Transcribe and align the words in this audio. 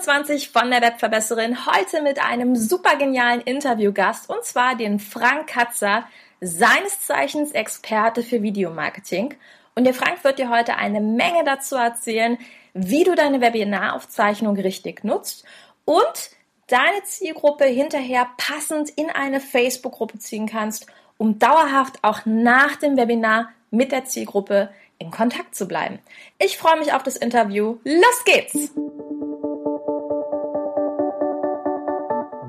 25 0.00 0.50
von 0.50 0.70
der 0.70 0.82
Webverbesserin. 0.82 1.64
Heute 1.64 2.02
mit 2.02 2.22
einem 2.22 2.54
super 2.54 2.96
genialen 2.96 3.40
Interviewgast 3.40 4.28
und 4.28 4.44
zwar 4.44 4.74
den 4.74 4.98
Frank 4.98 5.46
Katzer, 5.46 6.06
seines 6.42 7.00
Zeichens 7.00 7.52
Experte 7.52 8.22
für 8.22 8.42
Videomarketing. 8.42 9.34
Und 9.74 9.84
der 9.84 9.94
Frank 9.94 10.22
wird 10.22 10.38
dir 10.38 10.50
heute 10.50 10.76
eine 10.76 11.00
Menge 11.00 11.44
dazu 11.44 11.76
erzählen, 11.76 12.36
wie 12.74 13.04
du 13.04 13.14
deine 13.14 13.40
Webinaraufzeichnung 13.40 14.56
richtig 14.56 15.02
nutzt 15.02 15.44
und 15.86 16.30
deine 16.66 17.02
Zielgruppe 17.04 17.64
hinterher 17.64 18.28
passend 18.36 18.90
in 18.90 19.08
eine 19.08 19.40
Facebook-Gruppe 19.40 20.18
ziehen 20.18 20.46
kannst, 20.46 20.86
um 21.16 21.38
dauerhaft 21.38 22.00
auch 22.02 22.20
nach 22.26 22.76
dem 22.76 22.98
Webinar 22.98 23.48
mit 23.70 23.92
der 23.92 24.04
Zielgruppe 24.04 24.68
in 24.98 25.10
Kontakt 25.10 25.54
zu 25.54 25.66
bleiben. 25.66 26.00
Ich 26.38 26.58
freue 26.58 26.78
mich 26.78 26.92
auf 26.92 27.02
das 27.02 27.16
Interview. 27.16 27.78
Los 27.84 28.24
geht's! 28.26 28.72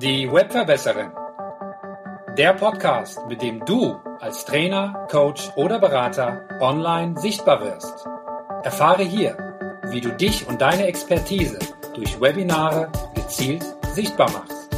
Die 0.08 0.32
Webverbesserin. 0.32 1.12
Der 2.38 2.54
Podcast, 2.54 3.20
mit 3.28 3.42
dem 3.42 3.66
du 3.66 4.00
als 4.22 4.46
Trainer, 4.46 5.06
Coach 5.12 5.52
oder 5.58 5.80
Berater 5.80 6.48
online 6.62 7.20
sichtbar 7.20 7.60
wirst. 7.60 8.08
Erfahre 8.64 9.04
hier, 9.04 9.36
wie 9.90 10.00
du 10.00 10.14
dich 10.14 10.48
und 10.48 10.62
deine 10.62 10.88
Expertise 10.88 11.60
durch 11.94 12.22
Webinare 12.22 12.90
gezielt 13.16 13.66
sichtbar 13.92 14.32
machst. 14.32 14.70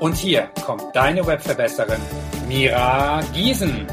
Und 0.00 0.16
hier 0.16 0.50
kommt 0.66 0.86
deine 0.92 1.24
Webverbesserin 1.24 2.00
Mira 2.48 3.20
Giesen. 3.32 3.86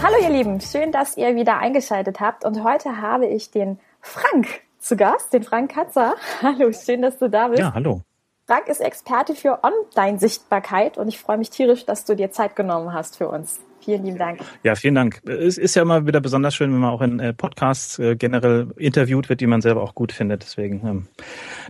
Hallo 0.00 0.14
ihr 0.22 0.30
Lieben, 0.30 0.60
schön, 0.60 0.92
dass 0.92 1.16
ihr 1.16 1.34
wieder 1.34 1.58
eingeschaltet 1.58 2.20
habt 2.20 2.44
und 2.44 2.62
heute 2.62 2.98
habe 3.02 3.26
ich 3.26 3.50
den 3.50 3.80
Frank 4.00 4.62
zu 4.84 4.96
Gast, 4.96 5.32
den 5.32 5.42
Frank 5.42 5.72
Katzer. 5.72 6.14
Hallo, 6.42 6.70
schön, 6.72 7.02
dass 7.02 7.18
du 7.18 7.28
da 7.28 7.48
bist. 7.48 7.60
Ja, 7.60 7.72
hallo. 7.74 8.02
Frank 8.46 8.68
ist 8.68 8.80
Experte 8.80 9.34
für 9.34 9.60
Online-Sichtbarkeit 9.64 10.98
und 10.98 11.08
ich 11.08 11.18
freue 11.18 11.38
mich 11.38 11.48
tierisch, 11.48 11.86
dass 11.86 12.04
du 12.04 12.14
dir 12.14 12.30
Zeit 12.30 12.54
genommen 12.54 12.92
hast 12.92 13.16
für 13.16 13.28
uns. 13.28 13.60
Vielen 13.84 14.04
lieben 14.04 14.18
Dank. 14.18 14.40
Ja, 14.62 14.74
vielen 14.76 14.94
Dank. 14.94 15.20
Es 15.28 15.58
ist 15.58 15.74
ja 15.74 15.82
immer 15.82 16.06
wieder 16.06 16.20
besonders 16.20 16.54
schön, 16.54 16.72
wenn 16.72 16.80
man 16.80 16.90
auch 16.90 17.02
in 17.02 17.20
äh, 17.20 17.34
Podcasts 17.34 17.98
äh, 17.98 18.16
generell 18.16 18.68
interviewt 18.76 19.28
wird, 19.28 19.42
die 19.42 19.46
man 19.46 19.60
selber 19.60 19.82
auch 19.82 19.94
gut 19.94 20.12
findet. 20.12 20.42
Deswegen 20.42 20.86
ähm, 20.86 21.06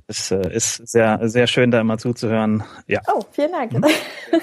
es 0.06 0.30
äh, 0.30 0.54
ist 0.54 0.76
sehr, 0.86 1.18
sehr 1.28 1.48
schön, 1.48 1.72
da 1.72 1.80
immer 1.80 1.98
zuzuhören. 1.98 2.62
Ja. 2.86 3.00
Oh, 3.12 3.20
vielen 3.32 3.50
Dank. 3.50 3.72
Mhm. 3.72 3.84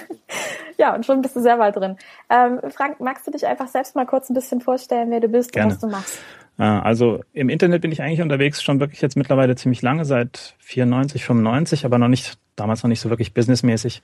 ja, 0.78 0.94
und 0.94 1.06
schon 1.06 1.22
bist 1.22 1.38
du 1.38 1.42
sehr 1.42 1.60
weit 1.60 1.78
drin. 1.78 1.96
Ähm, 2.30 2.60
Frank, 2.72 3.00
magst 3.00 3.26
du 3.26 3.32
dich 3.32 3.46
einfach 3.46 3.70
selbst 3.70 3.96
mal 3.96 4.06
kurz 4.06 4.30
ein 4.30 4.34
bisschen 4.34 4.60
vorstellen, 4.60 5.10
wer 5.10 5.22
du 5.22 5.30
bist 5.30 5.54
Gerne. 5.54 5.68
und 5.68 5.74
was 5.76 5.80
du 5.80 5.88
machst? 5.88 6.20
Also 6.58 7.22
im 7.34 7.50
Internet 7.50 7.82
bin 7.82 7.92
ich 7.92 8.04
eigentlich 8.04 8.22
unterwegs 8.22 8.62
schon 8.62 8.80
wirklich 8.80 9.02
jetzt 9.02 9.18
mittlerweile 9.18 9.56
ziemlich 9.56 9.82
lange, 9.82 10.06
seit 10.06 10.56
94, 10.60 11.26
95, 11.26 11.86
aber 11.86 11.98
noch 11.98 12.10
nicht, 12.10 12.38
damals 12.62 12.84
noch 12.84 12.90
nicht 12.90 13.02
so 13.02 13.10
wirklich 13.10 13.34
businessmäßig. 13.34 14.02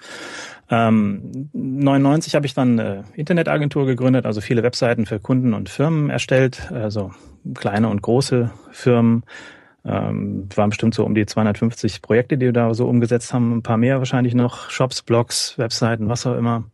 Ähm, 0.70 1.50
99 1.54 2.36
habe 2.36 2.46
ich 2.46 2.54
dann 2.54 2.80
eine 2.80 3.04
Internetagentur 3.14 3.86
gegründet, 3.86 4.26
also 4.26 4.42
viele 4.42 4.64
Webseiten 4.64 5.06
für 5.06 5.20
Kunden 5.20 5.54
und 5.54 5.70
Firmen 5.70 6.10
erstellt, 6.10 6.72
also 6.72 7.12
kleine 7.54 7.90
und 7.90 8.02
große 8.02 8.52
Firmen. 8.72 9.24
Ähm, 9.86 10.50
waren 10.56 10.72
bestimmt 10.72 10.96
so 10.96 11.06
um 11.06 11.16
die 11.16 11.26
250 11.26 12.02
Projekte, 12.02 12.38
die 12.38 12.48
wir 12.48 12.54
da 12.54 12.74
so 12.74 12.88
umgesetzt 12.88 13.34
haben, 13.34 13.56
ein 13.56 13.64
paar 13.64 13.78
mehr 13.78 14.00
wahrscheinlich 14.00 14.34
noch, 14.34 14.70
Shops, 14.70 15.02
Blogs, 15.02 15.58
Webseiten, 15.58 16.10
was 16.10 16.26
auch 16.26 16.36
immer. 16.36 16.66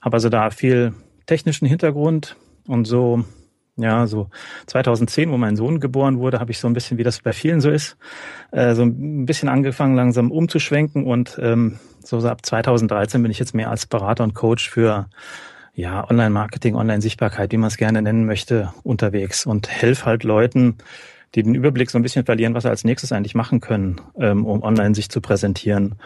Habe 0.00 0.16
also 0.16 0.30
da 0.30 0.50
viel 0.50 0.92
technischen 1.26 1.66
Hintergrund 1.66 2.36
und 2.66 2.86
so 2.86 3.24
ja, 3.76 4.06
so 4.06 4.28
2010, 4.66 5.30
wo 5.30 5.36
mein 5.36 5.56
Sohn 5.56 5.80
geboren 5.80 6.18
wurde, 6.18 6.40
habe 6.40 6.50
ich 6.50 6.58
so 6.58 6.66
ein 6.66 6.72
bisschen, 6.72 6.98
wie 6.98 7.02
das 7.02 7.20
bei 7.20 7.32
vielen 7.32 7.60
so 7.60 7.70
ist, 7.70 7.96
äh, 8.50 8.74
so 8.74 8.82
ein 8.82 9.26
bisschen 9.26 9.48
angefangen, 9.48 9.94
langsam 9.94 10.30
umzuschwenken 10.30 11.04
und 11.04 11.38
ähm, 11.42 11.78
so 12.02 12.18
ab 12.26 12.44
2013 12.44 13.22
bin 13.22 13.30
ich 13.30 13.38
jetzt 13.38 13.54
mehr 13.54 13.70
als 13.70 13.86
Berater 13.86 14.24
und 14.24 14.34
Coach 14.34 14.70
für 14.70 15.08
ja, 15.74 16.08
Online-Marketing, 16.08 16.74
Online-Sichtbarkeit, 16.74 17.52
wie 17.52 17.58
man 17.58 17.68
es 17.68 17.76
gerne 17.76 18.00
nennen 18.00 18.24
möchte, 18.24 18.72
unterwegs 18.82 19.44
und 19.44 19.68
helfe 19.68 20.06
halt 20.06 20.24
Leuten, 20.24 20.78
die 21.34 21.42
den 21.42 21.54
Überblick 21.54 21.90
so 21.90 21.98
ein 21.98 22.02
bisschen 22.02 22.24
verlieren, 22.24 22.54
was 22.54 22.62
sie 22.62 22.70
als 22.70 22.84
nächstes 22.84 23.12
eigentlich 23.12 23.34
machen 23.34 23.60
können, 23.60 24.00
ähm, 24.18 24.46
um 24.46 24.62
online 24.62 24.94
sich 24.94 25.10
zu 25.10 25.20
präsentieren. 25.20 25.96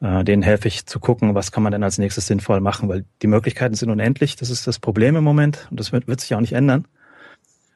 Äh, 0.00 0.24
denen 0.24 0.42
helfe 0.42 0.68
ich 0.68 0.86
zu 0.86 0.98
gucken, 0.98 1.34
was 1.34 1.52
kann 1.52 1.62
man 1.62 1.72
denn 1.72 1.82
als 1.82 1.98
nächstes 1.98 2.26
sinnvoll 2.26 2.60
machen, 2.60 2.88
weil 2.88 3.04
die 3.20 3.26
Möglichkeiten 3.26 3.74
sind 3.74 3.90
unendlich. 3.90 4.36
Das 4.36 4.48
ist 4.48 4.66
das 4.66 4.78
Problem 4.78 5.16
im 5.16 5.24
Moment 5.24 5.66
und 5.70 5.78
das 5.78 5.92
wird, 5.92 6.06
wird 6.06 6.22
sich 6.22 6.34
auch 6.34 6.40
nicht 6.40 6.54
ändern 6.54 6.86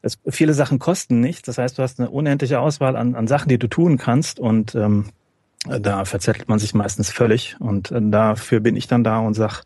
es, 0.03 0.19
viele 0.29 0.55
Sachen 0.55 0.79
kosten 0.79 1.21
nichts. 1.21 1.43
Das 1.43 1.59
heißt, 1.59 1.79
du 1.79 1.83
hast 1.83 1.99
eine 1.99 2.11
unendliche 2.11 2.61
Auswahl 2.61 2.97
an, 2.97 3.15
an 3.15 3.27
Sachen, 3.27 3.49
die 3.49 3.59
du 3.59 3.69
tun 3.69 3.99
kannst 3.99 4.39
und 4.39 4.75
ähm, 4.75 5.07
da 5.65 6.05
verzettelt 6.05 6.49
man 6.49 6.59
sich 6.59 6.75
meistens 6.75 7.11
völlig. 7.11 7.57
Und 7.61 7.91
äh, 7.93 8.01
dafür 8.03 8.61
bin 8.61 8.77
ich 8.77 8.89
dann 8.89 9.05
da 9.05 9.21
und 9.21 9.35
sag, 9.35 9.63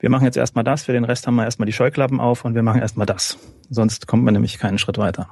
wir 0.00 0.10
machen 0.10 0.24
jetzt 0.24 0.36
erstmal 0.36 0.64
das, 0.64 0.84
für 0.84 0.92
den 0.92 1.04
Rest 1.04 1.26
haben 1.26 1.36
wir 1.36 1.44
erstmal 1.44 1.66
die 1.66 1.72
Scheuklappen 1.72 2.20
auf 2.20 2.44
und 2.44 2.54
wir 2.54 2.62
machen 2.62 2.80
erstmal 2.80 3.06
das. 3.06 3.38
Sonst 3.70 4.06
kommt 4.06 4.24
man 4.24 4.34
nämlich 4.34 4.58
keinen 4.58 4.78
Schritt 4.78 4.98
weiter 4.98 5.28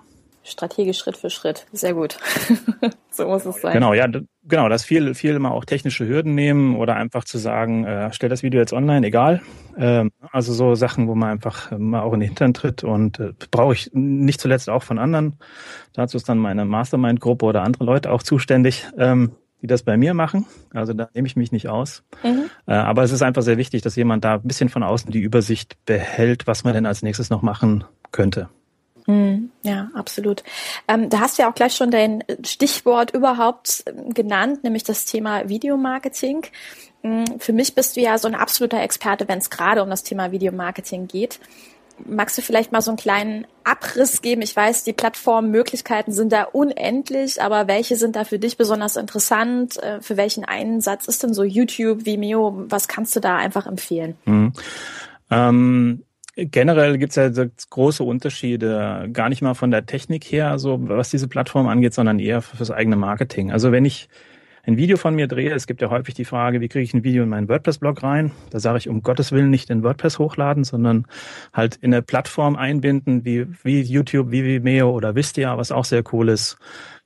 strategisch 0.46 0.98
Schritt 0.98 1.16
für 1.16 1.30
Schritt. 1.30 1.66
Sehr 1.72 1.94
gut. 1.94 2.18
so 3.10 3.26
muss 3.26 3.44
es 3.44 3.60
sein. 3.60 3.72
Genau, 3.72 3.92
ja, 3.94 4.06
genau, 4.44 4.68
dass 4.68 4.84
viel, 4.84 5.14
viel 5.14 5.38
mal 5.38 5.50
auch 5.50 5.64
technische 5.64 6.06
Hürden 6.06 6.34
nehmen 6.34 6.76
oder 6.76 6.96
einfach 6.96 7.24
zu 7.24 7.38
sagen, 7.38 7.84
äh, 7.84 8.12
stell 8.12 8.28
das 8.28 8.42
Video 8.42 8.60
jetzt 8.60 8.72
online, 8.72 9.06
egal. 9.06 9.42
Ähm, 9.76 10.10
also 10.32 10.52
so 10.52 10.74
Sachen, 10.74 11.08
wo 11.08 11.14
man 11.14 11.30
einfach 11.30 11.72
äh, 11.72 11.78
mal 11.78 12.00
auch 12.00 12.12
in 12.12 12.20
den 12.20 12.28
Hintern 12.28 12.54
tritt 12.54 12.84
und 12.84 13.18
äh, 13.18 13.32
brauche 13.50 13.74
ich 13.74 13.90
nicht 13.92 14.40
zuletzt 14.40 14.70
auch 14.70 14.82
von 14.82 14.98
anderen. 14.98 15.36
Dazu 15.92 16.16
ist 16.16 16.28
dann 16.28 16.38
meine 16.38 16.64
Mastermind-Gruppe 16.64 17.44
oder 17.44 17.62
andere 17.62 17.84
Leute 17.84 18.10
auch 18.10 18.22
zuständig. 18.22 18.86
Ähm, 18.96 19.32
die 19.62 19.66
das 19.66 19.82
bei 19.82 19.96
mir 19.96 20.14
machen. 20.14 20.46
Also 20.74 20.92
da 20.92 21.08
nehme 21.14 21.26
ich 21.26 21.34
mich 21.34 21.50
nicht 21.50 21.68
aus. 21.68 22.04
Mhm. 22.22 22.50
Äh, 22.66 22.74
aber 22.74 23.02
es 23.02 23.10
ist 23.10 23.22
einfach 23.22 23.42
sehr 23.42 23.56
wichtig, 23.56 23.82
dass 23.82 23.96
jemand 23.96 24.24
da 24.24 24.34
ein 24.34 24.42
bisschen 24.42 24.68
von 24.68 24.82
außen 24.82 25.10
die 25.10 25.20
Übersicht 25.20 25.76
behält, 25.86 26.46
was 26.46 26.64
man 26.64 26.74
denn 26.74 26.86
als 26.86 27.02
nächstes 27.02 27.30
noch 27.30 27.42
machen 27.42 27.84
könnte. 28.12 28.48
Hm, 29.06 29.50
ja, 29.62 29.88
absolut. 29.94 30.42
Ähm, 30.88 31.08
da 31.08 31.20
hast 31.20 31.38
du 31.38 31.42
ja 31.42 31.50
auch 31.50 31.54
gleich 31.54 31.74
schon 31.74 31.90
dein 31.90 32.24
Stichwort 32.44 33.12
überhaupt 33.12 33.84
ähm, 33.86 34.12
genannt, 34.12 34.64
nämlich 34.64 34.82
das 34.82 35.04
Thema 35.04 35.48
Videomarketing. 35.48 36.46
Hm, 37.02 37.24
für 37.38 37.52
mich 37.52 37.74
bist 37.74 37.96
du 37.96 38.00
ja 38.00 38.18
so 38.18 38.26
ein 38.26 38.34
absoluter 38.34 38.80
Experte, 38.80 39.28
wenn 39.28 39.38
es 39.38 39.50
gerade 39.50 39.82
um 39.82 39.90
das 39.90 40.02
Thema 40.02 40.32
Videomarketing 40.32 41.06
geht. 41.06 41.38
Magst 42.04 42.36
du 42.36 42.42
vielleicht 42.42 42.72
mal 42.72 42.82
so 42.82 42.90
einen 42.90 42.98
kleinen 42.98 43.46
Abriss 43.64 44.20
geben? 44.20 44.42
Ich 44.42 44.54
weiß, 44.54 44.84
die 44.84 44.92
Plattformmöglichkeiten 44.92 46.12
sind 46.12 46.32
da 46.32 46.42
unendlich, 46.42 47.40
aber 47.40 47.68
welche 47.68 47.96
sind 47.96 48.16
da 48.16 48.24
für 48.24 48.38
dich 48.38 48.56
besonders 48.56 48.96
interessant? 48.96 49.80
Äh, 49.82 50.00
für 50.00 50.16
welchen 50.16 50.44
Einsatz 50.44 51.06
ist 51.06 51.22
denn 51.22 51.32
so 51.32 51.44
YouTube, 51.44 52.04
Vimeo? 52.04 52.64
Was 52.68 52.88
kannst 52.88 53.14
du 53.14 53.20
da 53.20 53.36
einfach 53.36 53.66
empfehlen? 53.66 54.16
Mhm. 54.24 54.52
Ähm 55.30 56.02
Generell 56.38 56.98
gibt 56.98 57.16
es 57.16 57.36
ja 57.36 57.46
große 57.70 58.04
Unterschiede, 58.04 59.08
gar 59.12 59.30
nicht 59.30 59.40
mal 59.40 59.54
von 59.54 59.70
der 59.70 59.86
Technik 59.86 60.24
her, 60.24 60.58
so 60.58 60.78
was 60.88 61.08
diese 61.08 61.28
Plattform 61.28 61.66
angeht, 61.66 61.94
sondern 61.94 62.18
eher 62.18 62.42
fürs 62.42 62.70
eigene 62.70 62.96
Marketing. 62.96 63.50
Also 63.50 63.72
wenn 63.72 63.86
ich 63.86 64.10
ein 64.64 64.76
Video 64.76 64.98
von 64.98 65.14
mir 65.14 65.28
drehe, 65.28 65.54
es 65.54 65.66
gibt 65.66 65.80
ja 65.80 65.88
häufig 65.88 66.14
die 66.14 66.26
Frage, 66.26 66.60
wie 66.60 66.68
kriege 66.68 66.82
ich 66.82 66.92
ein 66.92 67.04
Video 67.04 67.22
in 67.22 67.30
meinen 67.30 67.48
WordPress-Blog 67.48 68.02
rein? 68.02 68.32
Da 68.50 68.60
sage 68.60 68.76
ich 68.76 68.88
um 68.88 69.02
Gottes 69.02 69.32
Willen 69.32 69.48
nicht 69.48 69.70
in 69.70 69.82
WordPress 69.82 70.18
hochladen, 70.18 70.64
sondern 70.64 71.06
halt 71.54 71.76
in 71.76 71.94
eine 71.94 72.02
Plattform 72.02 72.56
einbinden, 72.56 73.24
wie, 73.24 73.46
wie 73.62 73.80
YouTube, 73.80 74.30
wie 74.30 74.44
Vimeo 74.44 74.90
oder 74.90 75.14
Vistia, 75.14 75.56
was 75.56 75.72
auch 75.72 75.84
sehr 75.86 76.02
cool 76.12 76.28
ist, 76.28 76.58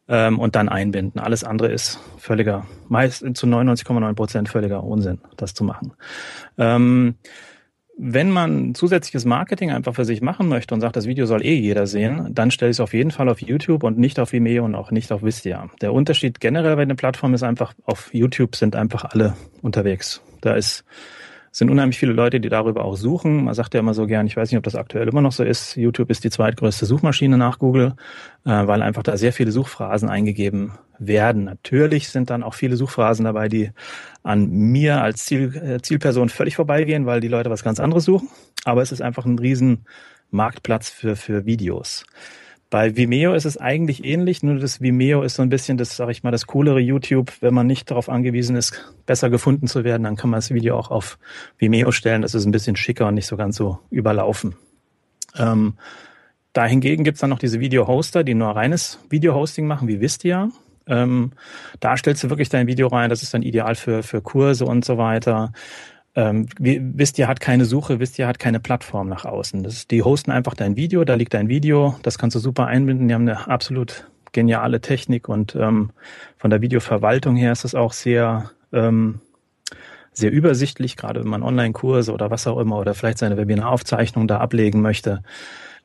ähm, 0.08 0.40
und 0.40 0.56
dann 0.56 0.68
einbinden. 0.68 1.20
Alles 1.20 1.44
andere 1.44 1.70
ist 1.70 2.00
völliger, 2.18 2.66
meist 2.88 3.20
zu 3.36 3.46
99,9 3.46 4.14
Prozent 4.14 4.48
völliger 4.48 4.82
Unsinn, 4.82 5.20
das 5.36 5.54
zu 5.54 5.62
machen. 5.62 5.92
Ähm, 6.58 7.14
wenn 8.02 8.30
man 8.30 8.74
zusätzliches 8.74 9.26
Marketing 9.26 9.70
einfach 9.70 9.94
für 9.94 10.06
sich 10.06 10.22
machen 10.22 10.48
möchte 10.48 10.74
und 10.74 10.80
sagt, 10.80 10.96
das 10.96 11.06
Video 11.06 11.26
soll 11.26 11.44
eh 11.44 11.54
jeder 11.54 11.86
sehen, 11.86 12.30
dann 12.32 12.50
stelle 12.50 12.70
ich 12.70 12.76
es 12.76 12.80
auf 12.80 12.94
jeden 12.94 13.10
Fall 13.10 13.28
auf 13.28 13.42
YouTube 13.42 13.82
und 13.82 13.98
nicht 13.98 14.18
auf 14.18 14.32
Vimeo 14.32 14.64
und 14.64 14.74
auch 14.74 14.90
nicht 14.90 15.12
auf 15.12 15.22
Vistia. 15.22 15.68
Der 15.82 15.92
Unterschied 15.92 16.40
generell 16.40 16.76
bei 16.76 16.86
den 16.86 16.96
Plattformen 16.96 17.34
ist 17.34 17.42
einfach, 17.42 17.74
auf 17.84 18.08
YouTube 18.14 18.56
sind 18.56 18.74
einfach 18.74 19.04
alle 19.04 19.36
unterwegs. 19.60 20.22
Da 20.40 20.54
ist 20.54 20.84
sind 21.52 21.70
unheimlich 21.70 21.98
viele 21.98 22.12
Leute, 22.12 22.40
die 22.40 22.48
darüber 22.48 22.84
auch 22.84 22.96
suchen. 22.96 23.44
Man 23.44 23.54
sagt 23.54 23.74
ja 23.74 23.80
immer 23.80 23.94
so 23.94 24.06
gern, 24.06 24.26
ich 24.26 24.36
weiß 24.36 24.50
nicht, 24.50 24.58
ob 24.58 24.64
das 24.64 24.76
aktuell 24.76 25.08
immer 25.08 25.20
noch 25.20 25.32
so 25.32 25.42
ist, 25.42 25.76
YouTube 25.76 26.10
ist 26.10 26.22
die 26.22 26.30
zweitgrößte 26.30 26.86
Suchmaschine 26.86 27.36
nach 27.38 27.58
Google, 27.58 27.94
äh, 28.44 28.66
weil 28.66 28.82
einfach 28.82 29.02
da 29.02 29.16
sehr 29.16 29.32
viele 29.32 29.50
Suchphrasen 29.50 30.08
eingegeben 30.08 30.72
werden. 30.98 31.44
Natürlich 31.44 32.08
sind 32.10 32.30
dann 32.30 32.44
auch 32.44 32.54
viele 32.54 32.76
Suchphrasen 32.76 33.24
dabei, 33.24 33.48
die 33.48 33.72
an 34.22 34.48
mir 34.48 35.02
als 35.02 35.24
Ziel, 35.24 35.56
äh, 35.56 35.82
Zielperson 35.82 36.28
völlig 36.28 36.56
vorbeigehen, 36.56 37.06
weil 37.06 37.20
die 37.20 37.28
Leute 37.28 37.50
was 37.50 37.64
ganz 37.64 37.80
anderes 37.80 38.04
suchen. 38.04 38.28
Aber 38.64 38.82
es 38.82 38.92
ist 38.92 39.02
einfach 39.02 39.24
ein 39.24 39.38
riesen 39.38 39.86
Marktplatz 40.30 40.90
für, 40.90 41.16
für 41.16 41.46
Videos. 41.46 42.04
Bei 42.70 42.96
Vimeo 42.96 43.34
ist 43.34 43.46
es 43.46 43.58
eigentlich 43.58 44.04
ähnlich, 44.04 44.44
nur 44.44 44.56
das 44.60 44.80
Vimeo 44.80 45.22
ist 45.22 45.34
so 45.34 45.42
ein 45.42 45.48
bisschen 45.48 45.76
das, 45.76 45.96
sag 45.96 46.08
ich 46.08 46.22
mal, 46.22 46.30
das 46.30 46.46
coolere 46.46 46.78
YouTube. 46.78 47.32
Wenn 47.40 47.52
man 47.52 47.66
nicht 47.66 47.90
darauf 47.90 48.08
angewiesen 48.08 48.54
ist, 48.54 48.94
besser 49.06 49.28
gefunden 49.28 49.66
zu 49.66 49.82
werden, 49.82 50.04
dann 50.04 50.14
kann 50.14 50.30
man 50.30 50.38
das 50.38 50.52
Video 50.52 50.78
auch 50.78 50.92
auf 50.92 51.18
Vimeo 51.58 51.90
stellen. 51.90 52.22
Das 52.22 52.34
ist 52.34 52.46
ein 52.46 52.52
bisschen 52.52 52.76
schicker 52.76 53.08
und 53.08 53.14
nicht 53.14 53.26
so 53.26 53.36
ganz 53.36 53.56
so 53.56 53.80
überlaufen. 53.90 54.54
Ähm, 55.36 55.74
dahingegen 56.52 57.04
gibt's 57.04 57.20
dann 57.20 57.30
noch 57.30 57.40
diese 57.40 57.58
Video-Hoster, 57.58 58.22
die 58.22 58.34
nur 58.34 58.50
reines 58.50 59.00
Video-Hosting 59.10 59.66
machen, 59.66 59.88
wie 59.88 60.00
Vistia. 60.00 60.50
Ähm, 60.86 61.32
da 61.80 61.96
stellst 61.96 62.22
du 62.22 62.30
wirklich 62.30 62.50
dein 62.50 62.68
Video 62.68 62.86
rein. 62.86 63.10
Das 63.10 63.24
ist 63.24 63.34
dann 63.34 63.42
ideal 63.42 63.74
für, 63.74 64.04
für 64.04 64.20
Kurse 64.20 64.64
und 64.64 64.84
so 64.84 64.96
weiter. 64.96 65.52
Ähm, 66.16 66.46
Vistia 66.58 67.28
hat 67.28 67.40
keine 67.40 67.64
Suche, 67.64 68.00
Vistia 68.00 68.26
hat 68.26 68.38
keine 68.38 68.60
Plattform 68.60 69.08
nach 69.08 69.24
außen. 69.24 69.62
Das 69.62 69.86
die 69.86 70.02
hosten 70.02 70.30
einfach 70.32 70.54
dein 70.54 70.76
Video, 70.76 71.04
da 71.04 71.14
liegt 71.14 71.34
dein 71.34 71.48
Video, 71.48 71.96
das 72.02 72.18
kannst 72.18 72.34
du 72.34 72.40
super 72.40 72.66
einbinden. 72.66 73.08
Die 73.08 73.14
haben 73.14 73.28
eine 73.28 73.48
absolut 73.48 74.10
geniale 74.32 74.80
Technik 74.80 75.28
und 75.28 75.56
ähm, 75.56 75.90
von 76.36 76.50
der 76.50 76.60
Videoverwaltung 76.60 77.36
her 77.36 77.52
ist 77.52 77.64
es 77.64 77.74
auch 77.74 77.92
sehr 77.92 78.50
ähm, 78.72 79.20
sehr 80.12 80.32
übersichtlich, 80.32 80.96
gerade 80.96 81.20
wenn 81.20 81.30
man 81.30 81.42
Online-Kurse 81.42 82.12
oder 82.12 82.30
was 82.30 82.46
auch 82.46 82.58
immer 82.58 82.78
oder 82.78 82.94
vielleicht 82.94 83.18
seine 83.18 83.36
Webinaraufzeichnung 83.36 84.26
da 84.26 84.38
ablegen 84.38 84.82
möchte. 84.82 85.22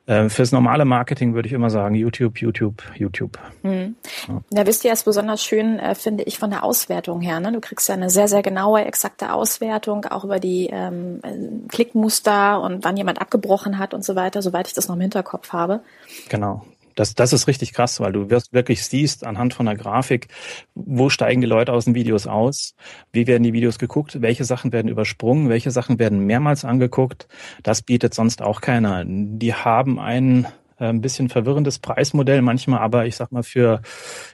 Äh, 0.06 0.28
fürs 0.28 0.52
normale 0.52 0.84
Marketing 0.84 1.34
würde 1.34 1.48
ich 1.48 1.52
immer 1.52 1.68
sagen, 1.68 1.94
YouTube, 1.96 2.38
YouTube, 2.38 2.82
YouTube. 2.94 3.38
Hm. 3.62 3.96
Ja. 4.28 4.42
Da 4.50 4.66
wisst 4.66 4.84
ihr 4.84 4.92
es 4.92 5.02
besonders 5.02 5.42
schön, 5.42 5.80
äh, 5.80 5.94
finde 5.96 6.22
ich, 6.24 6.38
von 6.38 6.50
der 6.50 6.62
Auswertung 6.62 7.20
her. 7.20 7.40
Ne? 7.40 7.52
Du 7.52 7.60
kriegst 7.60 7.88
ja 7.88 7.94
eine 7.94 8.08
sehr, 8.08 8.28
sehr 8.28 8.42
genaue, 8.42 8.84
exakte 8.84 9.32
Auswertung, 9.32 10.04
auch 10.04 10.24
über 10.24 10.38
die 10.38 10.68
ähm, 10.70 11.20
Klickmuster 11.68 12.60
und 12.60 12.84
wann 12.84 12.96
jemand 12.96 13.20
abgebrochen 13.20 13.78
hat 13.78 13.94
und 13.94 14.04
so 14.04 14.14
weiter, 14.14 14.42
soweit 14.42 14.68
ich 14.68 14.74
das 14.74 14.86
noch 14.88 14.94
im 14.94 15.00
Hinterkopf 15.00 15.52
habe. 15.52 15.80
Genau. 16.28 16.64
Das, 16.96 17.14
das 17.14 17.32
ist 17.32 17.46
richtig 17.46 17.72
krass, 17.72 18.00
weil 18.00 18.12
du 18.12 18.28
wirst 18.30 18.52
wirklich 18.52 18.84
siehst 18.84 19.24
anhand 19.24 19.54
von 19.54 19.66
der 19.66 19.76
Grafik, 19.76 20.28
wo 20.74 21.08
steigen 21.08 21.40
die 21.40 21.46
Leute 21.46 21.72
aus 21.72 21.84
den 21.84 21.94
Videos 21.94 22.26
aus, 22.26 22.74
wie 23.12 23.28
werden 23.28 23.44
die 23.44 23.52
Videos 23.52 23.78
geguckt, 23.78 24.20
welche 24.20 24.44
Sachen 24.44 24.72
werden 24.72 24.88
übersprungen, 24.88 25.48
welche 25.48 25.70
Sachen 25.70 26.00
werden 26.00 26.20
mehrmals 26.26 26.64
angeguckt. 26.64 27.28
Das 27.62 27.82
bietet 27.82 28.14
sonst 28.14 28.42
auch 28.42 28.60
keiner. 28.60 29.04
Die 29.06 29.54
haben 29.54 30.00
ein 30.00 30.48
äh, 30.78 30.86
ein 30.86 31.00
bisschen 31.00 31.28
verwirrendes 31.28 31.78
Preismodell 31.78 32.42
manchmal, 32.42 32.80
aber 32.80 33.06
ich 33.06 33.16
sag 33.16 33.32
mal 33.32 33.42
für, 33.42 33.82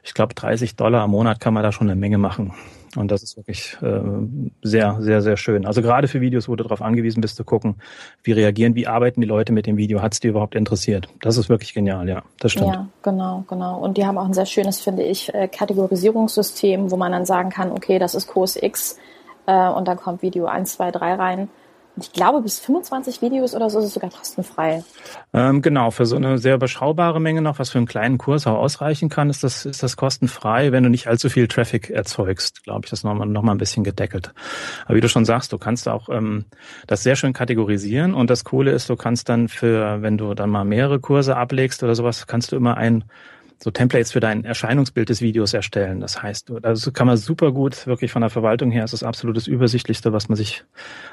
ich 0.03 0.15
glaube 0.15 0.35
30 0.35 0.77
Dollar 0.77 1.05
im 1.05 1.11
Monat 1.11 1.41
kann 1.41 1.55
man 1.55 1.63
da 1.63 1.73
schon 1.73 1.91
eine 1.91 2.01
Menge 2.01 2.19
machen. 2.19 2.53
Und 2.97 3.11
das 3.11 3.23
ist 3.23 3.37
wirklich 3.37 3.77
äh, 3.81 4.01
sehr, 4.63 4.99
sehr, 5.01 5.23
sehr 5.23 5.37
schön. 5.37 5.67
Also 5.67 5.81
gerade 5.81 6.09
für 6.09 6.21
Videos, 6.21 6.49
wo 6.49 6.57
du 6.57 6.65
darauf 6.65 6.83
angewiesen 6.83 7.21
bist 7.23 7.37
zu 7.37 7.45
gucken, 7.45 7.77
wie 8.23 8.33
reagieren, 8.33 8.75
wie 8.75 8.87
arbeiten 8.87 9.21
die 9.21 9.27
Leute 9.27 9.53
mit 9.53 9.67
dem 9.67 9.79
Video, 9.79 10.03
hat 10.03 10.13
es 10.13 10.21
dir 10.21 10.31
überhaupt 10.31 10.55
interessiert? 10.55 11.09
Das 11.23 11.39
ist 11.39 11.49
wirklich 11.49 11.73
genial, 11.73 12.09
ja, 12.09 12.23
das 12.39 12.53
stimmt. 12.53 12.69
Ja, 12.69 12.89
genau, 13.03 13.45
genau. 13.49 13.79
Und 13.79 13.97
die 13.97 14.05
haben 14.05 14.19
auch 14.19 14.27
ein 14.27 14.35
sehr 14.35 14.47
schönes, 14.47 14.81
finde 14.81 15.05
ich, 15.05 15.33
äh, 15.33 15.49
Kategorisierungssystem, 15.49 16.91
wo 16.91 16.97
man 16.97 17.13
dann 17.13 17.25
sagen 17.25 17.49
kann, 17.51 17.73
okay, 17.73 17.99
das 17.99 18.15
ist 18.15 18.27
Kurs 18.27 18.57
X 18.57 18.99
äh, 19.47 19.69
und 19.69 19.89
dann 19.89 19.97
kommt 19.97 20.23
Video 20.23 20.47
1, 20.47 20.75
2, 20.75 20.91
3 20.91 21.15
rein 21.15 21.49
ich 21.97 22.13
glaube, 22.13 22.41
bis 22.41 22.59
25 22.61 23.21
Videos 23.21 23.55
oder 23.55 23.69
so 23.69 23.79
ist 23.79 23.87
es 23.87 23.95
sogar 23.95 24.11
kostenfrei. 24.11 24.83
Ähm, 25.35 25.61
genau, 25.61 25.91
für 25.91 26.07
so 26.07 26.17
eine 26.17 26.39
sehr 26.39 26.55
überschaubare 26.55 27.21
Menge 27.21 27.43
noch, 27.43 27.59
was 27.59 27.71
für 27.71 27.79
einen 27.79 27.87
kleinen 27.87 28.17
Kurs 28.17 28.47
auch 28.47 28.57
ausreichen 28.57 29.11
kann, 29.11 29.29
ist 29.29 29.45
das, 29.45 29.67
ist 29.67 29.83
das 29.83 29.97
kostenfrei, 29.97 30.73
wenn 30.73 30.85
du 30.85 30.91
nicht 30.91 31.07
allzu 31.07 31.29
viel 31.29 31.49
Traffic 31.49 31.91
erzeugst, 31.91 32.65
glaube 32.65 32.83
ich, 32.85 32.91
das 32.91 33.05
nochmal 33.05 33.29
noch 33.29 33.43
mal 33.43 33.53
ein 33.53 33.59
bisschen 33.59 33.85
gedeckelt. 33.85 34.33
Aber 34.87 34.97
wie 34.97 35.01
du 35.03 35.09
schon 35.09 35.27
sagst, 35.27 35.53
du 35.53 35.59
kannst 35.59 35.87
auch 35.87 36.09
ähm, 36.09 36.47
das 36.87 37.03
sehr 37.03 37.17
schön 37.17 37.35
kategorisieren 37.35 38.15
und 38.15 38.31
das 38.31 38.45
Coole 38.45 38.71
ist, 38.71 38.89
du 38.89 38.97
kannst 38.97 39.29
dann 39.29 39.49
für, 39.49 40.01
wenn 40.01 40.17
du 40.17 40.33
dann 40.33 40.49
mal 40.49 40.65
mehrere 40.65 40.99
Kurse 40.99 41.37
ablegst 41.37 41.83
oder 41.83 41.95
sowas, 41.95 42.27
kannst 42.27 42.53
du 42.53 42.57
immer 42.57 42.79
ein 42.79 43.05
so 43.63 43.71
Templates 43.71 44.11
für 44.11 44.19
dein 44.19 44.45
Erscheinungsbild 44.45 45.09
des 45.09 45.23
Videos 45.23 45.55
erstellen. 45.55 46.01
Das 46.01 46.21
heißt, 46.21 46.53
also 46.63 46.91
kann 46.91 47.07
man 47.07 47.17
super 47.17 47.53
gut, 47.53 47.87
wirklich 47.87 48.11
von 48.11 48.23
der 48.23 48.31
Verwaltung 48.31 48.73
her, 48.73 48.83
ist 48.83 48.93
das 48.93 49.05
absolut 49.05 49.37
das 49.37 49.47
Übersichtlichste, 49.47 50.13
was 50.13 50.29
man 50.29 50.35
sich 50.35 50.65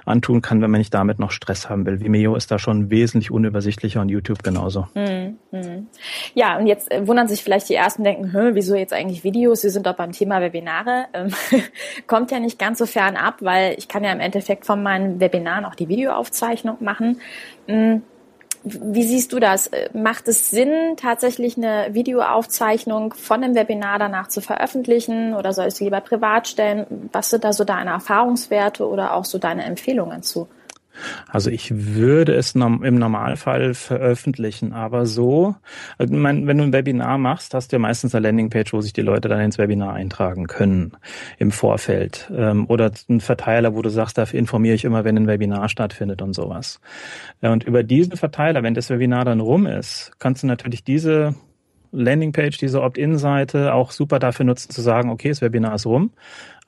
antun 0.06 0.42
kann, 0.42 0.60
wenn 0.62 0.72
man 0.72 0.80
nicht 0.80 0.94
damit 0.94 1.20
noch 1.20 1.30
Stress 1.30 1.70
haben 1.70 1.86
will. 1.86 2.00
Vimeo 2.00 2.36
ist 2.36 2.50
da 2.50 2.58
schon 2.58 2.90
wesentlich 2.90 3.30
unübersichtlicher 3.30 4.02
und 4.02 4.10
YouTube 4.10 4.42
genauso. 4.42 4.88
Hm, 4.96 5.38
hm. 5.52 5.88
Ja, 6.34 6.58
und 6.58 6.66
jetzt 6.66 6.92
äh, 6.92 7.08
wundern 7.08 7.28
sich 7.28 7.44
vielleicht 7.44 7.70
die 7.70 7.76
Ersten, 7.76 8.04
denken, 8.04 8.34
wieso 8.56 8.76
jetzt 8.76 8.94
eigentlich 8.94 9.24
Videos? 9.24 9.62
Sie 9.62 9.70
sind 9.70 9.86
doch 9.86 9.96
beim 9.96 10.12
Thema 10.12 10.42
Webinare. 10.42 11.06
Ähm, 11.14 11.32
kommt 12.08 12.32
ja 12.32 12.40
nicht 12.40 12.58
ganz 12.58 12.80
so 12.80 12.88
fern 12.88 13.16
ab, 13.16 13.38
weil 13.42 13.76
ich 13.78 13.88
kann 13.88 14.04
ja 14.04 14.12
im 14.12 14.20
Endeffekt 14.20 14.66
von 14.66 14.82
meinen 14.82 15.20
Webinaren 15.20 15.66
auch 15.66 15.76
die 15.76 15.88
Videoaufzeichnung 15.88 16.78
machen. 16.80 17.22
Hm 17.68 18.02
wie 18.64 19.04
siehst 19.04 19.32
du 19.32 19.40
das? 19.40 19.72
Macht 19.94 20.28
es 20.28 20.50
Sinn, 20.50 20.96
tatsächlich 20.98 21.58
eine 21.58 21.94
Videoaufzeichnung 21.94 23.14
von 23.14 23.42
dem 23.42 23.56
Webinar 23.56 24.00
danach 24.00 24.28
zu 24.28 24.42
veröffentlichen 24.42 25.34
oder 25.34 25.54
soll 25.54 25.68
ich 25.68 25.76
sie 25.76 25.86
lieber 25.86 26.02
privat 26.02 26.48
stellen? 26.48 27.10
Was 27.12 27.30
sind 27.30 27.44
da 27.44 27.54
so 27.54 27.64
deine 27.64 27.92
Erfahrungswerte 27.92 28.88
oder 28.88 29.14
auch 29.14 29.26
so 29.26 29.38
deine 29.38 29.64
Empfehlungen 29.64 30.24
zu? 30.24 30.48
Also 31.28 31.50
ich 31.50 31.96
würde 31.96 32.34
es 32.34 32.56
im 32.56 32.96
Normalfall 32.96 33.74
veröffentlichen, 33.74 34.74
aber 34.74 35.06
so, 35.06 35.56
also 35.98 36.14
wenn 36.14 36.46
du 36.46 36.64
ein 36.64 36.74
Webinar 36.74 37.18
machst, 37.18 37.54
hast 37.54 37.72
du 37.72 37.76
ja 37.76 37.80
meistens 37.80 38.14
eine 38.16 38.28
Landingpage, 38.28 38.74
wo 38.74 38.82
sich 38.82 38.94
die 38.94 39.02
Leute 39.02 39.28
dann 39.30 39.42
ins 39.42 39.58
Webinar 39.58 39.94
eintragen 39.94 40.48
können 40.48 40.94
im 41.38 41.52
Vorfeld. 41.52 42.32
Ähm, 42.36 42.66
oder 42.68 42.92
ein 43.10 43.22
Verteiler, 43.22 43.76
wo 43.76 43.82
du 43.82 43.90
sagst, 43.90 44.18
da 44.18 44.24
informiere 44.24 44.76
ich 44.76 44.86
immer, 44.86 45.04
wenn 45.04 45.18
ein 45.18 45.28
Webinar 45.28 45.70
stattfindet 45.70 46.22
und 46.22 46.34
sowas. 46.34 46.80
Und 47.42 47.64
über 47.64 47.84
diesen 47.84 48.18
Verteiler, 48.18 48.64
wenn 48.64 48.74
das 48.74 48.90
Webinar 48.90 49.26
dann 49.26 49.40
rum 49.40 49.66
ist, 49.66 50.12
kannst 50.20 50.44
du 50.44 50.48
natürlich 50.48 50.84
diese 50.84 51.36
Landingpage, 51.92 52.58
diese 52.58 52.82
Opt-in-Seite 52.82 53.74
auch 53.74 53.92
super 53.92 54.20
dafür 54.20 54.46
nutzen 54.46 54.72
zu 54.72 54.82
sagen, 54.82 55.10
okay, 55.10 55.30
das 55.30 55.42
Webinar 55.42 55.76
ist 55.76 55.86
rum, 55.86 56.12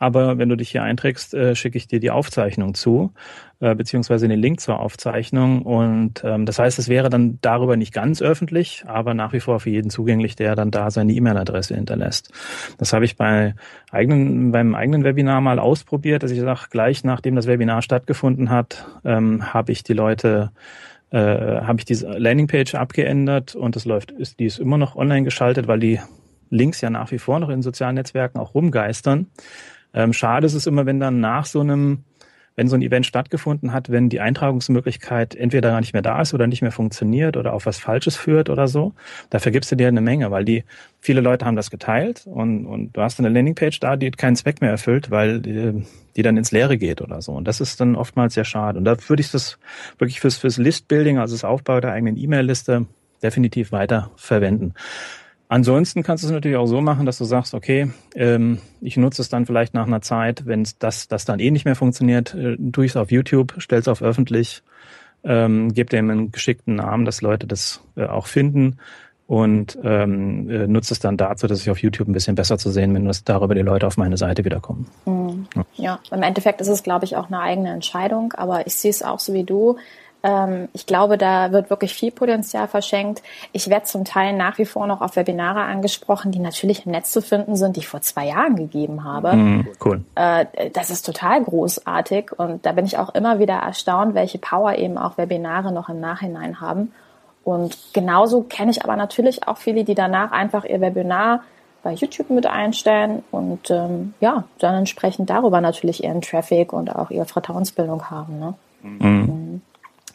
aber 0.01 0.39
wenn 0.39 0.49
du 0.49 0.57
dich 0.57 0.71
hier 0.71 0.81
einträgst, 0.81 1.35
äh, 1.35 1.55
schicke 1.55 1.77
ich 1.77 1.87
dir 1.87 1.99
die 1.99 2.09
Aufzeichnung 2.09 2.73
zu, 2.73 3.13
äh, 3.59 3.75
beziehungsweise 3.75 4.27
den 4.27 4.39
Link 4.39 4.59
zur 4.59 4.79
Aufzeichnung. 4.79 5.61
Und 5.61 6.23
ähm, 6.23 6.47
das 6.47 6.57
heißt, 6.57 6.79
es 6.79 6.89
wäre 6.89 7.11
dann 7.11 7.37
darüber 7.41 7.77
nicht 7.77 7.93
ganz 7.93 8.19
öffentlich, 8.19 8.83
aber 8.87 9.13
nach 9.13 9.31
wie 9.31 9.39
vor 9.39 9.59
für 9.59 9.69
jeden 9.69 9.91
zugänglich, 9.91 10.35
der 10.35 10.55
dann 10.55 10.71
da 10.71 10.89
seine 10.89 11.13
E-Mail-Adresse 11.13 11.75
hinterlässt. 11.75 12.33
Das 12.79 12.93
habe 12.93 13.05
ich 13.05 13.15
bei 13.15 13.53
eigenen, 13.91 14.51
beim 14.51 14.73
eigenen 14.73 15.03
Webinar 15.03 15.39
mal 15.39 15.59
ausprobiert, 15.59 16.23
dass 16.23 16.31
ich 16.31 16.39
sage, 16.39 16.61
gleich 16.71 17.03
nachdem 17.03 17.35
das 17.35 17.45
Webinar 17.45 17.83
stattgefunden 17.83 18.49
hat, 18.49 18.87
ähm, 19.05 19.53
habe 19.53 19.71
ich 19.71 19.83
die 19.83 19.93
Leute 19.93 20.49
äh, 21.11 21.17
habe 21.61 21.79
ich 21.79 21.85
diese 21.85 22.07
Landingpage 22.07 22.75
abgeändert 22.75 23.55
und 23.55 23.75
das 23.75 23.85
läuft, 23.85 24.11
ist, 24.11 24.39
die 24.39 24.45
ist 24.45 24.59
immer 24.59 24.77
noch 24.77 24.95
online 24.95 25.23
geschaltet, 25.23 25.67
weil 25.67 25.79
die 25.79 25.99
Links 26.49 26.81
ja 26.81 26.89
nach 26.89 27.11
wie 27.11 27.19
vor 27.19 27.39
noch 27.39 27.49
in 27.49 27.61
sozialen 27.61 27.95
Netzwerken 27.95 28.39
auch 28.39 28.55
rumgeistern. 28.55 29.27
Ähm, 29.93 30.13
schade 30.13 30.45
ist 30.45 30.53
es 30.53 30.67
immer, 30.67 30.85
wenn 30.85 30.99
dann 30.99 31.19
nach 31.19 31.45
so 31.45 31.59
einem, 31.59 32.05
wenn 32.55 32.67
so 32.67 32.75
ein 32.75 32.81
Event 32.81 33.05
stattgefunden 33.05 33.73
hat, 33.73 33.89
wenn 33.89 34.09
die 34.09 34.19
Eintragungsmöglichkeit 34.19 35.35
entweder 35.35 35.71
gar 35.71 35.79
nicht 35.79 35.93
mehr 35.93 36.01
da 36.01 36.21
ist 36.21 36.33
oder 36.33 36.47
nicht 36.47 36.61
mehr 36.61 36.71
funktioniert 36.71 37.37
oder 37.37 37.53
auf 37.53 37.65
was 37.65 37.79
Falsches 37.79 38.15
führt 38.15 38.49
oder 38.49 38.67
so. 38.67 38.93
Dafür 39.29 39.51
gibst 39.51 39.71
du 39.71 39.75
dir 39.75 39.87
eine 39.87 40.01
Menge, 40.01 40.31
weil 40.31 40.43
die, 40.43 40.63
viele 40.99 41.21
Leute 41.21 41.45
haben 41.45 41.55
das 41.55 41.71
geteilt 41.71 42.23
und, 42.25 42.65
und 42.65 42.95
du 42.95 43.01
hast 43.01 43.19
eine 43.19 43.29
Landingpage 43.29 43.79
da, 43.79 43.95
die 43.95 44.11
keinen 44.11 44.35
Zweck 44.35 44.61
mehr 44.61 44.71
erfüllt, 44.71 45.11
weil 45.11 45.39
die, 45.39 45.85
die 46.15 46.21
dann 46.21 46.37
ins 46.37 46.51
Leere 46.51 46.77
geht 46.77 47.01
oder 47.01 47.21
so. 47.21 47.33
Und 47.33 47.47
das 47.47 47.61
ist 47.61 47.79
dann 47.79 47.95
oftmals 47.95 48.33
sehr 48.33 48.45
schade. 48.45 48.77
Und 48.77 48.85
da 48.85 48.97
würde 49.07 49.21
ich 49.21 49.31
das 49.31 49.57
wirklich 49.97 50.19
fürs, 50.19 50.37
fürs 50.37 50.57
Listbuilding, 50.57 51.17
also 51.17 51.33
das 51.35 51.43
Aufbau 51.43 51.79
der 51.79 51.93
eigenen 51.93 52.17
E-Mail-Liste, 52.17 52.85
definitiv 53.23 53.71
weiter 53.71 54.11
verwenden. 54.15 54.73
Ansonsten 55.51 56.01
kannst 56.01 56.23
du 56.23 56.27
es 56.27 56.31
natürlich 56.31 56.55
auch 56.55 56.65
so 56.65 56.79
machen, 56.79 57.05
dass 57.05 57.17
du 57.17 57.25
sagst, 57.25 57.53
okay, 57.53 57.91
ähm, 58.15 58.59
ich 58.79 58.95
nutze 58.95 59.21
es 59.21 59.27
dann 59.27 59.45
vielleicht 59.45 59.73
nach 59.73 59.85
einer 59.85 59.99
Zeit, 59.99 60.45
wenn 60.45 60.65
das, 60.79 61.09
das 61.09 61.25
dann 61.25 61.41
eh 61.41 61.51
nicht 61.51 61.65
mehr 61.65 61.75
funktioniert, 61.75 62.33
äh, 62.33 62.55
tue 62.71 62.85
ich 62.85 62.91
es 62.91 62.95
auf 62.95 63.11
YouTube, 63.11 63.55
stell 63.57 63.79
es 63.79 63.89
auf 63.89 64.01
öffentlich, 64.01 64.63
ähm, 65.25 65.73
gebe 65.73 65.89
dem 65.89 66.09
einen 66.09 66.31
geschickten 66.31 66.75
Namen, 66.75 67.03
dass 67.03 67.21
Leute 67.21 67.47
das 67.47 67.81
äh, 67.97 68.05
auch 68.05 68.27
finden 68.27 68.77
und 69.27 69.77
ähm, 69.83 70.49
äh, 70.49 70.67
nutze 70.67 70.93
es 70.93 71.01
dann 71.01 71.17
dazu, 71.17 71.47
dass 71.47 71.59
ich 71.59 71.69
auf 71.69 71.79
YouTube 71.79 72.07
ein 72.07 72.13
bisschen 72.13 72.35
besser 72.35 72.57
zu 72.57 72.69
sehen 72.69 72.93
bin, 72.93 73.03
dass 73.03 73.25
darüber 73.25 73.53
die 73.53 73.59
Leute 73.59 73.87
auf 73.87 73.97
meine 73.97 74.15
Seite 74.15 74.45
wiederkommen. 74.45 74.87
Mhm. 75.05 75.47
Ja. 75.53 75.65
ja, 75.75 75.99
im 76.15 76.23
Endeffekt 76.23 76.61
ist 76.61 76.69
es, 76.69 76.81
glaube 76.81 77.03
ich, 77.03 77.17
auch 77.17 77.27
eine 77.27 77.41
eigene 77.41 77.73
Entscheidung, 77.73 78.31
aber 78.37 78.67
ich 78.67 78.75
sehe 78.75 78.91
es 78.91 79.03
auch 79.03 79.19
so 79.19 79.33
wie 79.33 79.43
du. 79.43 79.75
Ähm, 80.23 80.69
ich 80.73 80.85
glaube, 80.85 81.17
da 81.17 81.51
wird 81.51 81.69
wirklich 81.69 81.93
viel 81.93 82.11
Potenzial 82.11 82.67
verschenkt. 82.67 83.21
Ich 83.51 83.69
werde 83.69 83.85
zum 83.85 84.05
Teil 84.05 84.33
nach 84.33 84.57
wie 84.57 84.65
vor 84.65 84.87
noch 84.87 85.01
auf 85.01 85.15
Webinare 85.15 85.61
angesprochen, 85.61 86.31
die 86.31 86.39
natürlich 86.39 86.85
im 86.85 86.91
Netz 86.91 87.11
zu 87.11 87.21
finden 87.21 87.55
sind, 87.55 87.75
die 87.75 87.81
ich 87.81 87.87
vor 87.87 88.01
zwei 88.01 88.27
Jahren 88.27 88.55
gegeben 88.55 89.03
habe. 89.03 89.35
Mm, 89.35 89.67
cool. 89.83 90.03
Äh, 90.15 90.45
das 90.73 90.89
ist 90.89 91.05
total 91.05 91.43
großartig 91.43 92.31
und 92.37 92.65
da 92.65 92.71
bin 92.73 92.85
ich 92.85 92.97
auch 92.97 93.13
immer 93.15 93.39
wieder 93.39 93.55
erstaunt, 93.55 94.13
welche 94.13 94.37
Power 94.37 94.75
eben 94.75 94.97
auch 94.97 95.17
Webinare 95.17 95.71
noch 95.71 95.89
im 95.89 95.99
Nachhinein 95.99 96.61
haben. 96.61 96.91
Und 97.43 97.75
genauso 97.93 98.43
kenne 98.43 98.69
ich 98.69 98.83
aber 98.83 98.95
natürlich 98.95 99.47
auch 99.47 99.57
viele, 99.57 99.83
die 99.83 99.95
danach 99.95 100.31
einfach 100.31 100.63
ihr 100.63 100.79
Webinar 100.79 101.41
bei 101.83 101.93
YouTube 101.93 102.29
mit 102.29 102.45
einstellen 102.45 103.23
und 103.31 103.71
ähm, 103.71 104.13
ja, 104.19 104.43
dann 104.59 104.75
entsprechend 104.75 105.31
darüber 105.31 105.61
natürlich 105.61 106.03
ihren 106.03 106.21
Traffic 106.21 106.73
und 106.73 106.95
auch 106.95 107.09
ihre 107.09 107.25
Vertrauensbildung 107.25 108.11
haben. 108.11 108.39
Ne? 108.39 108.53
Mhm. 108.83 108.97
mhm. 108.99 109.61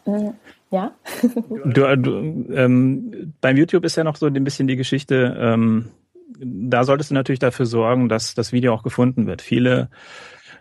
Äh, 0.06 0.32
ja. 0.70 0.92
du, 1.64 1.96
du, 1.96 2.10
ähm, 2.52 3.34
beim 3.40 3.56
YouTube 3.56 3.84
ist 3.84 3.96
ja 3.96 4.04
noch 4.04 4.16
so 4.16 4.26
ein 4.26 4.44
bisschen 4.44 4.68
die 4.68 4.76
Geschichte, 4.76 5.36
ähm, 5.38 5.90
da 6.38 6.84
solltest 6.84 7.10
du 7.10 7.14
natürlich 7.14 7.38
dafür 7.38 7.66
sorgen, 7.66 8.08
dass 8.08 8.34
das 8.34 8.52
Video 8.52 8.74
auch 8.74 8.82
gefunden 8.82 9.26
wird. 9.26 9.42
Viele 9.42 9.88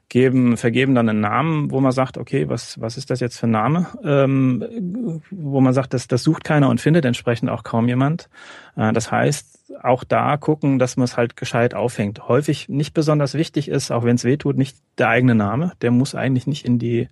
geben, 0.09 0.55
vergeben 0.57 0.95
dann 0.95 1.09
einen 1.09 1.21
Namen, 1.21 1.71
wo 1.71 1.79
man 1.79 1.91
sagt, 1.91 2.17
okay, 2.17 2.47
was, 2.47 2.79
was 2.79 2.97
ist 2.97 3.09
das 3.09 3.19
jetzt 3.19 3.39
für 3.39 3.47
ein 3.47 3.51
Name? 3.51 3.87
Ähm, 4.03 5.21
wo 5.31 5.61
man 5.61 5.73
sagt, 5.73 5.93
das, 5.93 6.07
das 6.07 6.23
sucht 6.23 6.43
keiner 6.43 6.69
und 6.69 6.79
findet 6.79 7.05
entsprechend 7.05 7.49
auch 7.49 7.63
kaum 7.63 7.87
jemand. 7.87 8.29
Äh, 8.75 8.93
das 8.93 9.11
heißt, 9.11 9.73
auch 9.81 10.03
da 10.03 10.37
gucken, 10.37 10.77
dass 10.77 10.95
man 10.95 11.05
es 11.05 11.17
halt 11.17 11.35
gescheit 11.35 11.73
aufhängt. 11.73 12.27
Häufig 12.27 12.69
nicht 12.69 12.93
besonders 12.93 13.33
wichtig 13.33 13.67
ist, 13.67 13.91
auch 13.91 14.03
wenn 14.03 14.15
es 14.15 14.23
weh 14.23 14.37
tut, 14.37 14.57
nicht 14.57 14.77
der 14.99 15.09
eigene 15.09 15.33
Name. 15.33 15.73
Der 15.81 15.91
muss 15.91 16.13
eigentlich 16.13 16.45
nicht 16.45 16.65
in 16.65 16.77
die, 16.77 17.09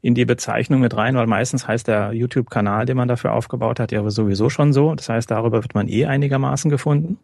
in 0.00 0.14
die 0.14 0.24
Bezeichnung 0.24 0.80
mit 0.80 0.96
rein, 0.96 1.14
weil 1.14 1.28
meistens 1.28 1.68
heißt 1.68 1.86
der 1.86 2.12
YouTube-Kanal, 2.12 2.86
den 2.86 2.96
man 2.96 3.08
dafür 3.08 3.32
aufgebaut 3.32 3.78
hat, 3.78 3.92
ja 3.92 4.08
sowieso 4.10 4.50
schon 4.50 4.72
so. 4.72 4.94
Das 4.94 5.08
heißt, 5.08 5.30
darüber 5.30 5.62
wird 5.62 5.74
man 5.74 5.88
eh 5.88 6.06
einigermaßen 6.06 6.70
gefunden. 6.70 7.18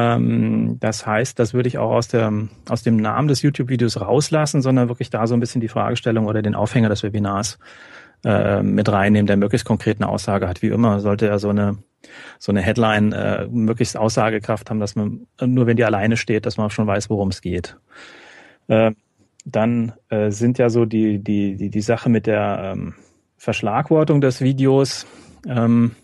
Ähm, 0.00 0.78
das 0.80 1.06
heißt, 1.06 1.38
das 1.38 1.52
würde 1.52 1.68
ich 1.68 1.78
auch 1.78 1.90
aus, 1.90 2.08
der, 2.08 2.32
aus 2.68 2.82
dem 2.82 2.96
Namen 2.96 3.28
des 3.28 3.42
YouTube-Videos 3.42 4.00
rauslassen, 4.00 4.62
sondern 4.62 4.88
wirklich 4.88 5.10
da 5.10 5.26
so 5.26 5.34
ein 5.34 5.40
bisschen 5.40 5.60
die 5.60 5.68
Fragestellung 5.68 6.26
oder 6.26 6.42
den 6.42 6.54
Aufhänger 6.54 6.88
des 6.88 7.02
Webinars 7.02 7.58
äh, 8.24 8.62
mit 8.62 8.90
reinnehmen, 8.90 9.26
der 9.26 9.36
möglichst 9.36 9.66
konkret 9.66 10.00
eine 10.00 10.08
Aussage 10.08 10.48
hat. 10.48 10.62
Wie 10.62 10.68
immer 10.68 11.00
sollte 11.00 11.28
er 11.28 11.38
so 11.38 11.50
eine 11.50 11.78
so 12.38 12.50
eine 12.50 12.62
Headline 12.62 13.12
äh, 13.12 13.46
möglichst 13.48 13.94
Aussagekraft 13.94 14.70
haben, 14.70 14.80
dass 14.80 14.96
man 14.96 15.26
nur 15.44 15.66
wenn 15.66 15.76
die 15.76 15.84
alleine 15.84 16.16
steht, 16.16 16.46
dass 16.46 16.56
man 16.56 16.70
schon 16.70 16.86
weiß, 16.86 17.10
worum 17.10 17.28
es 17.28 17.42
geht. 17.42 17.76
Äh, 18.68 18.92
dann 19.44 19.92
äh, 20.08 20.30
sind 20.30 20.56
ja 20.56 20.70
so 20.70 20.86
die 20.86 21.18
die 21.22 21.56
die 21.56 21.68
die 21.68 21.80
Sache 21.82 22.08
mit 22.08 22.26
der 22.26 22.72
ähm, 22.72 22.94
Verschlagwortung 23.36 24.22
des 24.22 24.40
Videos. 24.40 25.06
Ähm, 25.46 25.94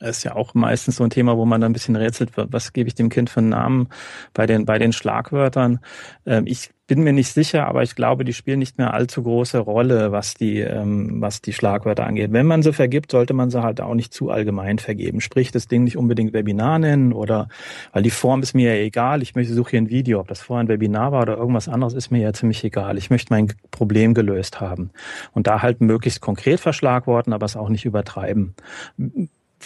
ist 0.00 0.24
ja 0.24 0.34
auch 0.34 0.54
meistens 0.54 0.96
so 0.96 1.04
ein 1.04 1.10
Thema, 1.10 1.36
wo 1.36 1.44
man 1.44 1.60
dann 1.60 1.70
ein 1.70 1.74
bisschen 1.74 1.96
rätselt, 1.96 2.32
was 2.36 2.72
gebe 2.72 2.88
ich 2.88 2.94
dem 2.94 3.08
Kind 3.08 3.30
für 3.30 3.40
einen 3.40 3.50
Namen 3.50 3.88
bei 4.34 4.46
den, 4.46 4.64
bei 4.64 4.78
den 4.78 4.92
Schlagwörtern. 4.92 5.80
Ähm, 6.26 6.44
ich 6.46 6.70
bin 6.86 7.02
mir 7.02 7.12
nicht 7.12 7.32
sicher, 7.32 7.66
aber 7.66 7.82
ich 7.82 7.96
glaube, 7.96 8.24
die 8.24 8.32
spielen 8.32 8.60
nicht 8.60 8.78
mehr 8.78 8.94
allzu 8.94 9.22
große 9.22 9.58
Rolle, 9.58 10.12
was 10.12 10.34
die, 10.34 10.60
ähm, 10.60 11.20
was 11.20 11.42
die 11.42 11.52
Schlagwörter 11.52 12.06
angeht. 12.06 12.32
Wenn 12.32 12.46
man 12.46 12.62
sie 12.62 12.72
vergibt, 12.72 13.10
sollte 13.10 13.34
man 13.34 13.50
sie 13.50 13.62
halt 13.62 13.80
auch 13.80 13.94
nicht 13.94 14.14
zu 14.14 14.30
allgemein 14.30 14.78
vergeben. 14.78 15.20
Sprich, 15.20 15.50
das 15.50 15.66
Ding 15.66 15.82
nicht 15.84 15.96
unbedingt 15.96 16.32
Webinar 16.32 16.78
nennen 16.78 17.12
oder, 17.12 17.48
weil 17.92 18.02
die 18.02 18.10
Form 18.10 18.42
ist 18.42 18.54
mir 18.54 18.76
ja 18.76 18.80
egal. 18.80 19.22
Ich 19.22 19.34
möchte, 19.34 19.52
suche 19.52 19.70
hier 19.70 19.80
ein 19.80 19.90
Video. 19.90 20.20
Ob 20.20 20.28
das 20.28 20.42
vorher 20.42 20.64
ein 20.64 20.68
Webinar 20.68 21.10
war 21.10 21.22
oder 21.22 21.36
irgendwas 21.36 21.68
anderes, 21.68 21.94
ist 21.94 22.12
mir 22.12 22.20
ja 22.20 22.32
ziemlich 22.32 22.62
egal. 22.62 22.98
Ich 22.98 23.10
möchte 23.10 23.32
mein 23.32 23.52
Problem 23.72 24.14
gelöst 24.14 24.60
haben. 24.60 24.90
Und 25.32 25.48
da 25.48 25.62
halt 25.62 25.80
möglichst 25.80 26.20
konkret 26.20 26.60
verschlagworten, 26.60 27.32
aber 27.32 27.46
es 27.46 27.56
auch 27.56 27.68
nicht 27.68 27.84
übertreiben 27.84 28.54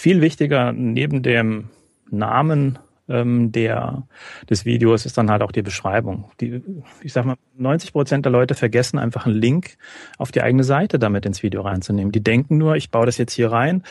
viel 0.00 0.20
wichtiger 0.20 0.72
neben 0.72 1.22
dem 1.22 1.68
Namen 2.10 2.78
ähm, 3.08 3.52
der, 3.52 4.04
des 4.48 4.64
Videos 4.64 5.04
ist 5.04 5.18
dann 5.18 5.30
halt 5.30 5.42
auch 5.42 5.52
die 5.52 5.62
Beschreibung. 5.62 6.30
Die, 6.40 6.62
ich 7.02 7.12
sag 7.12 7.24
mal, 7.24 7.36
90 7.56 7.92
Prozent 7.92 8.24
der 8.24 8.32
Leute 8.32 8.54
vergessen 8.54 8.98
einfach 8.98 9.26
einen 9.26 9.34
Link 9.34 9.76
auf 10.16 10.32
die 10.32 10.42
eigene 10.42 10.64
Seite 10.64 10.98
damit 10.98 11.26
ins 11.26 11.42
Video 11.42 11.62
reinzunehmen. 11.62 12.12
Die 12.12 12.22
denken 12.22 12.56
nur, 12.56 12.76
ich 12.76 12.90
baue 12.90 13.06
das 13.06 13.18
jetzt 13.18 13.32
hier 13.32 13.50
rein, 13.50 13.82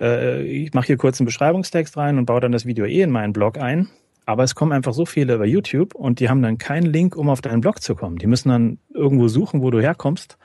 äh, 0.00 0.42
ich 0.42 0.74
mache 0.74 0.86
hier 0.86 0.96
kurz 0.96 1.20
einen 1.20 1.26
Beschreibungstext 1.26 1.96
rein 1.96 2.18
und 2.18 2.26
baue 2.26 2.40
dann 2.40 2.52
das 2.52 2.66
Video 2.66 2.84
eh 2.84 3.02
in 3.02 3.10
meinen 3.10 3.32
Blog 3.32 3.58
ein. 3.58 3.88
Aber 4.28 4.44
es 4.44 4.54
kommen 4.54 4.72
einfach 4.72 4.92
so 4.92 5.06
viele 5.06 5.36
über 5.36 5.46
YouTube 5.46 5.94
und 5.94 6.20
die 6.20 6.28
haben 6.28 6.42
dann 6.42 6.58
keinen 6.58 6.84
Link, 6.84 7.16
um 7.16 7.30
auf 7.30 7.40
deinen 7.40 7.62
Blog 7.62 7.80
zu 7.80 7.94
kommen. 7.94 8.18
Die 8.18 8.26
müssen 8.26 8.50
dann 8.50 8.78
irgendwo 8.92 9.26
suchen, 9.26 9.62
wo 9.62 9.70
du 9.70 9.80
herkommst, 9.80 10.36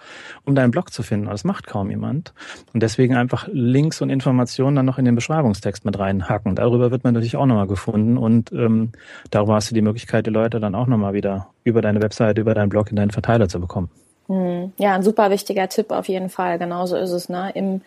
um 0.45 0.55
deinen 0.55 0.71
Blog 0.71 0.93
zu 0.93 1.03
finden. 1.03 1.25
das 1.25 1.43
macht 1.43 1.67
kaum 1.67 1.89
jemand. 1.89 2.33
Und 2.73 2.81
deswegen 2.81 3.13
einfach 3.17 3.49
Links 3.51 4.01
und 4.01 4.09
Informationen 4.09 4.77
dann 4.77 4.85
noch 4.85 4.99
in 4.99 5.03
den 5.03 5.15
Beschreibungstext 5.15 5.83
mit 5.83 5.99
reinhacken. 5.99 6.55
Darüber 6.55 6.91
wird 6.91 7.03
man 7.03 7.13
natürlich 7.13 7.35
auch 7.35 7.45
nochmal 7.45 7.67
gefunden 7.67 8.17
und 8.17 8.53
ähm, 8.53 8.93
darüber 9.31 9.55
hast 9.55 9.71
du 9.71 9.75
die 9.75 9.81
Möglichkeit, 9.81 10.27
die 10.27 10.31
Leute 10.31 10.61
dann 10.61 10.75
auch 10.75 10.87
nochmal 10.87 11.13
wieder 11.13 11.49
über 11.65 11.81
deine 11.81 12.01
Webseite, 12.01 12.39
über 12.39 12.53
deinen 12.53 12.69
Blog 12.69 12.89
in 12.89 12.95
deinen 12.95 13.11
Verteiler 13.11 13.49
zu 13.49 13.59
bekommen. 13.59 13.89
Hm. 14.27 14.71
Ja, 14.77 14.95
ein 14.95 15.03
super 15.03 15.29
wichtiger 15.29 15.67
Tipp 15.67 15.91
auf 15.91 16.07
jeden 16.07 16.29
Fall. 16.29 16.57
Genauso 16.57 16.95
ist 16.95 17.11
es. 17.11 17.27
Ne? 17.27 17.51
Im 17.53 17.81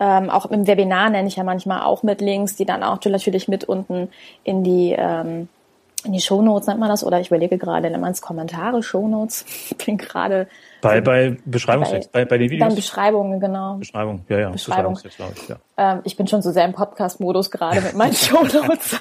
ähm, 0.00 0.30
auch 0.30 0.46
im 0.46 0.66
Webinar 0.66 1.10
nenne 1.10 1.28
ich 1.28 1.36
ja 1.36 1.44
manchmal 1.44 1.82
auch 1.82 2.02
mit 2.02 2.20
Links, 2.20 2.56
die 2.56 2.64
dann 2.64 2.82
auch 2.82 2.98
natürlich 3.04 3.46
mit 3.46 3.64
unten 3.64 4.08
in 4.42 4.64
die 4.64 4.94
ähm, 4.98 5.48
in 6.04 6.12
die 6.12 6.20
Shownotes 6.20 6.66
nennt 6.66 6.80
man 6.80 6.88
das 6.88 7.04
oder 7.04 7.20
ich 7.20 7.26
überlege 7.26 7.58
gerade, 7.58 7.90
nennt 7.90 8.00
man 8.00 8.12
es 8.12 8.22
Kommentare, 8.22 8.82
Shownotes. 8.82 9.44
Ich 9.70 9.76
bin 9.84 9.98
gerade 9.98 10.48
bei, 10.80 11.02
bei 11.02 11.36
Beschreibungstext, 11.44 12.10
bei, 12.10 12.24
bei, 12.24 12.30
bei 12.30 12.38
den 12.38 12.50
Videos. 12.50 12.70
Bei 12.70 12.74
Beschreibungen, 12.74 13.38
genau. 13.38 13.74
Beschreibung, 13.74 14.24
ja, 14.28 14.38
ja. 14.38 14.50
Beschreibung. 14.50 14.94
glaube 14.94 15.34
ich, 15.36 15.48
ja. 15.48 15.56
Ähm, 15.76 16.00
ich 16.04 16.16
bin 16.16 16.26
schon 16.26 16.40
so 16.40 16.52
sehr 16.52 16.64
im 16.64 16.72
Podcast-Modus 16.72 17.50
gerade 17.50 17.82
mit 17.82 17.94
meinen 17.94 18.12
Shownotes. 18.14 18.98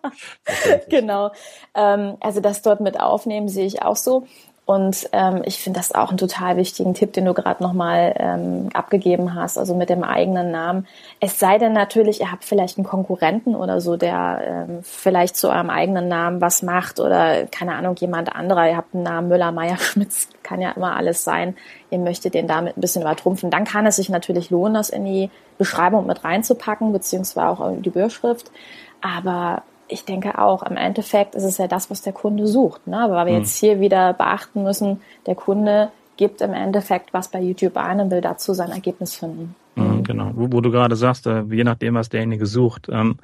genau. 0.90 1.30
Ähm, 1.74 2.16
also 2.20 2.40
das 2.40 2.60
dort 2.60 2.80
mit 2.80 3.00
aufnehmen 3.00 3.48
sehe 3.48 3.66
ich 3.66 3.82
auch 3.82 3.96
so. 3.96 4.26
Und 4.70 5.08
ähm, 5.10 5.42
ich 5.46 5.58
finde 5.58 5.80
das 5.80 5.92
auch 5.92 6.10
einen 6.10 6.16
total 6.16 6.56
wichtigen 6.56 6.94
Tipp, 6.94 7.12
den 7.12 7.24
du 7.24 7.34
gerade 7.34 7.60
nochmal 7.60 8.14
ähm, 8.16 8.68
abgegeben 8.72 9.34
hast, 9.34 9.58
also 9.58 9.74
mit 9.74 9.90
dem 9.90 10.04
eigenen 10.04 10.52
Namen. 10.52 10.86
Es 11.18 11.40
sei 11.40 11.58
denn 11.58 11.72
natürlich, 11.72 12.20
ihr 12.20 12.30
habt 12.30 12.44
vielleicht 12.44 12.78
einen 12.78 12.86
Konkurrenten 12.86 13.56
oder 13.56 13.80
so, 13.80 13.96
der 13.96 14.42
ähm, 14.46 14.78
vielleicht 14.84 15.36
zu 15.36 15.50
eurem 15.50 15.70
eigenen 15.70 16.06
Namen 16.06 16.40
was 16.40 16.62
macht 16.62 17.00
oder 17.00 17.46
keine 17.46 17.74
Ahnung, 17.74 17.96
jemand 17.98 18.32
anderer. 18.32 18.68
Ihr 18.68 18.76
habt 18.76 18.94
einen 18.94 19.02
Namen 19.02 19.26
Müller, 19.26 19.50
Meier, 19.50 19.76
Schmitz, 19.76 20.28
kann 20.44 20.60
ja 20.60 20.70
immer 20.70 20.94
alles 20.94 21.24
sein. 21.24 21.56
Ihr 21.90 21.98
möchtet 21.98 22.34
den 22.34 22.46
damit 22.46 22.76
ein 22.76 22.80
bisschen 22.80 23.02
übertrumpfen. 23.02 23.50
Dann 23.50 23.64
kann 23.64 23.86
es 23.86 23.96
sich 23.96 24.08
natürlich 24.08 24.50
lohnen, 24.50 24.74
das 24.74 24.90
in 24.90 25.04
die 25.04 25.30
Beschreibung 25.58 26.06
mit 26.06 26.22
reinzupacken, 26.22 26.92
beziehungsweise 26.92 27.48
auch 27.48 27.68
in 27.70 27.82
die 27.82 27.88
Überschrift. 27.88 28.52
Aber 29.00 29.64
ich 29.90 30.04
denke 30.04 30.38
auch, 30.38 30.62
im 30.62 30.76
Endeffekt 30.76 31.34
ist 31.34 31.44
es 31.44 31.58
ja 31.58 31.66
das, 31.66 31.90
was 31.90 32.02
der 32.02 32.12
Kunde 32.12 32.46
sucht. 32.46 32.86
Ne? 32.86 32.98
Aber 32.98 33.14
weil 33.14 33.26
wir 33.26 33.32
mhm. 33.34 33.40
jetzt 33.40 33.56
hier 33.56 33.80
wieder 33.80 34.12
beachten 34.12 34.62
müssen, 34.62 35.00
der 35.26 35.34
Kunde 35.34 35.90
gibt 36.16 36.40
im 36.42 36.52
Endeffekt 36.52 37.14
was 37.14 37.28
bei 37.28 37.40
YouTube 37.40 37.76
ein 37.76 38.00
und 38.00 38.10
will 38.10 38.20
dazu 38.20 38.52
sein 38.52 38.70
Ergebnis 38.70 39.14
finden. 39.14 39.54
Mhm, 39.76 40.04
genau, 40.04 40.32
wo, 40.34 40.52
wo, 40.52 40.60
du 40.60 40.70
gerade 40.70 40.96
sagst, 40.96 41.26
äh, 41.26 41.42
je 41.50 41.64
nachdem, 41.64 41.94
was 41.94 42.08
derjenige 42.10 42.46
sucht. 42.46 42.88
Ähm, 42.90 43.16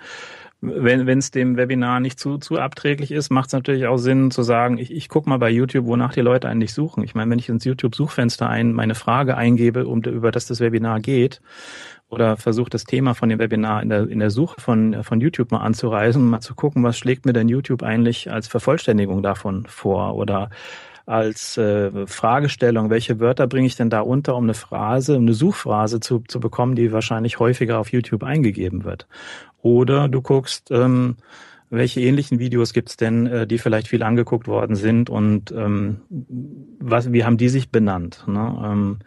wenn 0.63 1.19
es 1.19 1.31
dem 1.31 1.57
Webinar 1.59 2.01
nicht 2.01 2.19
zu, 2.19 2.39
zu 2.39 2.59
abträglich 2.59 3.13
ist, 3.13 3.31
macht 3.31 3.49
es 3.49 3.53
natürlich 3.53 3.87
auch 3.87 3.99
Sinn 3.99 4.31
zu 4.31 4.43
sagen, 4.43 4.79
ich, 4.79 4.91
ich 4.91 5.09
gucke 5.09 5.29
mal 5.29 5.39
bei 5.39 5.51
YouTube, 5.51 5.87
wonach 5.87 6.15
die 6.15 6.23
Leute 6.23 6.49
eigentlich 6.49 6.73
suchen. 6.73 7.05
Ich 7.05 7.15
meine, 7.15 7.31
wenn 7.31 7.39
ich 7.39 7.51
ins 7.51 7.65
YouTube-Suchfenster 7.65 8.49
ein, 8.49 8.73
meine 8.73 8.95
Frage 8.95 9.37
eingebe, 9.37 9.87
um, 9.87 10.01
über 10.03 10.33
das 10.33 10.47
das 10.47 10.61
Webinar 10.61 11.01
geht, 11.01 11.43
oder 12.09 12.37
versuche 12.37 12.71
das 12.71 12.85
Thema 12.85 13.15
von 13.15 13.29
dem 13.29 13.39
Webinar 13.39 13.83
in 13.83 13.89
der, 13.89 14.09
in 14.09 14.21
der 14.21 14.31
Suche 14.31 14.61
von, 14.61 15.03
von 15.03 15.21
YouTube 15.21 15.51
mal 15.51 15.59
anzureisen, 15.59 16.29
mal 16.29 16.41
zu 16.41 16.55
gucken, 16.55 16.83
was 16.85 16.99
schlägt 16.99 17.27
mir 17.27 17.33
denn 17.33 17.49
YouTube 17.49 17.83
eigentlich 17.83 18.31
als 18.31 18.47
Vervollständigung 18.49 19.23
davon 19.23 19.67
vor 19.67 20.15
oder 20.15 20.51
als 21.07 21.57
äh, 21.57 22.07
Fragestellung, 22.07 22.91
welche 22.91 23.21
Wörter 23.21 23.47
bringe 23.47 23.67
ich 23.67 23.77
denn 23.77 23.91
da 23.91 24.01
unter, 24.01 24.37
um 24.37 24.45
eine 24.45 24.55
Phrase, 24.55 25.17
um 25.17 25.23
eine 25.23 25.35
Suchphrase 25.35 26.01
zu, 26.01 26.21
zu 26.27 26.41
bekommen, 26.41 26.75
die 26.75 26.93
wahrscheinlich 26.93 27.39
häufiger 27.39 27.79
auf 27.79 27.93
YouTube 27.93 28.25
eingegeben 28.25 28.85
wird. 28.85 29.07
Oder 29.63 30.09
du 30.09 30.21
guckst, 30.21 30.71
ähm, 30.73 31.17
welche 31.71 32.01
ähnlichen 32.01 32.39
Videos 32.39 32.73
gibt's 32.73 32.97
denn, 32.97 33.27
äh, 33.27 33.47
die 33.47 33.59
vielleicht 33.59 33.89
viel 33.89 34.03
angeguckt 34.03 34.49
worden 34.49 34.77
sind 34.77 35.11
und 35.11 35.53
ähm, 35.53 36.01
was, 36.81 37.13
wie 37.13 37.25
haben 37.25 37.37
die 37.37 37.49
sich 37.49 37.71
benannt? 37.71 38.25
Ne? 38.27 38.63
Ähm, 38.65 38.99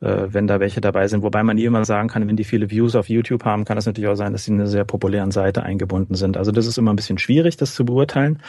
äh, 0.00 0.26
wenn 0.28 0.46
da 0.46 0.60
welche 0.60 0.80
dabei 0.80 1.08
sind. 1.08 1.22
Wobei 1.22 1.42
man 1.42 1.56
nie 1.56 1.64
immer 1.64 1.84
sagen 1.84 2.08
kann, 2.08 2.26
wenn 2.26 2.36
die 2.36 2.44
viele 2.44 2.70
Views 2.70 2.94
auf 2.94 3.08
YouTube 3.08 3.44
haben, 3.44 3.64
kann 3.64 3.76
das 3.76 3.86
natürlich 3.86 4.08
auch 4.08 4.16
sein, 4.16 4.32
dass 4.32 4.44
sie 4.44 4.52
in 4.52 4.60
einer 4.60 4.68
sehr 4.68 4.84
populären 4.84 5.30
Seite 5.30 5.62
eingebunden 5.62 6.14
sind. 6.14 6.36
Also 6.36 6.52
das 6.52 6.66
ist 6.66 6.78
immer 6.78 6.92
ein 6.92 6.96
bisschen 6.96 7.18
schwierig, 7.18 7.56
das 7.56 7.74
zu 7.74 7.84
beurteilen. 7.84 8.40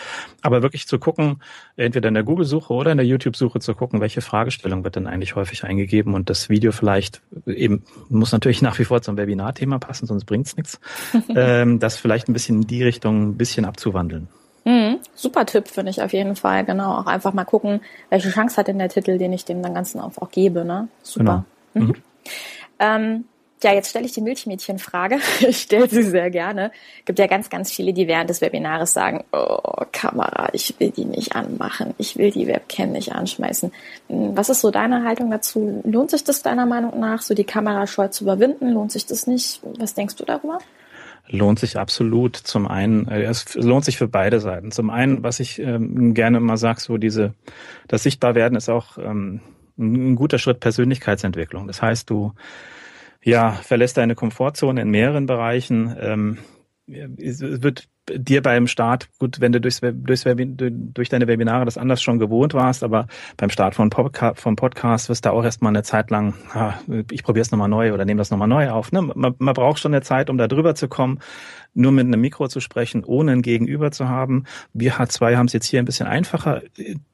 Aber 0.42 0.62
wirklich 0.62 0.88
zu 0.88 1.00
gucken, 1.00 1.42
entweder 1.76 2.08
in 2.08 2.14
der 2.14 2.24
Google-Suche 2.24 2.74
oder 2.74 2.92
in 2.92 2.98
der 2.98 3.06
YouTube-Suche 3.06 3.60
zu 3.60 3.76
gucken, 3.76 4.02
welche 4.02 4.22
Fragestellung 4.22 4.84
wird 4.84 4.96
denn 4.96 5.08
eigentlich 5.08 5.36
häufig 5.36 5.64
eingegeben 5.64 6.14
und 6.14 6.30
das 6.30 6.50
Video 6.50 6.72
vielleicht 6.72 7.22
eben 7.46 7.84
muss 8.10 8.32
natürlich 8.32 8.62
nach 8.62 8.80
wie 8.80 8.86
vor 8.86 9.02
zum 9.02 9.18
Webinar-Thema 9.18 9.80
passen, 9.80 10.06
sonst 10.06 10.26
bringt's 10.26 10.58
nichts. 10.58 10.80
ähm, 11.36 11.80
das 11.80 11.98
vielleicht 11.98 12.30
ein 12.30 12.34
bisschen 12.34 12.62
in 12.62 12.68
die 12.68 12.84
Richtung 12.84 13.30
ein 13.30 13.38
bisschen 13.38 13.66
abzuwandeln. 13.66 14.28
Super 15.22 15.46
Tipp, 15.46 15.68
finde 15.68 15.92
ich 15.92 16.02
auf 16.02 16.14
jeden 16.14 16.36
Fall. 16.36 16.66
Genau. 16.66 16.98
Auch 16.98 17.06
einfach 17.06 17.34
mal 17.34 17.46
gucken, 17.46 17.82
welche 18.10 18.32
Chance 18.32 18.58
hat 18.58 18.68
denn 18.68 18.80
der 18.80 18.90
Titel, 18.90 19.20
den 19.20 19.32
ich 19.34 19.46
dem 19.46 19.62
dann 19.62 19.76
Ganzen 19.76 20.02
auch, 20.02 20.18
auch 20.18 20.32
gebe. 20.32 20.66
Ne? 20.66 20.88
Super. 21.04 21.46
Genau. 21.74 21.86
Mhm. 21.86 21.92
Mhm. 21.92 21.96
Ähm, 22.80 23.26
ja, 23.64 23.72
jetzt 23.74 23.92
stelle 23.92 24.06
ich 24.06 24.14
die 24.14 24.22
Milchmädchenfrage. 24.22 25.20
Ich 25.42 25.62
stelle 25.62 25.88
sie 25.88 26.02
sehr 26.02 26.32
gerne. 26.32 26.72
Gibt 27.06 27.20
ja 27.20 27.28
ganz, 27.28 27.52
ganz 27.52 27.72
viele, 27.72 27.94
die 27.94 28.08
während 28.08 28.32
des 28.32 28.42
Webinars 28.42 28.94
sagen, 28.94 29.24
oh, 29.32 29.84
Kamera, 29.92 30.50
ich 30.54 30.74
will 30.80 30.90
die 30.90 31.06
nicht 31.06 31.36
anmachen. 31.36 31.94
Ich 32.00 32.18
will 32.18 32.32
die 32.32 32.48
Webcam 32.48 32.92
nicht 32.92 33.14
anschmeißen. 33.14 33.72
Hm, 34.10 34.36
was 34.36 34.50
ist 34.50 34.62
so 34.62 34.72
deine 34.72 35.04
Haltung 35.04 35.30
dazu? 35.30 35.82
Lohnt 35.86 36.10
sich 36.10 36.24
das 36.24 36.42
deiner 36.42 36.66
Meinung 36.66 37.00
nach, 37.00 37.22
so 37.22 37.36
die 37.36 37.44
Kamerascheu 37.44 38.08
zu 38.08 38.24
überwinden? 38.24 38.70
Lohnt 38.70 38.92
sich 38.92 39.06
das 39.06 39.28
nicht? 39.28 39.62
Was 39.78 39.94
denkst 39.94 40.16
du 40.16 40.26
darüber? 40.26 40.58
Lohnt 41.28 41.60
sich 41.60 41.78
absolut. 41.78 42.36
Zum 42.36 42.68
einen, 42.68 43.08
äh, 43.08 43.24
es 43.24 43.56
lohnt 43.56 43.86
sich 43.86 43.98
für 43.98 44.08
beide 44.08 44.40
Seiten. 44.40 44.72
Zum 44.72 44.90
einen, 44.90 45.24
was 45.24 45.40
ich 45.40 45.60
ähm, 45.60 46.14
gerne 46.14 46.38
immer 46.38 46.58
sage, 46.58 46.82
so 46.82 46.98
diese, 46.98 47.34
das 47.88 48.04
Sichtbarwerden 48.04 48.58
ist 48.58 48.70
auch 48.70 48.98
ähm, 48.98 49.42
ein 49.78 50.16
guter 50.16 50.38
Schritt 50.38 50.60
Persönlichkeitsentwicklung. 50.60 51.68
Das 51.68 51.82
heißt, 51.82 52.10
du 52.10 52.34
ja 53.24 53.52
verlässt 53.52 53.98
deine 53.98 54.16
Komfortzone 54.16 54.82
in 54.82 54.90
mehreren 54.90 55.26
Bereichen. 55.26 55.96
Ähm, 56.00 56.38
es 57.18 57.42
wird 57.42 57.88
dir 58.10 58.42
beim 58.42 58.68
Start, 58.68 59.10
gut, 59.20 59.40
wenn 59.40 59.52
du 59.52 59.62
durchs, 59.62 59.80
durchs 59.82 60.24
durch 60.24 61.10
deine 61.10 61.28
Webinare 61.28 61.66
das 61.66 61.78
anders 61.78 62.02
schon 62.02 62.20
gewohnt 62.20 62.54
warst, 62.54 62.84
aber 62.84 63.08
beim 63.38 63.50
Start 63.50 63.76
von, 63.76 63.90
Podca 63.90 64.34
von 64.34 64.56
Podcast 64.56 65.08
wirst 65.10 65.26
du 65.26 65.32
auch 65.32 65.44
erstmal 65.44 65.70
eine 65.70 65.84
Zeit 65.84 66.10
lang, 66.10 66.34
ah, 66.54 66.74
ich 67.12 67.24
probiere 67.24 67.44
es 67.44 67.52
nochmal 67.52 67.70
neu 67.70 67.94
oder 67.94 68.06
nehme 68.06 68.18
das 68.18 68.32
nochmal 68.32 68.48
neu 68.48 68.70
auf. 68.70 68.92
Ne? 68.92 69.02
Man, 69.02 69.36
man 69.38 69.54
braucht 69.54 69.80
schon 69.80 69.94
eine 69.94 70.02
Zeit, 70.02 70.30
um 70.30 70.38
da 70.38 70.48
drüber 70.48 70.76
zu 70.76 70.88
kommen 70.88 71.20
nur 71.74 71.92
mit 71.92 72.06
einem 72.06 72.20
Mikro 72.20 72.48
zu 72.48 72.60
sprechen, 72.60 73.04
ohne 73.04 73.32
ein 73.32 73.42
Gegenüber 73.42 73.92
zu 73.92 74.10
haben. 74.10 74.46
Wir 74.74 74.96
H2 74.96 75.38
haben 75.38 75.46
es 75.46 75.54
jetzt 75.54 75.68
hier 75.68 75.80
ein 75.80 75.86
bisschen 75.86 76.08
einfacher. 76.08 76.62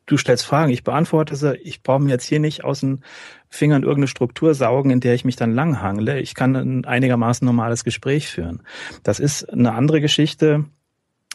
Du 0.05 0.17
stellst 0.17 0.45
Fragen, 0.45 0.71
ich 0.71 0.83
beantworte 0.83 1.35
sie. 1.35 1.55
Ich 1.57 1.83
brauche 1.83 2.01
mir 2.01 2.11
jetzt 2.11 2.25
hier 2.25 2.39
nicht 2.39 2.63
aus 2.63 2.79
den 2.79 3.03
Fingern 3.49 3.83
irgendeine 3.83 4.07
Struktur 4.07 4.53
saugen, 4.53 4.89
in 4.89 4.99
der 4.99 5.13
ich 5.13 5.25
mich 5.25 5.35
dann 5.35 5.53
langhangle. 5.53 6.19
Ich 6.19 6.35
kann 6.35 6.55
ein 6.55 6.85
einigermaßen 6.85 7.45
normales 7.45 7.83
Gespräch 7.83 8.27
führen. 8.27 8.61
Das 9.03 9.19
ist 9.19 9.51
eine 9.51 9.73
andere 9.73 10.01
Geschichte, 10.01 10.65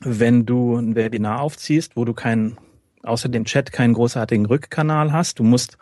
wenn 0.03 0.47
du 0.47 0.77
ein 0.77 0.95
Webinar 0.95 1.41
aufziehst, 1.41 1.97
wo 1.97 2.05
du 2.05 2.13
keinen, 2.13 2.59
außer 3.03 3.29
dem 3.29 3.45
Chat 3.45 3.73
keinen 3.73 3.95
großartigen 3.95 4.47
Rückkanal 4.47 5.13
hast. 5.13 5.39
Du 5.39 5.45
musst 5.45 5.79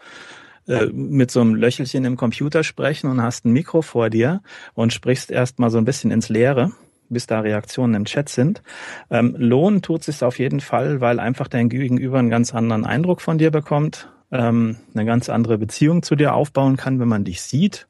äh, 0.68 0.86
mit 0.86 1.30
so 1.30 1.40
einem 1.40 1.54
Löchelchen 1.54 2.04
im 2.04 2.16
Computer 2.16 2.62
sprechen 2.62 3.10
und 3.10 3.22
hast 3.22 3.44
ein 3.44 3.52
Mikro 3.52 3.82
vor 3.82 4.10
dir 4.10 4.42
und 4.74 4.92
sprichst 4.92 5.30
erstmal 5.30 5.70
so 5.70 5.78
ein 5.78 5.84
bisschen 5.84 6.10
ins 6.10 6.28
Leere 6.28 6.72
bis 7.10 7.26
da 7.26 7.40
Reaktionen 7.40 7.94
im 7.94 8.04
Chat 8.04 8.28
sind. 8.28 8.62
Ähm, 9.10 9.34
lohnen 9.36 9.82
tut 9.82 10.04
sich 10.04 10.22
auf 10.22 10.38
jeden 10.38 10.60
Fall, 10.60 11.00
weil 11.00 11.20
einfach 11.20 11.48
dein 11.48 11.68
Gegenüber 11.68 12.18
einen 12.18 12.30
ganz 12.30 12.54
anderen 12.54 12.86
Eindruck 12.86 13.20
von 13.20 13.36
dir 13.36 13.50
bekommt, 13.50 14.08
ähm, 14.32 14.76
eine 14.94 15.04
ganz 15.04 15.28
andere 15.28 15.58
Beziehung 15.58 16.02
zu 16.02 16.16
dir 16.16 16.34
aufbauen 16.34 16.76
kann, 16.76 17.00
wenn 17.00 17.08
man 17.08 17.24
dich 17.24 17.42
sieht. 17.42 17.88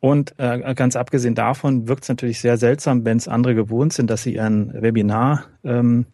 Und 0.00 0.34
äh, 0.38 0.74
ganz 0.74 0.96
abgesehen 0.96 1.34
davon 1.34 1.86
wirkt 1.86 2.02
es 2.02 2.08
natürlich 2.08 2.40
sehr 2.40 2.56
seltsam, 2.56 3.04
wenn 3.04 3.18
es 3.18 3.28
andere 3.28 3.54
gewohnt 3.54 3.92
sind, 3.92 4.10
dass 4.10 4.24
sie 4.24 4.34
ihren 4.34 4.82
Webinar 4.82 5.44
ähm, 5.62 6.06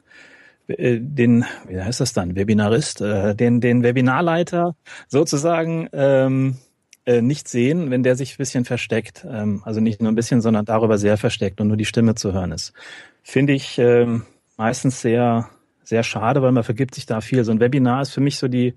äh, 0.68 0.98
den, 1.00 1.46
wie 1.66 1.80
heißt 1.80 2.00
das 2.00 2.12
dann, 2.12 2.36
Webinarist, 2.36 3.00
äh, 3.00 3.34
den, 3.34 3.60
den 3.60 3.82
Webinarleiter 3.82 4.76
sozusagen 5.08 5.88
ähm, 5.92 6.58
äh, 7.06 7.22
nicht 7.22 7.48
sehen, 7.48 7.90
wenn 7.90 8.02
der 8.02 8.16
sich 8.16 8.34
ein 8.34 8.36
bisschen 8.36 8.66
versteckt. 8.66 9.26
Ähm, 9.28 9.62
also 9.64 9.80
nicht 9.80 10.02
nur 10.02 10.12
ein 10.12 10.14
bisschen, 10.14 10.42
sondern 10.42 10.66
darüber 10.66 10.98
sehr 10.98 11.16
versteckt 11.16 11.58
und 11.60 11.68
nur 11.68 11.78
die 11.78 11.86
Stimme 11.86 12.14
zu 12.14 12.34
hören 12.34 12.52
ist. 12.52 12.74
Finde 13.22 13.54
ich 13.54 13.78
ähm, 13.78 14.24
meistens 14.58 15.00
sehr, 15.00 15.48
sehr 15.82 16.02
schade, 16.02 16.42
weil 16.42 16.52
man 16.52 16.64
vergibt 16.64 16.94
sich 16.94 17.06
da 17.06 17.22
viel. 17.22 17.44
So 17.44 17.52
ein 17.52 17.60
Webinar 17.60 18.02
ist 18.02 18.10
für 18.10 18.20
mich 18.20 18.36
so 18.36 18.48
die, 18.48 18.74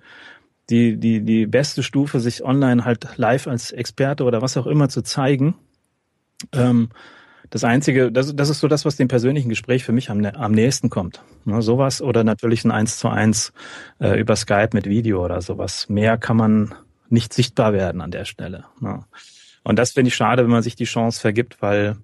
die, 0.71 0.97
die, 0.97 1.21
die 1.21 1.45
beste 1.45 1.83
Stufe, 1.83 2.19
sich 2.19 2.43
online 2.43 2.85
halt 2.85 3.17
live 3.17 3.47
als 3.47 3.71
Experte 3.71 4.23
oder 4.23 4.41
was 4.41 4.57
auch 4.57 4.65
immer 4.65 4.89
zu 4.89 5.01
zeigen. 5.01 5.55
Ähm, 6.53 6.89
das 7.49 7.65
Einzige, 7.65 8.11
das, 8.11 8.33
das 8.33 8.49
ist 8.49 8.61
so 8.61 8.69
das, 8.69 8.85
was 8.85 8.95
dem 8.95 9.09
persönlichen 9.09 9.49
Gespräch 9.49 9.83
für 9.83 9.91
mich 9.91 10.09
am, 10.09 10.23
am 10.23 10.53
nächsten 10.53 10.89
kommt. 10.89 11.21
Ne, 11.43 11.61
sowas 11.61 12.01
oder 12.01 12.23
natürlich 12.23 12.63
ein 12.63 12.71
Eins 12.71 12.97
zu 12.97 13.09
eins 13.09 13.51
äh, 13.99 14.19
über 14.19 14.35
Skype 14.37 14.69
mit 14.71 14.87
Video 14.87 15.23
oder 15.23 15.41
sowas. 15.41 15.89
Mehr 15.89 16.17
kann 16.17 16.37
man 16.37 16.73
nicht 17.09 17.33
sichtbar 17.33 17.73
werden 17.73 17.99
an 17.99 18.11
der 18.11 18.23
Stelle. 18.23 18.63
Ja. 18.81 19.05
Und 19.63 19.77
das 19.77 19.91
finde 19.91 20.07
ich 20.07 20.15
schade, 20.15 20.43
wenn 20.43 20.51
man 20.51 20.63
sich 20.63 20.75
die 20.75 20.85
Chance 20.85 21.19
vergibt, 21.19 21.61
weil 21.61 21.97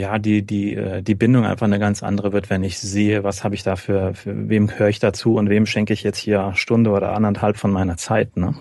ja, 0.00 0.18
die, 0.18 0.42
die, 0.42 0.74
äh, 0.74 1.02
die 1.02 1.14
Bindung 1.14 1.44
einfach 1.44 1.66
eine 1.66 1.78
ganz 1.78 2.02
andere 2.02 2.32
wird, 2.32 2.50
wenn 2.50 2.64
ich 2.64 2.78
sehe, 2.78 3.22
was 3.22 3.44
habe 3.44 3.54
ich 3.54 3.62
da 3.62 3.76
für, 3.76 4.12
wem 4.24 4.70
höre 4.78 4.88
ich 4.88 4.98
dazu 4.98 5.36
und 5.36 5.50
wem 5.50 5.66
schenke 5.66 5.92
ich 5.92 6.02
jetzt 6.02 6.18
hier 6.18 6.52
Stunde 6.54 6.90
oder 6.90 7.12
anderthalb 7.12 7.56
von 7.56 7.70
meiner 7.70 7.96
Zeit. 7.96 8.36
Ne? 8.36 8.54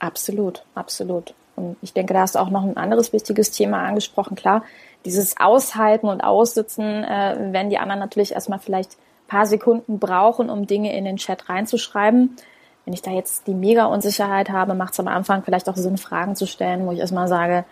Absolut, 0.00 0.64
absolut. 0.74 1.34
Und 1.56 1.76
ich 1.82 1.92
denke, 1.92 2.12
da 2.12 2.20
hast 2.20 2.34
du 2.34 2.40
auch 2.40 2.50
noch 2.50 2.64
ein 2.64 2.76
anderes 2.76 3.12
wichtiges 3.12 3.52
Thema 3.52 3.84
angesprochen. 3.84 4.34
Klar, 4.34 4.64
dieses 5.04 5.36
Aushalten 5.38 6.08
und 6.08 6.22
Aussitzen, 6.22 7.04
äh, 7.04 7.36
wenn 7.52 7.70
die 7.70 7.78
anderen 7.78 8.00
natürlich 8.00 8.32
erstmal 8.32 8.58
vielleicht 8.58 8.96
paar 9.28 9.46
Sekunden 9.46 9.98
brauchen, 9.98 10.50
um 10.50 10.66
Dinge 10.66 10.96
in 10.96 11.04
den 11.04 11.16
Chat 11.16 11.48
reinzuschreiben 11.48 12.36
wenn 12.84 12.94
ich 12.94 13.02
da 13.02 13.10
jetzt 13.10 13.46
die 13.46 13.54
mega 13.54 13.86
Unsicherheit 13.86 14.50
habe, 14.50 14.74
macht 14.74 14.92
es 14.92 15.00
am 15.00 15.08
Anfang 15.08 15.42
vielleicht 15.42 15.68
auch 15.68 15.76
Sinn, 15.76 15.96
Fragen 15.96 16.36
zu 16.36 16.46
stellen, 16.46 16.86
wo 16.86 16.92
ich 16.92 16.98
erstmal 16.98 17.28
sage, 17.28 17.64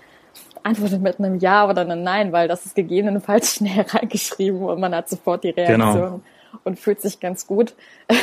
antworte 0.62 0.98
mit 0.98 1.18
einem 1.18 1.38
Ja 1.38 1.68
oder 1.68 1.82
einem 1.82 2.02
Nein, 2.02 2.32
weil 2.32 2.48
das 2.48 2.66
ist 2.66 2.74
gegebenenfalls 2.74 3.54
schnell 3.56 3.84
reingeschrieben 3.88 4.62
und 4.62 4.80
man 4.80 4.94
hat 4.94 5.08
sofort 5.08 5.44
die 5.44 5.52
genau. 5.52 5.84
Reaktion 5.84 5.94
genau. 5.94 6.20
und 6.64 6.78
fühlt 6.78 7.00
sich 7.00 7.20
ganz 7.20 7.46
gut. 7.46 7.74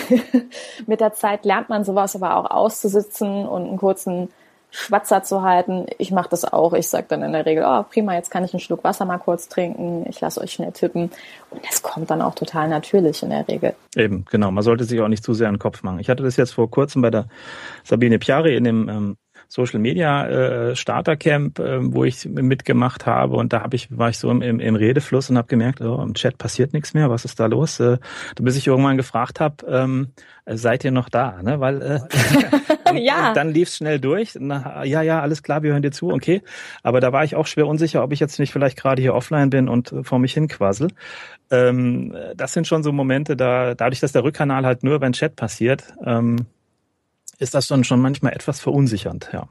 mit 0.87 1.01
der 1.01 1.13
Zeit 1.13 1.45
lernt 1.45 1.69
man 1.69 1.83
sowas 1.83 2.15
aber 2.15 2.37
auch 2.37 2.49
auszusitzen 2.49 3.47
und 3.47 3.67
einen 3.67 3.77
kurzen 3.77 4.29
Schwatzer 4.71 5.23
zu 5.23 5.41
halten. 5.41 5.87
Ich 5.97 6.11
mache 6.11 6.29
das 6.29 6.45
auch. 6.45 6.73
Ich 6.73 6.87
sage 6.87 7.07
dann 7.09 7.23
in 7.23 7.33
der 7.33 7.45
Regel, 7.45 7.63
oh 7.65 7.83
prima, 7.83 8.13
jetzt 8.13 8.29
kann 8.29 8.43
ich 8.43 8.53
einen 8.53 8.59
Schluck 8.59 8.83
Wasser 8.83 9.03
mal 9.05 9.17
kurz 9.17 9.47
trinken. 9.47 10.05
Ich 10.07 10.21
lasse 10.21 10.39
euch 10.41 10.53
schnell 10.53 10.71
tippen. 10.71 11.09
Und 11.49 11.65
das 11.65 11.81
kommt 11.81 12.11
dann 12.11 12.21
auch 12.21 12.35
total 12.35 12.69
natürlich 12.69 13.23
in 13.23 13.31
der 13.31 13.47
Regel. 13.47 13.73
Eben, 13.95 14.25
genau. 14.29 14.51
Man 14.51 14.63
sollte 14.63 14.83
sich 14.83 15.01
auch 15.01 15.07
nicht 15.07 15.23
zu 15.23 15.33
sehr 15.33 15.47
in 15.47 15.55
den 15.55 15.59
Kopf 15.59 15.81
machen. 15.81 15.99
Ich 15.99 16.09
hatte 16.09 16.21
das 16.21 16.37
jetzt 16.37 16.51
vor 16.51 16.69
kurzem 16.69 17.01
bei 17.01 17.09
der 17.09 17.27
Sabine 17.83 18.19
Piari 18.19 18.55
in 18.55 18.63
dem 18.63 18.89
ähm, 18.89 19.17
Social 19.47 19.79
Media 19.79 20.27
äh, 20.27 20.75
Starter 20.75 21.15
Camp, 21.15 21.59
äh, 21.59 21.79
wo 21.81 22.03
ich 22.03 22.25
mitgemacht 22.25 23.05
habe 23.05 23.35
und 23.35 23.53
da 23.53 23.61
habe 23.61 23.75
ich 23.75 23.95
war 23.97 24.09
ich 24.09 24.17
so 24.17 24.29
im, 24.29 24.41
im, 24.41 24.59
im 24.59 24.75
Redefluss 24.75 25.29
und 25.29 25.37
habe 25.37 25.47
gemerkt, 25.47 25.81
oh, 25.81 26.01
im 26.01 26.13
Chat 26.13 26.37
passiert 26.37 26.73
nichts 26.73 26.93
mehr, 26.93 27.09
was 27.09 27.25
ist 27.25 27.39
da 27.39 27.45
los? 27.45 27.79
Äh, 27.79 27.97
bis 28.35 28.55
ich 28.55 28.67
irgendwann 28.67 28.97
gefragt 28.97 29.39
habe, 29.39 29.65
ähm, 29.67 30.09
seid 30.45 30.83
ihr 30.83 30.91
noch 30.91 31.09
da? 31.09 31.41
Ne? 31.41 31.59
Weil 31.59 31.81
äh, 31.81 31.99
ja. 32.99 33.29
und 33.29 33.37
dann 33.37 33.49
lief 33.49 33.69
es 33.69 33.77
schnell 33.77 33.99
durch. 33.99 34.37
Na, 34.39 34.83
ja, 34.83 35.01
ja, 35.01 35.21
alles 35.21 35.43
klar, 35.43 35.63
wir 35.63 35.71
hören 35.71 35.81
dir 35.81 35.91
zu, 35.91 36.11
okay. 36.11 36.41
Aber 36.83 36.99
da 36.99 37.11
war 37.13 37.23
ich 37.23 37.35
auch 37.35 37.47
schwer 37.47 37.67
unsicher, 37.67 38.03
ob 38.03 38.11
ich 38.11 38.19
jetzt 38.19 38.39
nicht 38.39 38.51
vielleicht 38.51 38.77
gerade 38.77 39.01
hier 39.01 39.13
offline 39.13 39.49
bin 39.49 39.69
und 39.69 39.91
äh, 39.91 40.03
vor 40.03 40.19
mich 40.19 40.33
hin 40.33 40.47
quassel. 40.47 40.89
Ähm, 41.51 42.15
das 42.35 42.53
sind 42.53 42.67
schon 42.67 42.83
so 42.83 42.91
Momente, 42.91 43.35
da 43.35 43.75
dadurch, 43.75 43.99
dass 43.99 44.11
der 44.11 44.23
Rückkanal 44.23 44.65
halt 44.65 44.83
nur 44.83 44.95
über 44.95 45.07
den 45.07 45.13
Chat 45.13 45.35
passiert, 45.35 45.83
ähm, 46.05 46.45
ist 47.39 47.55
das 47.55 47.67
dann 47.67 47.83
schon 47.83 48.01
manchmal 48.01 48.33
etwas 48.33 48.59
verunsichernd, 48.59 49.29
ja. 49.33 49.47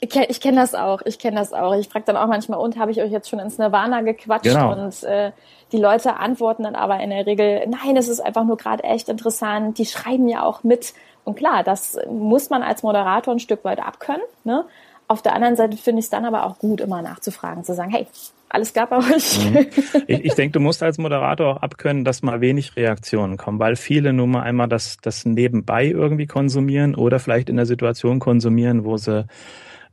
Ich, 0.00 0.14
ich 0.14 0.40
kenne 0.40 0.60
das 0.60 0.76
auch, 0.76 1.02
ich 1.04 1.18
kenne 1.18 1.38
das 1.38 1.52
auch. 1.52 1.74
Ich 1.74 1.88
frage 1.88 2.04
dann 2.04 2.16
auch 2.16 2.28
manchmal, 2.28 2.60
und 2.60 2.78
habe 2.78 2.92
ich 2.92 3.02
euch 3.02 3.10
jetzt 3.10 3.28
schon 3.28 3.40
ins 3.40 3.58
Nirvana 3.58 4.02
gequatscht? 4.02 4.44
Genau. 4.44 4.72
Und 4.72 5.02
äh, 5.02 5.32
die 5.72 5.78
Leute 5.78 6.16
antworten 6.16 6.62
dann 6.62 6.76
aber 6.76 7.00
in 7.00 7.10
der 7.10 7.26
Regel, 7.26 7.66
nein, 7.66 7.96
es 7.96 8.06
ist 8.06 8.20
einfach 8.20 8.44
nur 8.44 8.56
gerade 8.56 8.84
echt 8.84 9.08
interessant. 9.08 9.76
Die 9.78 9.86
schreiben 9.86 10.28
ja 10.28 10.44
auch 10.44 10.62
mit. 10.62 10.94
Und 11.24 11.36
klar, 11.36 11.64
das 11.64 11.98
muss 12.08 12.48
man 12.48 12.62
als 12.62 12.84
Moderator 12.84 13.34
ein 13.34 13.40
Stück 13.40 13.64
weit 13.64 13.80
abkönnen. 13.80 14.22
Ne? 14.44 14.64
Auf 15.08 15.20
der 15.20 15.34
anderen 15.34 15.56
Seite 15.56 15.76
finde 15.76 15.98
ich 15.98 16.06
es 16.06 16.10
dann 16.10 16.24
aber 16.24 16.46
auch 16.46 16.58
gut, 16.58 16.80
immer 16.80 17.02
nachzufragen, 17.02 17.64
zu 17.64 17.74
sagen, 17.74 17.90
hey, 17.90 18.06
alles 18.48 18.72
bei 18.86 18.96
euch? 18.96 19.38
Mhm. 19.38 19.66
Ich, 20.06 20.24
ich 20.24 20.34
denke, 20.34 20.52
du 20.52 20.60
musst 20.60 20.82
als 20.82 20.98
Moderator 20.98 21.56
auch 21.56 21.62
abkönnen, 21.62 22.04
dass 22.04 22.22
mal 22.22 22.40
wenig 22.40 22.76
Reaktionen 22.76 23.36
kommen, 23.36 23.58
weil 23.58 23.76
viele 23.76 24.12
nun 24.12 24.30
mal 24.30 24.42
einmal 24.42 24.68
das, 24.68 24.96
das 25.02 25.24
nebenbei 25.24 25.86
irgendwie 25.86 26.26
konsumieren 26.26 26.94
oder 26.94 27.18
vielleicht 27.18 27.50
in 27.50 27.56
der 27.56 27.66
Situation 27.66 28.18
konsumieren, 28.18 28.84
wo 28.84 28.96
sie 28.96 29.26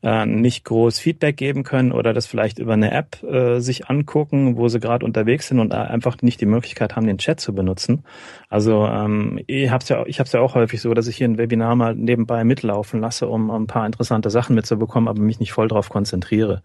äh, 0.06 0.28
nicht 0.28 0.65
groß 0.65 1.00
Feedback 1.00 1.36
geben 1.36 1.63
können 1.63 1.91
oder 1.91 2.13
das 2.13 2.28
vielleicht 2.28 2.60
über 2.60 2.74
eine 2.74 2.91
App 2.91 3.24
äh, 3.24 3.60
sich 3.60 3.89
angucken, 3.89 4.56
wo 4.56 4.68
sie 4.68 4.80
gerade 4.80 5.04
unterwegs 5.04 5.48
sind 5.48 5.60
und 5.60 5.74
einfach 5.74 6.22
nicht 6.22 6.39
die 6.39 6.46
Möglichkeit 6.46 6.96
haben, 6.96 7.08
den 7.08 7.18
Chat 7.18 7.39
zu 7.39 7.56
benutzen. 7.56 8.04
Also 8.48 8.86
ähm, 8.86 9.41
ich 9.48 9.72
habe 9.72 9.82
es 9.82 9.89
ja, 9.89 10.06
hab's 10.06 10.32
ja 10.32 10.41
auch 10.41 10.54
häufig 10.54 10.80
so, 10.80 10.94
dass 10.94 11.08
ich 11.08 11.18
hier 11.18 11.28
ein 11.28 11.39
Webinar 11.39 11.76
mal 11.76 11.96
nebenbei 11.96 12.44
mitlaufen 12.44 13.02
lasse, 13.02 13.28
um 13.28 13.50
ein 13.50 13.65
paar 13.65 13.88
interessante 13.88 14.30
Sachen 14.30 14.54
mitzubekommen, 14.54 15.10
aber 15.10 15.20
mich 15.20 15.39
nicht 15.39 15.54
voll 15.54 15.68
drauf 15.68 15.89
konzentriere. 15.89 16.62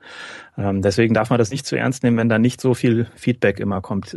Ähm, 0.58 0.82
deswegen 0.82 1.14
darf 1.14 1.30
man 1.30 1.38
das 1.38 1.50
nicht 1.50 1.64
zu 1.64 1.76
ernst 1.76 2.02
nehmen, 2.02 2.18
wenn 2.18 2.28
da 2.28 2.38
nicht 2.38 2.60
so 2.60 2.74
viel 2.74 3.06
Feedback 3.16 3.58
immer 3.58 3.80
kommt. 3.80 4.14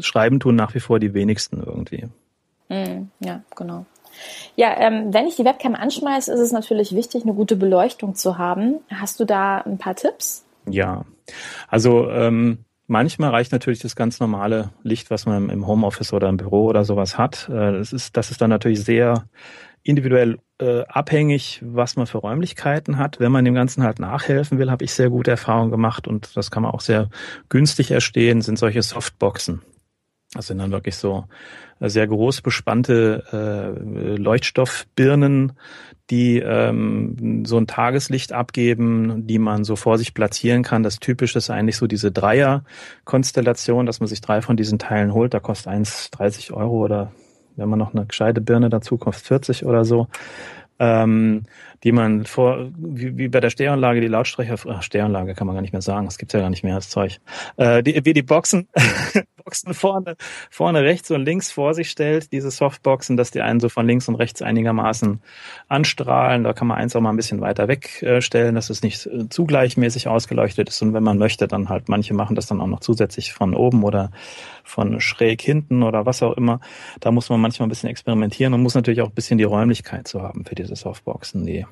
Schreiben 0.00 0.40
tun 0.40 0.56
nach 0.56 0.74
wie 0.74 0.80
vor 0.80 0.98
die 0.98 1.12
wenigsten 1.12 1.62
irgendwie. 1.62 2.06
Mm, 2.70 3.08
ja, 3.20 3.42
genau. 3.54 3.84
Ja, 4.56 4.76
ähm, 4.78 5.12
wenn 5.12 5.26
ich 5.26 5.36
die 5.36 5.44
Webcam 5.44 5.74
anschmeiße, 5.74 6.32
ist 6.32 6.40
es 6.40 6.52
natürlich 6.52 6.94
wichtig, 6.94 7.24
eine 7.24 7.34
gute 7.34 7.56
Beleuchtung 7.56 8.14
zu 8.14 8.38
haben. 8.38 8.80
Hast 8.90 9.20
du 9.20 9.24
da 9.24 9.58
ein 9.58 9.78
paar 9.78 9.96
Tipps? 9.96 10.44
Ja, 10.68 11.04
also 11.68 12.10
ähm, 12.10 12.64
manchmal 12.86 13.30
reicht 13.30 13.52
natürlich 13.52 13.80
das 13.80 13.96
ganz 13.96 14.20
normale 14.20 14.70
Licht, 14.82 15.10
was 15.10 15.26
man 15.26 15.50
im 15.50 15.66
Homeoffice 15.66 16.12
oder 16.12 16.28
im 16.28 16.36
Büro 16.36 16.66
oder 16.66 16.84
sowas 16.84 17.18
hat. 17.18 17.48
Äh, 17.48 17.72
das 17.72 17.92
ist, 17.92 18.16
das 18.16 18.30
ist 18.30 18.40
dann 18.40 18.50
natürlich 18.50 18.84
sehr 18.84 19.24
individuell 19.82 20.38
äh, 20.58 20.84
abhängig, 20.86 21.60
was 21.62 21.96
man 21.96 22.06
für 22.06 22.18
Räumlichkeiten 22.18 22.96
hat. 22.96 23.20
Wenn 23.20 23.32
man 23.32 23.44
dem 23.44 23.54
Ganzen 23.54 23.82
halt 23.82 23.98
nachhelfen 23.98 24.58
will, 24.58 24.70
habe 24.70 24.84
ich 24.84 24.94
sehr 24.94 25.10
gute 25.10 25.30
Erfahrungen 25.30 25.70
gemacht 25.70 26.08
und 26.08 26.36
das 26.36 26.50
kann 26.50 26.62
man 26.62 26.72
auch 26.72 26.80
sehr 26.80 27.10
günstig 27.50 27.90
erstehen, 27.90 28.40
sind 28.40 28.58
solche 28.58 28.82
Softboxen. 28.82 29.62
Das 30.34 30.48
sind 30.48 30.58
dann 30.58 30.72
wirklich 30.72 30.96
so 30.96 31.24
äh, 31.80 31.88
sehr 31.88 32.06
groß 32.06 32.42
bespannte 32.42 33.24
äh, 33.32 34.16
Leuchtstoffbirnen, 34.16 35.52
die 36.10 36.38
ähm, 36.38 37.44
so 37.46 37.56
ein 37.56 37.66
Tageslicht 37.66 38.32
abgeben, 38.32 39.26
die 39.26 39.38
man 39.38 39.64
so 39.64 39.76
vor 39.76 39.96
sich 39.96 40.12
platzieren 40.12 40.62
kann. 40.62 40.82
Das 40.82 40.98
Typische 40.98 41.38
ist 41.38 41.50
eigentlich 41.50 41.76
so 41.76 41.86
diese 41.86 42.12
Dreier-Konstellation, 42.12 43.86
dass 43.86 44.00
man 44.00 44.08
sich 44.08 44.20
drei 44.20 44.42
von 44.42 44.56
diesen 44.56 44.78
Teilen 44.78 45.14
holt. 45.14 45.32
Da 45.34 45.40
kostet 45.40 45.68
eins 45.68 46.10
30 46.10 46.52
Euro 46.52 46.84
oder 46.84 47.12
wenn 47.56 47.68
man 47.68 47.78
noch 47.78 47.94
eine 47.94 48.06
gescheite 48.06 48.40
Birne 48.40 48.68
dazu 48.68 48.98
kostet 48.98 49.26
40 49.28 49.64
oder 49.64 49.84
so. 49.84 50.08
ähm, 50.78 51.44
die 51.84 51.92
man 51.92 52.24
vor, 52.24 52.70
wie, 52.76 53.16
wie 53.16 53.28
bei 53.28 53.40
der 53.40 53.50
Stereoanlage, 53.50 54.00
die 54.00 54.08
Lautsprecher, 54.08 54.56
ach, 54.68 54.88
kann 54.90 55.46
man 55.46 55.54
gar 55.54 55.60
nicht 55.60 55.72
mehr 55.72 55.82
sagen, 55.82 56.06
das 56.06 56.18
gibt's 56.18 56.32
ja 56.32 56.40
gar 56.40 56.50
nicht 56.50 56.64
mehr, 56.64 56.74
das 56.74 56.88
Zeug. 56.88 57.20
Äh, 57.56 57.82
die, 57.82 58.04
wie 58.04 58.12
die 58.12 58.22
Boxen, 58.22 58.68
Boxen 59.44 59.74
vorne, 59.74 60.16
vorne 60.50 60.82
rechts 60.82 61.10
und 61.10 61.24
links 61.24 61.52
vor 61.52 61.74
sich 61.74 61.90
stellt, 61.90 62.32
diese 62.32 62.50
Softboxen, 62.50 63.16
dass 63.16 63.30
die 63.30 63.42
einen 63.42 63.60
so 63.60 63.68
von 63.68 63.86
links 63.86 64.08
und 64.08 64.14
rechts 64.14 64.40
einigermaßen 64.40 65.20
anstrahlen. 65.68 66.44
Da 66.44 66.54
kann 66.54 66.66
man 66.66 66.78
eins 66.78 66.96
auch 66.96 67.00
mal 67.00 67.10
ein 67.10 67.16
bisschen 67.16 67.42
weiter 67.42 67.68
wegstellen, 67.68 68.54
dass 68.54 68.70
es 68.70 68.82
nicht 68.82 69.06
äh, 69.06 69.28
zu 69.28 69.44
gleichmäßig 69.44 70.08
ausgeleuchtet 70.08 70.70
ist. 70.70 70.80
Und 70.80 70.94
wenn 70.94 71.02
man 71.02 71.18
möchte, 71.18 71.46
dann 71.46 71.68
halt, 71.68 71.88
manche 71.88 72.14
machen 72.14 72.36
das 72.36 72.46
dann 72.46 72.60
auch 72.60 72.66
noch 72.66 72.80
zusätzlich 72.80 73.34
von 73.34 73.54
oben 73.54 73.84
oder 73.84 74.10
von 74.64 75.00
schräg 75.00 75.42
hinten 75.42 75.82
oder 75.82 76.06
was 76.06 76.22
auch 76.22 76.36
immer. 76.36 76.60
Da 77.00 77.10
muss 77.10 77.28
man 77.28 77.40
manchmal 77.40 77.66
ein 77.66 77.70
bisschen 77.70 77.90
experimentieren 77.90 78.54
und 78.54 78.62
muss 78.62 78.74
natürlich 78.74 79.02
auch 79.02 79.08
ein 79.08 79.14
bisschen 79.14 79.36
die 79.36 79.44
Räumlichkeit 79.44 80.08
zu 80.08 80.22
haben 80.22 80.46
für 80.46 80.54
diese 80.54 80.74
Softboxen. 80.74 81.44
Die, 81.44 81.66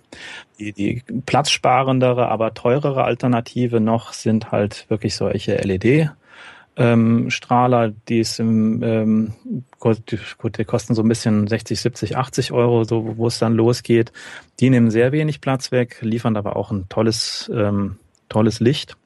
die, 0.58 0.72
die 0.72 1.02
platzsparendere, 1.24 2.28
aber 2.28 2.52
teurere 2.52 3.04
Alternative 3.04 3.80
noch 3.80 4.12
sind 4.12 4.52
halt 4.52 4.85
wirklich 4.90 5.16
solche 5.16 5.56
LED 5.56 6.11
ähm, 6.76 7.30
Strahler, 7.30 7.92
die 8.08 8.20
ist 8.20 8.40
im, 8.40 8.82
ähm, 8.82 9.32
gut, 9.78 9.98
die 10.58 10.64
kosten 10.64 10.94
so 10.94 11.02
ein 11.02 11.08
bisschen 11.08 11.46
60, 11.46 11.80
70, 11.80 12.16
80 12.16 12.52
Euro, 12.52 12.85
so 12.85 13.16
wo 13.16 13.26
es 13.26 13.38
dann 13.38 13.54
losgeht. 13.54 14.12
Die 14.61 14.70
nehmen 14.70 14.90
sehr 14.90 15.12
wenig 15.12 15.40
Platz 15.40 15.70
weg, 15.70 15.98
liefern 16.00 16.37
aber 16.37 16.56
auch 16.56 16.70
ein 16.70 16.88
tolles, 16.88 17.50
ähm, 17.54 17.96
tolles 18.28 18.61
Licht 18.61 18.96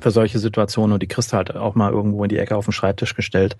für 0.00 0.10
solche 0.10 0.38
Situationen 0.38 0.94
und 0.94 1.02
die 1.02 1.08
kriegst 1.08 1.32
du 1.32 1.36
halt 1.36 1.54
auch 1.54 1.74
mal 1.74 1.92
irgendwo 1.92 2.22
in 2.22 2.28
die 2.28 2.38
Ecke 2.38 2.56
auf 2.56 2.64
den 2.64 2.72
Schreibtisch 2.72 3.14
gestellt, 3.14 3.56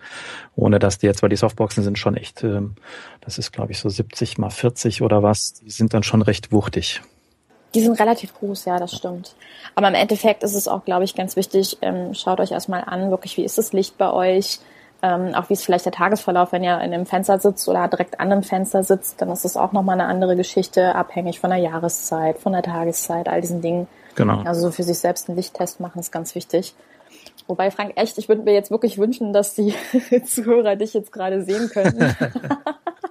ohne 0.55 0.79
dass 0.79 0.99
die 0.99 1.07
jetzt, 1.07 1.23
weil 1.23 1.29
die 1.29 1.37
Softboxen 1.37 1.85
sind 1.85 1.99
schon 1.99 2.17
echt, 2.17 2.43
ähm, 2.43 2.77
das 3.21 3.39
ist 3.39 3.53
glaube 3.53 3.73
ich 3.73 3.81
so 3.81 3.89
70 3.89 4.39
mal 4.39 4.51
40 4.51 5.03
oder 5.03 5.23
was, 5.23 5.55
die 5.55 5.71
sind 5.71 5.93
dann 5.93 6.05
schon 6.05 6.23
recht 6.23 6.53
wuchtig. 6.53 7.03
Die 7.75 7.81
sind 7.81 7.99
relativ 7.99 8.35
groß, 8.35 8.67
ja, 8.67 8.79
das 8.79 8.93
stimmt. 8.93 9.35
Aber 9.75 9.89
im 9.89 9.95
Endeffekt 9.95 10.43
ist 10.43 10.55
es 10.55 10.69
auch, 10.69 10.85
glaube 10.85 11.05
ich, 11.05 11.15
ganz 11.15 11.37
wichtig, 11.37 11.79
ähm, 11.81 12.15
schaut 12.15 12.41
euch 12.41 12.53
erstmal 12.53 12.85
an, 12.85 13.11
wirklich, 13.11 13.37
wie 13.37 13.45
ist 13.45 13.59
das 13.59 13.73
Licht 13.73 13.97
bei 13.97 14.13
euch? 14.13 14.59
Ähm, 15.05 15.35
auch 15.35 15.49
wie 15.49 15.55
ist 15.55 15.65
vielleicht 15.65 15.85
der 15.85 15.93
Tagesverlauf, 15.93 16.53
wenn 16.53 16.63
ihr 16.63 16.75
in 16.75 16.95
einem 16.95 17.07
Fenster 17.07 17.39
sitzt 17.41 17.69
oder 17.69 17.89
direkt 17.89 18.21
an 18.21 18.31
einem 18.31 18.45
Fenster 18.45 18.85
sitzt, 18.85 19.21
dann 19.21 19.31
ist 19.31 19.45
das 19.45 19.57
auch 19.57 19.73
nochmal 19.73 20.01
eine 20.01 20.09
andere 20.09 20.37
Geschichte, 20.37 20.95
abhängig 20.95 21.41
von 21.41 21.51
der 21.51 21.59
Jahreszeit, 21.59 22.39
von 22.39 22.53
der 22.53 22.63
Tageszeit, 22.63 23.29
all 23.29 23.41
diesen 23.41 23.63
Dingen. 23.63 23.89
Genau. 24.15 24.43
Also 24.43 24.61
so 24.61 24.71
für 24.71 24.85
sich 24.85 24.99
selbst 24.99 25.29
einen 25.29 25.37
Lichttest 25.37 25.81
machen 25.81 25.99
ist 25.99 26.13
ganz 26.13 26.35
wichtig. 26.37 26.75
Wobei, 27.49 27.73
Frank, 27.73 27.93
echt, 27.97 28.17
ich 28.19 28.29
würde 28.29 28.43
mir 28.43 28.55
jetzt 28.55 28.71
wirklich 28.71 28.99
wünschen, 28.99 29.33
dass 29.33 29.55
die 29.55 29.75
Zuhörer 30.25 30.77
dich 30.77 30.95
jetzt 30.95 31.11
gerade 31.11 31.43
sehen 31.43 31.69
könnten. 31.71 32.17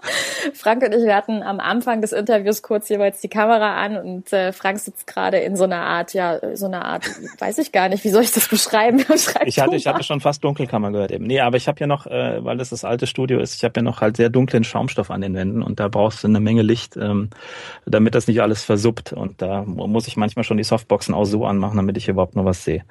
Frank 0.54 0.84
und 0.84 0.94
ich, 0.94 1.04
wir 1.04 1.16
hatten 1.16 1.44
am 1.44 1.60
Anfang 1.60 2.02
des 2.02 2.12
Interviews 2.12 2.62
kurz 2.62 2.90
jeweils 2.90 3.22
die 3.22 3.28
Kamera 3.28 3.76
an 3.76 3.98
und 3.98 4.34
äh, 4.34 4.52
Frank 4.52 4.80
sitzt 4.80 5.08
gerade 5.08 5.38
in 5.38 5.56
so 5.56 5.64
einer 5.66 5.82
Art, 5.82 6.14
ja, 6.14 6.40
so 6.56 6.66
einer 6.66 6.86
Art, 6.86 7.06
weiß 7.40 7.60
ich 7.60 7.72
gar 7.72 7.90
nicht, 7.90 8.04
wie 8.04 8.10
soll 8.10 8.24
ich 8.24 8.32
das 8.32 8.48
beschreiben? 8.48 9.04
ich 9.46 9.60
hatte, 9.60 9.76
ich 9.76 9.88
hatte 9.88 10.04
schon 10.04 10.20
fast 10.20 10.44
Dunkelkammer 10.44 10.92
gehört 10.92 11.12
eben. 11.12 11.26
Nee, 11.26 11.40
aber 11.40 11.58
ich 11.58 11.68
habe 11.68 11.80
ja 11.80 11.88
noch, 11.88 12.08
äh, 12.08 12.44
weil 12.44 12.58
das 12.58 12.70
das 12.70 12.84
alte 12.84 13.08
Studio 13.08 13.40
ist, 13.40 13.56
ich 13.56 13.64
habe 13.64 13.74
ja 13.78 13.82
noch 13.84 14.02
halt 14.02 14.18
sehr 14.18 14.30
dunklen 14.30 14.64
Schaumstoff 14.64 15.12
an 15.12 15.22
den 15.22 15.34
Wänden 15.34 15.62
und 15.62 15.80
da 15.80 15.88
brauchst 15.88 16.24
du 16.24 16.28
eine 16.28 16.40
Menge 16.40 16.62
Licht, 16.62 16.98
ähm, 16.98 17.30
damit 17.86 18.16
das 18.16 18.28
nicht 18.28 18.42
alles 18.42 18.64
versuppt 18.64 19.14
und 19.14 19.42
da 19.42 19.64
muss 19.64 20.08
ich 20.08 20.18
manchmal 20.18 20.44
schon 20.44 20.58
die 20.58 20.64
Softboxen 20.64 21.14
auch 21.14 21.26
so 21.26 21.46
anmachen, 21.46 21.78
damit 21.78 21.98
ich 21.98 22.08
überhaupt 22.08 22.36
noch 22.36 22.46
was 22.46 22.64
sehe. 22.64 22.84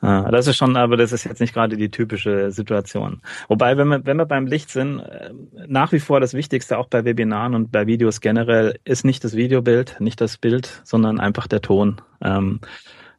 Ah, 0.00 0.30
das 0.30 0.46
ist 0.46 0.56
schon, 0.56 0.76
aber 0.76 0.96
das 0.96 1.10
ist 1.10 1.24
jetzt 1.24 1.40
nicht 1.40 1.54
gerade 1.54 1.76
die 1.76 1.90
typische 1.90 2.52
Situation. 2.52 3.20
Wobei, 3.48 3.76
wenn 3.76 3.88
wir, 3.88 4.06
wenn 4.06 4.16
wir 4.16 4.26
beim 4.26 4.46
Licht 4.46 4.70
sind, 4.70 5.00
äh, 5.00 5.30
nach 5.66 5.90
wie 5.92 5.98
vor 5.98 6.20
das 6.20 6.34
Wichtigste 6.34 6.78
auch 6.78 6.86
bei 6.86 7.04
Webinaren 7.04 7.54
und 7.54 7.72
bei 7.72 7.86
Videos 7.86 8.20
generell 8.20 8.78
ist 8.84 9.04
nicht 9.04 9.24
das 9.24 9.34
Videobild, 9.34 9.96
nicht 9.98 10.20
das 10.20 10.36
Bild, 10.36 10.82
sondern 10.84 11.18
einfach 11.18 11.48
der 11.48 11.62
Ton. 11.62 12.00
Ähm, 12.22 12.60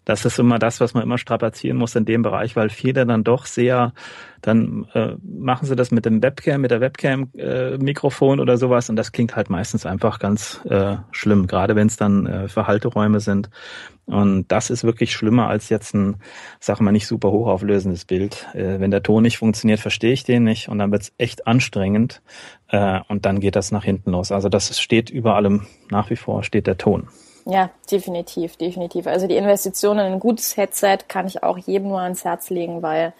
das 0.05 0.25
ist 0.25 0.39
immer 0.39 0.59
das, 0.59 0.79
was 0.79 0.93
man 0.93 1.03
immer 1.03 1.17
strapazieren 1.17 1.77
muss 1.77 1.95
in 1.95 2.05
dem 2.05 2.21
Bereich, 2.23 2.55
weil 2.55 2.69
viele 2.69 3.05
dann 3.05 3.23
doch 3.23 3.45
sehr, 3.45 3.93
dann 4.41 4.87
äh, 4.93 5.15
machen 5.21 5.67
sie 5.67 5.75
das 5.75 5.91
mit 5.91 6.05
dem 6.05 6.23
Webcam, 6.23 6.61
mit 6.61 6.71
der 6.71 6.81
Webcam-Mikrofon 6.81 8.39
äh, 8.39 8.41
oder 8.41 8.57
sowas 8.57 8.89
und 8.89 8.95
das 8.95 9.11
klingt 9.11 9.35
halt 9.35 9.49
meistens 9.49 9.85
einfach 9.85 10.19
ganz 10.19 10.61
äh, 10.65 10.97
schlimm, 11.11 11.47
gerade 11.47 11.75
wenn 11.75 11.87
es 11.87 11.97
dann 11.97 12.25
äh, 12.25 12.47
Verhalteräume 12.47 13.19
sind. 13.19 13.49
Und 14.05 14.47
das 14.47 14.71
ist 14.71 14.83
wirklich 14.83 15.13
schlimmer 15.13 15.49
als 15.49 15.69
jetzt 15.69 15.93
ein, 15.93 16.15
sag 16.59 16.81
mal, 16.81 16.91
nicht 16.91 17.05
super 17.05 17.29
hochauflösendes 17.29 18.05
Bild. 18.05 18.47
Äh, 18.55 18.79
wenn 18.79 18.89
der 18.89 19.03
Ton 19.03 19.21
nicht 19.21 19.37
funktioniert, 19.37 19.79
verstehe 19.79 20.13
ich 20.13 20.23
den 20.23 20.43
nicht 20.43 20.69
und 20.69 20.79
dann 20.79 20.91
wird's 20.91 21.13
echt 21.19 21.45
anstrengend 21.45 22.23
äh, 22.69 23.01
und 23.07 23.27
dann 23.27 23.39
geht 23.39 23.55
das 23.55 23.71
nach 23.71 23.83
hinten 23.83 24.11
los. 24.11 24.31
Also 24.31 24.49
das 24.49 24.79
steht 24.79 25.11
über 25.11 25.35
allem 25.35 25.67
nach 25.91 26.09
wie 26.09 26.15
vor, 26.15 26.43
steht 26.43 26.65
der 26.65 26.79
Ton. 26.79 27.09
Ja, 27.49 27.71
definitiv, 27.91 28.57
definitiv. 28.57 29.07
Also 29.07 29.25
die 29.27 29.35
Investition 29.35 29.97
in 29.97 30.05
ein 30.13 30.19
gutes 30.19 30.55
Headset 30.55 30.99
kann 31.07 31.25
ich 31.25 31.41
auch 31.41 31.57
jedem 31.57 31.87
nur 31.89 31.99
ans 31.99 32.23
Herz 32.23 32.49
legen, 32.51 32.83
weil 32.83 33.13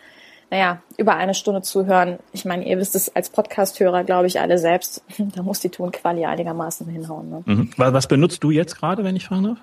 naja, 0.52 0.82
über 0.98 1.16
eine 1.16 1.34
Stunde 1.34 1.62
zuhören. 1.62 2.20
Ich 2.34 2.44
meine, 2.44 2.68
ihr 2.68 2.78
wisst 2.78 2.96
es 2.96 3.16
als 3.16 3.30
Podcast-Hörer, 3.30 4.04
glaube 4.04 4.28
ich, 4.28 4.40
alle 4.40 4.58
selbst. 4.58 5.04
Da 5.36 5.44
muss 5.44 5.60
die 5.60 5.70
Tonquali 5.70 6.26
einigermaßen 6.26 6.88
hinhauen. 6.88 7.30
Ne? 7.30 7.44
Mhm. 7.46 7.70
Was 7.78 8.08
benutzt 8.08 8.44
du 8.44 8.52
jetzt 8.52 8.76
gerade, 8.76 9.04
wenn 9.04 9.16
ich 9.16 9.26
fragen 9.26 9.44
darf? 9.44 9.58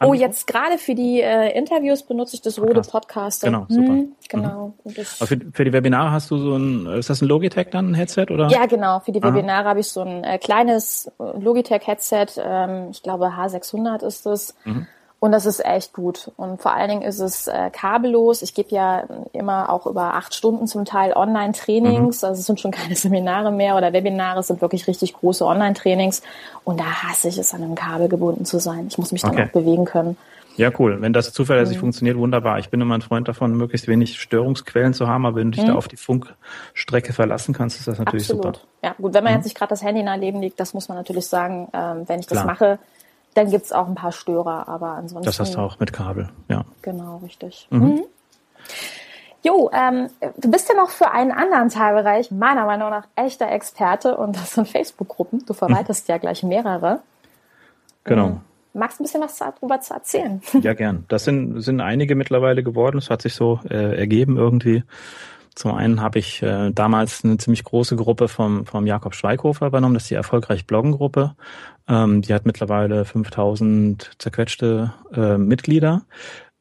Oh, 0.00 0.14
jetzt 0.14 0.46
gerade 0.46 0.78
für 0.78 0.94
die 0.94 1.20
äh, 1.20 1.56
Interviews 1.58 2.02
benutze 2.02 2.36
ich 2.36 2.42
das 2.42 2.54
Podcast. 2.54 2.76
Rode 2.76 2.88
Podcaster. 2.88 3.46
Genau, 3.48 3.66
super. 3.68 3.88
Hm, 3.88 4.12
genau. 4.28 4.74
Mhm. 4.84 4.90
Für, 4.90 5.38
für, 5.52 5.64
die 5.64 5.72
Webinare 5.72 6.10
hast 6.10 6.30
du 6.30 6.38
so 6.38 6.56
ein, 6.56 6.86
ist 6.86 7.10
das 7.10 7.20
ein 7.20 7.28
Logitech 7.28 7.68
dann, 7.70 7.90
ein 7.90 7.94
Headset 7.94 8.26
oder? 8.30 8.48
Ja, 8.48 8.66
genau. 8.66 9.00
Für 9.00 9.12
die 9.12 9.22
Webinare 9.22 9.68
habe 9.68 9.80
ich 9.80 9.88
so 9.88 10.02
ein 10.02 10.24
äh, 10.24 10.38
kleines 10.38 11.10
Logitech-Headset. 11.18 12.26
Ähm, 12.38 12.88
ich 12.90 13.02
glaube 13.02 13.26
H600 13.26 14.06
ist 14.06 14.26
es. 14.26 14.54
Mhm. 14.64 14.86
Und 15.20 15.32
das 15.32 15.46
ist 15.46 15.64
echt 15.64 15.92
gut. 15.92 16.30
Und 16.36 16.62
vor 16.62 16.72
allen 16.72 16.88
Dingen 16.88 17.02
ist 17.02 17.18
es 17.18 17.48
äh, 17.48 17.70
kabellos. 17.72 18.42
Ich 18.42 18.54
gebe 18.54 18.70
ja 18.70 19.04
immer 19.32 19.68
auch 19.68 19.86
über 19.86 20.14
acht 20.14 20.32
Stunden 20.32 20.68
zum 20.68 20.84
Teil 20.84 21.12
Online-Trainings. 21.12 22.22
Mhm. 22.22 22.28
Also 22.28 22.40
es 22.40 22.46
sind 22.46 22.60
schon 22.60 22.70
keine 22.72 22.94
Seminare 22.94 23.50
mehr 23.50 23.76
oder 23.76 23.92
Webinare, 23.92 24.40
es 24.40 24.46
sind 24.46 24.60
wirklich 24.60 24.86
richtig 24.86 25.14
große 25.14 25.44
Online-Trainings. 25.44 26.22
Und 26.62 26.78
da 26.78 26.84
hasse 26.84 27.28
ich 27.28 27.38
es, 27.38 27.52
an 27.52 27.62
einem 27.62 27.74
Kabel 27.74 28.08
gebunden 28.08 28.44
zu 28.44 28.60
sein. 28.60 28.86
Ich 28.88 28.98
muss 28.98 29.10
mich 29.10 29.22
dann 29.22 29.32
okay. 29.32 29.46
auch 29.46 29.52
bewegen 29.52 29.84
können. 29.84 30.16
Ja, 30.58 30.72
cool. 30.78 31.00
Wenn 31.00 31.12
das 31.12 31.32
zuverlässig 31.32 31.76
mhm. 31.76 31.80
funktioniert, 31.80 32.16
wunderbar. 32.16 32.58
Ich 32.58 32.68
bin 32.68 32.80
immer 32.80 32.96
ein 32.96 33.02
Freund 33.02 33.28
davon, 33.28 33.56
möglichst 33.56 33.86
wenig 33.86 34.20
Störungsquellen 34.20 34.92
zu 34.92 35.06
haben, 35.06 35.24
aber 35.24 35.36
wenn 35.36 35.52
du 35.52 35.56
dich 35.56 35.64
mhm. 35.64 35.68
da 35.68 35.74
auf 35.76 35.86
die 35.86 35.96
Funkstrecke 35.96 37.12
verlassen 37.12 37.54
kannst, 37.54 37.78
ist 37.78 37.86
das 37.86 37.98
natürlich 37.98 38.24
Absolut. 38.24 38.56
super. 38.56 38.66
Ja, 38.82 38.94
gut, 38.98 39.14
wenn 39.14 39.22
man 39.22 39.32
mhm. 39.32 39.38
jetzt 39.38 39.44
nicht 39.44 39.56
gerade 39.56 39.70
das 39.70 39.82
Handy 39.84 40.02
neben 40.02 40.40
liegt, 40.40 40.58
das 40.58 40.74
muss 40.74 40.88
man 40.88 40.98
natürlich 40.98 41.26
sagen, 41.26 41.68
ähm, 41.72 42.08
wenn 42.08 42.18
ich 42.18 42.26
das 42.26 42.42
Klar. 42.42 42.46
mache, 42.46 42.78
dann 43.38 43.50
gibt 43.50 43.66
es 43.66 43.72
auch 43.72 43.86
ein 43.86 43.94
paar 43.94 44.12
Störer, 44.12 44.68
aber 44.68 44.88
ansonsten. 44.92 45.24
Das 45.24 45.38
hast 45.38 45.54
du 45.54 45.60
auch 45.60 45.78
mit 45.78 45.92
Kabel, 45.92 46.28
ja. 46.48 46.64
Genau, 46.82 47.18
richtig. 47.18 47.68
Mhm. 47.70 47.80
Mhm. 47.80 48.04
Jo, 49.44 49.70
ähm, 49.72 50.08
du 50.36 50.50
bist 50.50 50.68
ja 50.68 50.74
noch 50.74 50.90
für 50.90 51.12
einen 51.12 51.30
anderen 51.30 51.68
Teilbereich 51.68 52.32
meiner 52.32 52.66
Meinung 52.66 52.90
nach 52.90 53.06
echter 53.14 53.50
Experte 53.50 54.16
und 54.16 54.34
das 54.34 54.54
sind 54.54 54.66
Facebook-Gruppen. 54.66 55.46
Du 55.46 55.54
verwaltest 55.54 56.08
mhm. 56.08 56.12
ja 56.12 56.18
gleich 56.18 56.42
mehrere. 56.42 57.00
Genau. 58.02 58.26
Ähm, 58.26 58.40
magst 58.74 58.98
du 58.98 59.02
ein 59.02 59.06
bisschen 59.06 59.22
was 59.22 59.38
darüber 59.38 59.80
zu 59.80 59.94
erzählen? 59.94 60.42
Ja, 60.60 60.74
gern. 60.74 61.04
Das 61.06 61.24
sind, 61.24 61.62
sind 61.62 61.80
einige 61.80 62.16
mittlerweile 62.16 62.64
geworden. 62.64 62.98
Es 62.98 63.10
hat 63.10 63.22
sich 63.22 63.34
so 63.34 63.60
äh, 63.70 63.96
ergeben 63.96 64.36
irgendwie. 64.36 64.82
Zum 65.54 65.74
einen 65.74 66.00
habe 66.00 66.18
ich 66.18 66.42
äh, 66.42 66.70
damals 66.70 67.24
eine 67.24 67.38
ziemlich 67.38 67.64
große 67.64 67.96
Gruppe 67.96 68.28
vom, 68.28 68.66
vom 68.66 68.86
Jakob 68.86 69.14
Schweighofer 69.14 69.66
übernommen, 69.66 69.94
das 69.94 70.04
ist 70.04 70.10
die 70.10 70.14
erfolgreich 70.14 70.66
Bloggen-Gruppe. 70.66 71.34
Ähm, 71.88 72.22
die 72.22 72.34
hat 72.34 72.46
mittlerweile 72.46 73.04
5000 73.04 74.12
zerquetschte 74.18 74.92
äh, 75.12 75.38
Mitglieder. 75.38 76.02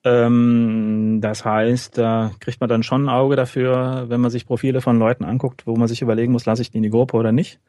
Ähm, 0.03 1.19
das 1.21 1.43
heißt, 1.43 1.97
da 1.97 2.31
kriegt 2.39 2.61
man 2.61 2.69
dann 2.69 2.83
schon 2.83 3.05
ein 3.05 3.09
Auge 3.09 3.35
dafür, 3.35 4.05
wenn 4.07 4.21
man 4.21 4.31
sich 4.31 4.45
Profile 4.45 4.81
von 4.81 4.99
Leuten 4.99 5.25
anguckt, 5.25 5.67
wo 5.67 5.75
man 5.75 5.87
sich 5.87 6.01
überlegen 6.01 6.31
muss, 6.31 6.45
lasse 6.45 6.61
ich 6.61 6.71
die 6.71 6.77
in 6.77 6.83
die 6.83 6.89
Gruppe 6.89 7.17
oder 7.17 7.31
nicht. 7.31 7.59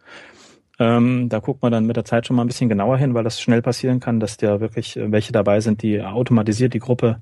Ähm, 0.79 1.29
da 1.29 1.41
guckt 1.41 1.63
man 1.63 1.73
dann 1.73 1.87
mit 1.87 1.97
der 1.97 2.05
Zeit 2.05 2.27
schon 2.27 2.37
mal 2.37 2.45
ein 2.45 2.49
bisschen 2.49 2.69
genauer 2.69 2.99
hin, 2.99 3.15
weil 3.15 3.25
das 3.25 3.41
schnell 3.41 3.63
passieren 3.63 3.99
kann, 3.99 4.21
dass 4.21 4.37
da 4.37 4.61
wirklich 4.61 4.97
äh, 4.97 5.11
welche 5.11 5.33
dabei 5.33 5.61
sind, 5.61 5.83
die 5.83 6.01
automatisiert 6.01 6.75
die 6.75 6.79
Gruppe 6.79 7.21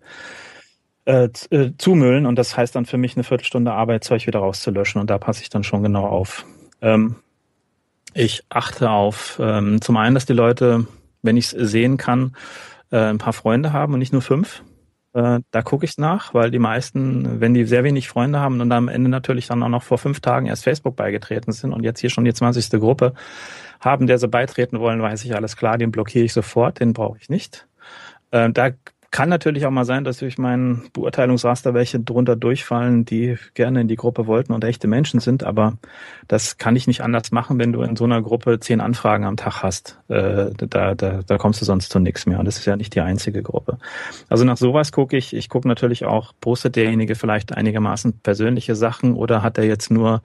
äh, 1.07 1.29
äh, 1.51 1.73
zumüllen 1.79 2.27
und 2.27 2.37
das 2.37 2.57
heißt 2.57 2.75
dann 2.75 2.85
für 2.85 2.99
mich 2.99 3.17
eine 3.17 3.25
Viertelstunde 3.25 3.73
Arbeit, 3.73 4.05
Zeug 4.05 4.27
wieder 4.27 4.41
rauszulöschen 4.41 5.01
und 5.01 5.09
da 5.09 5.19
passe 5.19 5.43
ich 5.43 5.49
dann 5.49 5.65
schon 5.65 5.83
genau 5.83 6.07
auf. 6.07 6.45
Ähm, 6.83 7.17
ich 8.13 8.45
achte 8.49 8.91
auf 8.91 9.39
ähm, 9.41 9.81
zum 9.81 9.97
einen, 9.97 10.15
dass 10.15 10.27
die 10.27 10.33
Leute, 10.33 10.87
wenn 11.23 11.37
ich 11.37 11.53
es 11.53 11.71
sehen 11.71 11.97
kann, 11.97 12.35
äh, 12.91 12.99
ein 12.99 13.19
paar 13.19 13.33
Freunde 13.33 13.73
haben 13.73 13.93
und 13.93 14.01
nicht 14.01 14.13
nur 14.13 14.23
fünf. 14.23 14.63
Äh, 15.13 15.41
da 15.51 15.63
gucke 15.63 15.85
ich 15.85 15.97
nach, 15.97 16.35
weil 16.35 16.51
die 16.51 16.59
meisten, 16.59 17.41
wenn 17.41 17.55
die 17.55 17.65
sehr 17.65 17.85
wenig 17.85 18.09
Freunde 18.09 18.41
haben 18.41 18.61
und 18.61 18.73
am 18.73 18.89
Ende 18.89 19.09
natürlich 19.09 19.47
dann 19.47 19.63
auch 19.63 19.69
noch 19.69 19.83
vor 19.83 19.99
fünf 19.99 20.21
Tagen 20.21 20.47
erst 20.47 20.65
Facebook 20.65 20.97
beigetreten 20.97 21.53
sind 21.53 21.73
und 21.73 21.85
jetzt 21.85 22.01
hier 22.01 22.11
schon 22.11 22.25
die 22.25 22.35
20. 22.35 22.69
Gruppe 22.81 23.15
haben, 23.81 24.07
der 24.07 24.19
sie 24.19 24.29
beitreten 24.29 24.81
wollen, 24.81 25.01
weiß 25.01 25.25
ich 25.25 25.37
alles 25.37 25.57
klar, 25.57 25.79
den 25.79 25.93
blockiere 25.93 26.25
ich 26.25 26.33
sofort, 26.33 26.81
den 26.81 26.93
brauche 26.93 27.19
ich 27.19 27.29
nicht. 27.29 27.67
Äh, 28.31 28.51
da 28.51 28.71
kann 29.17 29.31
natürlich 29.31 29.65
auch 29.65 29.71
mal 29.71 29.87
sein, 29.87 30.05
dass 30.05 30.19
durch 30.19 30.37
meinen 30.37 30.91
Beurteilungsraster 30.93 31.73
welche 31.73 31.99
drunter 31.99 32.37
durchfallen, 32.37 33.07
die 33.07 33.39
gerne 33.55 33.81
in 33.81 33.89
die 33.89 33.97
Gruppe 33.97 34.27
wollten 34.27 34.53
und 34.53 34.63
echte 34.63 34.89
Menschen 34.89 35.21
sind, 35.21 35.43
aber 35.43 35.79
das 36.29 36.59
kann 36.59 36.77
ich 36.77 36.87
nicht 36.87 37.01
anders 37.01 37.33
machen, 37.33 37.59
wenn 37.59 37.73
du 37.73 37.81
in 37.81 37.97
so 37.97 38.05
einer 38.05 38.21
Gruppe 38.21 38.61
zehn 38.61 38.79
Anfragen 38.83 39.25
am 39.25 39.39
Tag 39.39 39.63
hast. 39.63 39.99
Äh, 40.09 40.51
da, 40.59 40.95
da, 40.95 41.21
da 41.27 41.39
kommst 41.39 41.63
du 41.63 41.65
sonst 41.65 41.91
zu 41.91 41.99
nichts 41.99 42.27
mehr. 42.27 42.39
Und 42.39 42.45
das 42.45 42.59
ist 42.59 42.67
ja 42.67 42.77
nicht 42.77 42.95
die 42.95 43.01
einzige 43.01 43.43
Gruppe. 43.43 43.79
Also 44.29 44.45
nach 44.45 44.59
sowas 44.59 44.93
gucke 44.93 45.17
ich. 45.17 45.35
Ich 45.35 45.49
gucke 45.49 45.67
natürlich 45.67 46.05
auch, 46.05 46.35
postet 46.43 46.77
derjenige 46.77 47.15
vielleicht 47.15 47.57
einigermaßen 47.57 48.21
persönliche 48.21 48.77
Sachen 48.77 49.15
oder 49.15 49.43
hat 49.43 49.57
er 49.57 49.65
jetzt 49.65 49.91
nur 49.91 50.21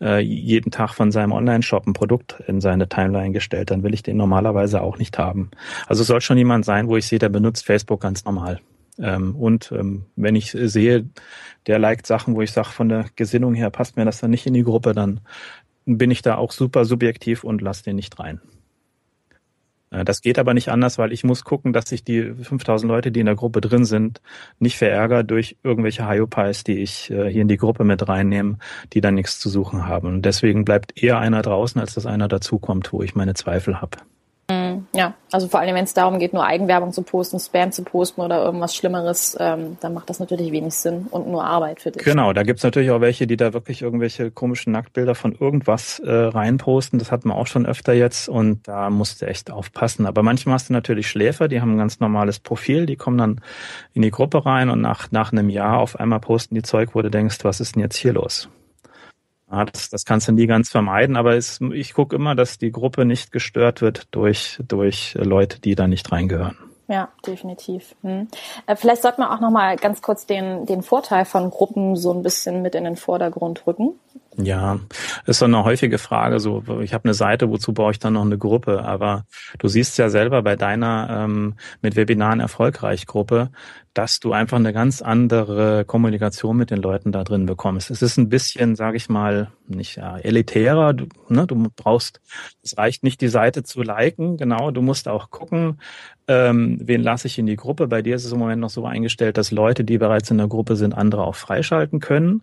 äh, 0.00 0.20
jeden 0.20 0.70
Tag 0.70 0.94
von 0.94 1.10
seinem 1.10 1.32
Online-Shop 1.32 1.86
ein 1.86 1.92
Produkt 1.92 2.42
in 2.46 2.60
seine 2.60 2.88
Timeline 2.88 3.32
gestellt, 3.32 3.70
dann 3.70 3.82
will 3.82 3.94
ich 3.94 4.02
den 4.02 4.16
normalerweise 4.16 4.80
auch 4.82 4.98
nicht 4.98 5.18
haben. 5.18 5.50
Also 5.86 6.02
es 6.02 6.08
soll 6.08 6.20
schon 6.20 6.38
jemand 6.38 6.64
sein, 6.64 6.88
wo 6.88 6.96
ich 6.96 7.06
sehe, 7.06 7.18
der 7.18 7.28
benutzt 7.28 7.64
Facebook 7.64 8.00
ganz 8.00 8.24
normal. 8.24 8.60
Ähm, 8.98 9.36
und 9.36 9.72
ähm, 9.72 10.06
wenn 10.16 10.36
ich 10.36 10.50
sehe, 10.50 11.08
der 11.66 11.78
liked 11.78 12.06
Sachen, 12.06 12.34
wo 12.34 12.42
ich 12.42 12.52
sage, 12.52 12.68
von 12.68 12.88
der 12.88 13.06
Gesinnung 13.16 13.54
her 13.54 13.70
passt 13.70 13.96
mir 13.96 14.04
das 14.04 14.20
dann 14.20 14.30
nicht 14.30 14.46
in 14.46 14.54
die 14.54 14.64
Gruppe, 14.64 14.92
dann 14.92 15.20
bin 15.84 16.10
ich 16.10 16.22
da 16.22 16.36
auch 16.36 16.52
super 16.52 16.84
subjektiv 16.84 17.44
und 17.44 17.62
lasse 17.62 17.84
den 17.84 17.96
nicht 17.96 18.18
rein. 18.18 18.40
Äh, 19.90 20.04
das 20.04 20.20
geht 20.20 20.38
aber 20.38 20.54
nicht 20.54 20.68
anders, 20.70 20.98
weil 20.98 21.12
ich 21.12 21.24
muss 21.24 21.44
gucken, 21.44 21.72
dass 21.72 21.90
ich 21.92 22.04
die 22.04 22.34
5000 22.34 22.88
Leute, 22.88 23.12
die 23.12 23.20
in 23.20 23.26
der 23.26 23.34
Gruppe 23.34 23.60
drin 23.60 23.84
sind, 23.84 24.20
nicht 24.58 24.76
verärgere 24.76 25.24
durch 25.24 25.56
irgendwelche 25.62 26.08
Hyopies, 26.08 26.64
die 26.64 26.78
ich 26.78 27.10
äh, 27.10 27.30
hier 27.30 27.42
in 27.42 27.48
die 27.48 27.56
Gruppe 27.56 27.84
mit 27.84 28.08
reinnehme, 28.08 28.58
die 28.92 29.00
dann 29.00 29.14
nichts 29.14 29.38
zu 29.38 29.48
suchen 29.48 29.86
haben. 29.86 30.08
Und 30.08 30.22
deswegen 30.22 30.64
bleibt 30.64 31.02
eher 31.02 31.18
einer 31.18 31.42
draußen, 31.42 31.80
als 31.80 31.94
dass 31.94 32.06
einer 32.06 32.28
dazukommt, 32.28 32.92
wo 32.92 33.02
ich 33.02 33.14
meine 33.14 33.34
Zweifel 33.34 33.80
habe. 33.80 33.98
Ja, 34.98 35.14
also 35.30 35.46
vor 35.46 35.60
allem, 35.60 35.76
wenn 35.76 35.84
es 35.84 35.94
darum 35.94 36.18
geht, 36.18 36.32
nur 36.32 36.44
Eigenwerbung 36.44 36.90
zu 36.90 37.02
posten, 37.02 37.38
Spam 37.38 37.70
zu 37.70 37.84
posten 37.84 38.20
oder 38.20 38.42
irgendwas 38.42 38.74
Schlimmeres, 38.74 39.36
ähm, 39.38 39.76
dann 39.80 39.94
macht 39.94 40.10
das 40.10 40.18
natürlich 40.18 40.50
wenig 40.50 40.74
Sinn 40.74 41.06
und 41.12 41.28
nur 41.28 41.44
Arbeit 41.44 41.80
für 41.80 41.92
dich. 41.92 42.02
Genau, 42.02 42.32
da 42.32 42.42
gibt's 42.42 42.64
natürlich 42.64 42.90
auch 42.90 43.00
welche, 43.00 43.28
die 43.28 43.36
da 43.36 43.52
wirklich 43.52 43.82
irgendwelche 43.82 44.32
komischen 44.32 44.72
Nacktbilder 44.72 45.14
von 45.14 45.36
irgendwas 45.38 46.00
äh, 46.00 46.10
reinposten. 46.10 46.98
Das 46.98 47.12
hatten 47.12 47.28
wir 47.28 47.36
auch 47.36 47.46
schon 47.46 47.64
öfter 47.64 47.92
jetzt 47.92 48.28
und 48.28 48.66
da 48.66 48.90
musst 48.90 49.22
du 49.22 49.26
echt 49.26 49.52
aufpassen. 49.52 50.04
Aber 50.04 50.24
manchmal 50.24 50.54
hast 50.54 50.68
du 50.68 50.72
natürlich 50.72 51.08
Schläfer, 51.08 51.46
die 51.46 51.60
haben 51.60 51.74
ein 51.74 51.78
ganz 51.78 52.00
normales 52.00 52.40
Profil, 52.40 52.84
die 52.84 52.96
kommen 52.96 53.18
dann 53.18 53.40
in 53.94 54.02
die 54.02 54.10
Gruppe 54.10 54.44
rein 54.46 54.68
und 54.68 54.80
nach, 54.80 55.12
nach 55.12 55.30
einem 55.30 55.48
Jahr 55.48 55.78
auf 55.78 56.00
einmal 56.00 56.18
posten 56.18 56.56
die 56.56 56.62
Zeug, 56.62 56.96
wo 56.96 57.02
du 57.02 57.08
denkst, 57.08 57.38
was 57.44 57.60
ist 57.60 57.76
denn 57.76 57.82
jetzt 57.82 57.96
hier 57.96 58.14
los? 58.14 58.48
Ja, 59.50 59.64
das, 59.64 59.88
das 59.88 60.04
kannst 60.04 60.28
du 60.28 60.32
nie 60.32 60.46
ganz 60.46 60.68
vermeiden, 60.68 61.16
aber 61.16 61.36
es, 61.36 61.60
ich 61.72 61.94
gucke 61.94 62.14
immer, 62.14 62.34
dass 62.34 62.58
die 62.58 62.70
Gruppe 62.70 63.06
nicht 63.06 63.32
gestört 63.32 63.80
wird 63.80 64.08
durch, 64.10 64.58
durch 64.66 65.16
Leute, 65.18 65.60
die 65.60 65.74
da 65.74 65.88
nicht 65.88 66.12
reingehören. 66.12 66.67
Ja, 66.90 67.10
definitiv. 67.26 67.94
Hm. 68.02 68.28
Äh, 68.66 68.74
vielleicht 68.74 69.02
sollte 69.02 69.20
man 69.20 69.30
auch 69.30 69.40
noch 69.40 69.50
mal 69.50 69.76
ganz 69.76 70.00
kurz 70.00 70.24
den, 70.24 70.64
den 70.64 70.82
Vorteil 70.82 71.26
von 71.26 71.50
Gruppen 71.50 71.96
so 71.96 72.14
ein 72.14 72.22
bisschen 72.22 72.62
mit 72.62 72.74
in 72.74 72.84
den 72.84 72.96
Vordergrund 72.96 73.66
rücken. 73.66 74.00
Ja, 74.40 74.78
ist 75.26 75.40
so 75.40 75.44
eine 75.44 75.64
häufige 75.64 75.98
Frage. 75.98 76.40
So, 76.40 76.62
ich 76.80 76.94
habe 76.94 77.04
eine 77.04 77.14
Seite, 77.14 77.50
wozu 77.50 77.74
brauche 77.74 77.90
ich 77.90 77.98
dann 77.98 78.14
noch 78.14 78.24
eine 78.24 78.38
Gruppe? 78.38 78.84
Aber 78.84 79.26
du 79.58 79.68
siehst 79.68 79.98
ja 79.98 80.08
selber 80.08 80.42
bei 80.42 80.56
deiner 80.56 81.24
ähm, 81.24 81.56
mit 81.82 81.96
Webinaren 81.96 82.40
erfolgreich 82.40 83.06
Gruppe, 83.06 83.50
dass 83.94 84.20
du 84.20 84.32
einfach 84.32 84.58
eine 84.58 84.72
ganz 84.72 85.02
andere 85.02 85.84
Kommunikation 85.84 86.56
mit 86.56 86.70
den 86.70 86.80
Leuten 86.80 87.10
da 87.10 87.24
drin 87.24 87.46
bekommst. 87.46 87.90
Es 87.90 88.00
ist 88.00 88.16
ein 88.16 88.28
bisschen, 88.28 88.76
sage 88.76 88.96
ich 88.96 89.08
mal, 89.08 89.50
nicht 89.66 89.96
ja, 89.96 90.16
elitärer. 90.16 90.94
Du, 90.94 91.06
ne, 91.28 91.46
du 91.46 91.66
brauchst, 91.74 92.20
es 92.62 92.78
reicht 92.78 93.02
nicht, 93.02 93.20
die 93.20 93.28
Seite 93.28 93.64
zu 93.64 93.82
liken, 93.82 94.36
genau. 94.36 94.70
Du 94.70 94.82
musst 94.82 95.08
auch 95.08 95.30
gucken, 95.30 95.80
ähm, 96.28 96.78
wen 96.82 97.02
lasse 97.02 97.26
ich 97.26 97.38
in 97.38 97.46
die 97.46 97.56
Gruppe. 97.56 97.88
Bei 97.88 98.02
dir 98.02 98.14
ist 98.14 98.26
es 98.26 98.32
im 98.32 98.38
Moment 98.38 98.60
noch 98.60 98.70
so 98.70 98.84
eingestellt, 98.84 99.38
dass 99.38 99.50
Leute, 99.50 99.82
die 99.82 99.96
bereits 99.96 100.30
in 100.30 100.36
der 100.36 100.46
Gruppe 100.46 100.76
sind, 100.76 100.92
andere 100.92 101.24
auch 101.24 101.34
freischalten 101.34 102.00
können. 102.00 102.42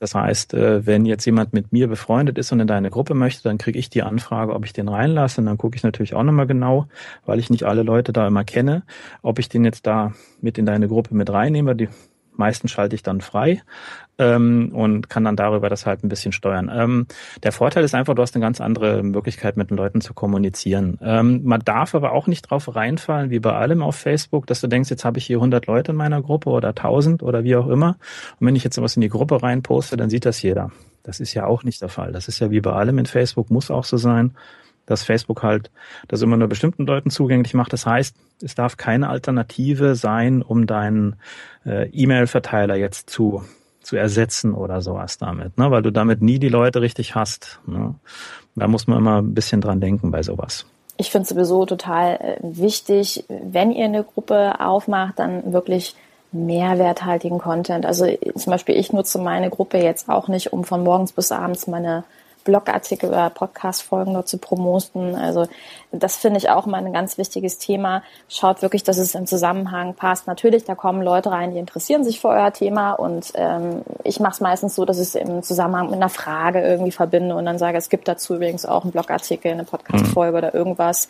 Das 0.00 0.16
heißt, 0.16 0.54
äh, 0.54 0.84
wenn 0.84 1.06
jetzt 1.06 1.24
jemand 1.26 1.52
mit 1.52 1.72
mir 1.72 1.86
befreundet 1.86 2.38
ist 2.38 2.50
und 2.50 2.58
in 2.58 2.66
deine 2.66 2.90
Gruppe 2.90 3.14
möchte, 3.14 3.44
dann 3.44 3.56
kriege 3.56 3.78
ich 3.78 3.88
die 3.88 4.02
Anfrage, 4.02 4.52
ob 4.52 4.64
ich 4.64 4.72
den 4.72 4.88
reinlasse. 4.88 5.40
Und 5.40 5.46
dann 5.46 5.58
gucke 5.58 5.76
ich 5.76 5.84
natürlich 5.84 6.14
auch 6.14 6.24
nochmal 6.24 6.48
genau, 6.48 6.86
weil 7.24 7.38
ich 7.38 7.50
nicht 7.50 7.62
alle 7.62 7.84
Leute 7.84 8.12
da 8.12 8.26
immer 8.26 8.42
kenne, 8.42 8.82
ob 9.22 9.38
ich 9.38 9.48
den 9.48 9.64
jetzt 9.64 9.86
da 9.86 10.12
mit 10.40 10.58
in 10.58 10.66
deine 10.66 10.88
Gruppe 10.88 11.14
mit 11.14 11.30
reinnehme. 11.30 11.76
Die 11.76 11.88
meisten 12.36 12.68
schalte 12.68 12.94
ich 12.94 13.02
dann 13.02 13.20
frei 13.20 13.62
ähm, 14.18 14.72
und 14.74 15.08
kann 15.08 15.24
dann 15.24 15.36
darüber 15.36 15.68
das 15.68 15.86
halt 15.86 16.04
ein 16.04 16.08
bisschen 16.08 16.32
steuern. 16.32 16.70
Ähm, 16.72 17.06
der 17.42 17.52
Vorteil 17.52 17.84
ist 17.84 17.94
einfach, 17.94 18.14
du 18.14 18.22
hast 18.22 18.34
eine 18.34 18.44
ganz 18.44 18.60
andere 18.60 19.02
Möglichkeit, 19.02 19.56
mit 19.56 19.70
den 19.70 19.76
Leuten 19.76 20.00
zu 20.00 20.14
kommunizieren. 20.14 20.98
Ähm, 21.02 21.40
man 21.44 21.60
darf 21.60 21.94
aber 21.94 22.12
auch 22.12 22.26
nicht 22.26 22.42
drauf 22.42 22.74
reinfallen, 22.74 23.30
wie 23.30 23.40
bei 23.40 23.52
allem 23.52 23.82
auf 23.82 23.96
Facebook, 23.96 24.46
dass 24.46 24.60
du 24.60 24.66
denkst, 24.66 24.90
jetzt 24.90 25.04
habe 25.04 25.18
ich 25.18 25.26
hier 25.26 25.38
100 25.38 25.66
Leute 25.66 25.92
in 25.92 25.96
meiner 25.96 26.20
Gruppe 26.20 26.50
oder 26.50 26.68
1000 26.68 27.22
oder 27.22 27.44
wie 27.44 27.56
auch 27.56 27.68
immer. 27.68 27.96
Und 28.38 28.46
wenn 28.46 28.56
ich 28.56 28.64
jetzt 28.64 28.76
sowas 28.76 28.96
in 28.96 29.00
die 29.00 29.08
Gruppe 29.08 29.42
reinposte, 29.42 29.96
dann 29.96 30.10
sieht 30.10 30.26
das 30.26 30.42
jeder. 30.42 30.70
Das 31.02 31.18
ist 31.18 31.32
ja 31.32 31.46
auch 31.46 31.64
nicht 31.64 31.80
der 31.80 31.88
Fall. 31.88 32.12
Das 32.12 32.28
ist 32.28 32.40
ja 32.40 32.50
wie 32.50 32.60
bei 32.60 32.72
allem 32.72 32.98
in 32.98 33.06
Facebook, 33.06 33.50
muss 33.50 33.70
auch 33.70 33.84
so 33.84 33.96
sein 33.96 34.34
dass 34.90 35.04
Facebook 35.04 35.42
halt 35.42 35.70
das 36.08 36.22
immer 36.22 36.36
nur 36.36 36.48
bestimmten 36.48 36.86
Leuten 36.86 37.10
zugänglich 37.10 37.54
macht. 37.54 37.72
Das 37.72 37.86
heißt, 37.86 38.16
es 38.42 38.54
darf 38.54 38.76
keine 38.76 39.08
Alternative 39.08 39.94
sein, 39.94 40.42
um 40.42 40.66
deinen 40.66 41.16
äh, 41.64 41.88
E-Mail-Verteiler 41.90 42.76
jetzt 42.76 43.10
zu 43.10 43.44
zu 43.82 43.96
ersetzen 43.96 44.54
oder 44.54 44.82
sowas 44.82 45.18
damit, 45.18 45.56
ne? 45.58 45.70
weil 45.70 45.82
du 45.82 45.90
damit 45.90 46.20
nie 46.22 46.38
die 46.38 46.48
Leute 46.48 46.80
richtig 46.80 47.14
hast. 47.14 47.60
Ne? 47.66 47.94
Da 48.54 48.68
muss 48.68 48.86
man 48.86 48.98
immer 48.98 49.22
ein 49.22 49.34
bisschen 49.34 49.60
dran 49.60 49.80
denken 49.80 50.10
bei 50.10 50.22
sowas. 50.22 50.66
Ich 50.96 51.10
finde 51.10 51.26
sowieso 51.26 51.64
total 51.64 52.16
äh, 52.16 52.36
wichtig, 52.42 53.24
wenn 53.28 53.72
ihr 53.72 53.86
eine 53.86 54.04
Gruppe 54.04 54.60
aufmacht, 54.60 55.18
dann 55.18 55.52
wirklich 55.52 55.96
mehrwerthaltigen 56.30 57.38
Content. 57.38 57.86
Also 57.86 58.06
zum 58.36 58.50
Beispiel 58.50 58.76
ich 58.76 58.92
nutze 58.92 59.18
meine 59.18 59.50
Gruppe 59.50 59.78
jetzt 59.78 60.08
auch 60.08 60.28
nicht, 60.28 60.52
um 60.52 60.64
von 60.64 60.84
morgens 60.84 61.12
bis 61.12 61.32
abends 61.32 61.66
meine 61.66 62.04
Blogartikel 62.50 63.08
oder 63.08 63.30
Podcast-Folgen 63.30 64.14
dort 64.14 64.28
zu 64.28 64.38
promoten. 64.38 65.14
Also 65.14 65.46
das 65.92 66.16
finde 66.16 66.38
ich 66.38 66.50
auch 66.50 66.66
mal 66.66 66.84
ein 66.84 66.92
ganz 66.92 67.16
wichtiges 67.16 67.58
Thema. 67.58 68.02
Schaut 68.28 68.60
wirklich, 68.62 68.82
dass 68.82 68.98
es 68.98 69.14
im 69.14 69.26
Zusammenhang 69.26 69.94
passt. 69.94 70.26
Natürlich, 70.26 70.64
da 70.64 70.74
kommen 70.74 71.02
Leute 71.02 71.30
rein, 71.30 71.52
die 71.52 71.58
interessieren 71.58 72.04
sich 72.04 72.20
für 72.20 72.28
euer 72.28 72.52
Thema 72.52 72.92
und 72.92 73.32
ähm, 73.34 73.82
ich 74.04 74.20
mache 74.20 74.34
es 74.34 74.40
meistens 74.40 74.74
so, 74.74 74.84
dass 74.84 74.98
ich 74.98 75.08
es 75.08 75.14
im 75.14 75.42
Zusammenhang 75.42 75.86
mit 75.86 75.96
einer 75.96 76.08
Frage 76.08 76.60
irgendwie 76.60 76.92
verbinde 76.92 77.34
und 77.34 77.46
dann 77.46 77.58
sage, 77.58 77.78
es 77.78 77.88
gibt 77.88 78.08
dazu 78.08 78.34
übrigens 78.34 78.66
auch 78.66 78.82
einen 78.82 78.92
Blogartikel, 78.92 79.52
eine 79.52 79.64
Podcast-Folge 79.64 80.32
mhm. 80.32 80.38
oder 80.38 80.54
irgendwas. 80.54 81.08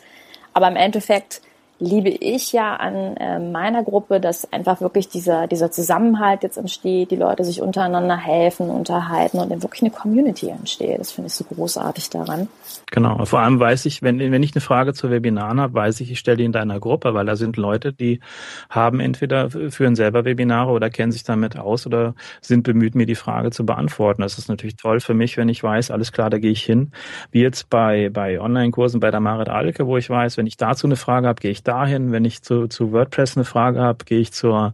Aber 0.53 0.67
im 0.67 0.75
Endeffekt 0.75 1.41
liebe 1.81 2.09
ich 2.09 2.53
ja 2.53 2.75
an 2.75 3.17
äh, 3.17 3.39
meiner 3.39 3.83
Gruppe, 3.83 4.19
dass 4.19 4.51
einfach 4.53 4.81
wirklich 4.81 5.09
dieser, 5.09 5.47
dieser 5.47 5.71
Zusammenhalt 5.71 6.43
jetzt 6.43 6.57
entsteht, 6.57 7.09
die 7.09 7.15
Leute 7.15 7.43
sich 7.43 7.59
untereinander 7.59 8.17
helfen, 8.17 8.69
unterhalten 8.69 9.39
und 9.39 9.51
dann 9.51 9.63
wirklich 9.63 9.81
eine 9.81 9.89
Community 9.89 10.49
entsteht. 10.49 10.99
Das 10.99 11.11
finde 11.11 11.27
ich 11.29 11.33
so 11.33 11.43
großartig 11.43 12.11
daran. 12.11 12.47
Genau. 12.91 13.25
Vor 13.25 13.39
allem 13.39 13.59
weiß 13.59 13.87
ich, 13.87 14.03
wenn, 14.03 14.19
wenn 14.19 14.43
ich 14.43 14.53
eine 14.53 14.61
Frage 14.61 14.93
zu 14.93 15.09
Webinaren 15.09 15.59
habe, 15.59 15.73
weiß 15.73 16.01
ich, 16.01 16.11
ich 16.11 16.19
stelle 16.19 16.37
die 16.37 16.45
in 16.45 16.51
deiner 16.51 16.79
Gruppe, 16.79 17.15
weil 17.15 17.25
da 17.25 17.35
sind 17.35 17.57
Leute, 17.57 17.93
die 17.93 18.19
haben 18.69 18.99
entweder 18.99 19.49
führen 19.49 19.95
selber 19.95 20.23
Webinare 20.23 20.71
oder 20.71 20.91
kennen 20.91 21.11
sich 21.11 21.23
damit 21.23 21.57
aus 21.57 21.87
oder 21.87 22.13
sind 22.41 22.61
bemüht, 22.61 22.93
mir 22.93 23.07
die 23.07 23.15
Frage 23.15 23.49
zu 23.49 23.65
beantworten. 23.65 24.21
Das 24.21 24.37
ist 24.37 24.49
natürlich 24.49 24.75
toll 24.75 24.99
für 24.99 25.15
mich, 25.15 25.35
wenn 25.37 25.49
ich 25.49 25.63
weiß, 25.63 25.89
alles 25.89 26.11
klar, 26.11 26.29
da 26.29 26.37
gehe 26.37 26.51
ich 26.51 26.63
hin. 26.63 26.91
Wie 27.31 27.41
jetzt 27.41 27.71
bei, 27.71 28.09
bei 28.09 28.39
Online-Kursen 28.39 28.99
bei 28.99 29.09
der 29.09 29.19
Marit 29.19 29.49
Alke, 29.49 29.87
wo 29.87 29.97
ich 29.97 30.09
weiß, 30.09 30.37
wenn 30.37 30.45
ich 30.45 30.57
dazu 30.57 30.85
eine 30.85 30.95
Frage 30.95 31.27
habe, 31.27 31.41
gehe 31.41 31.51
ich 31.51 31.63
dahin. 31.71 32.11
Wenn 32.11 32.25
ich 32.25 32.41
zu, 32.41 32.67
zu 32.67 32.91
WordPress 32.91 33.37
eine 33.37 33.45
Frage 33.45 33.79
habe, 33.81 34.05
gehe 34.05 34.19
ich 34.19 34.31
zur 34.31 34.73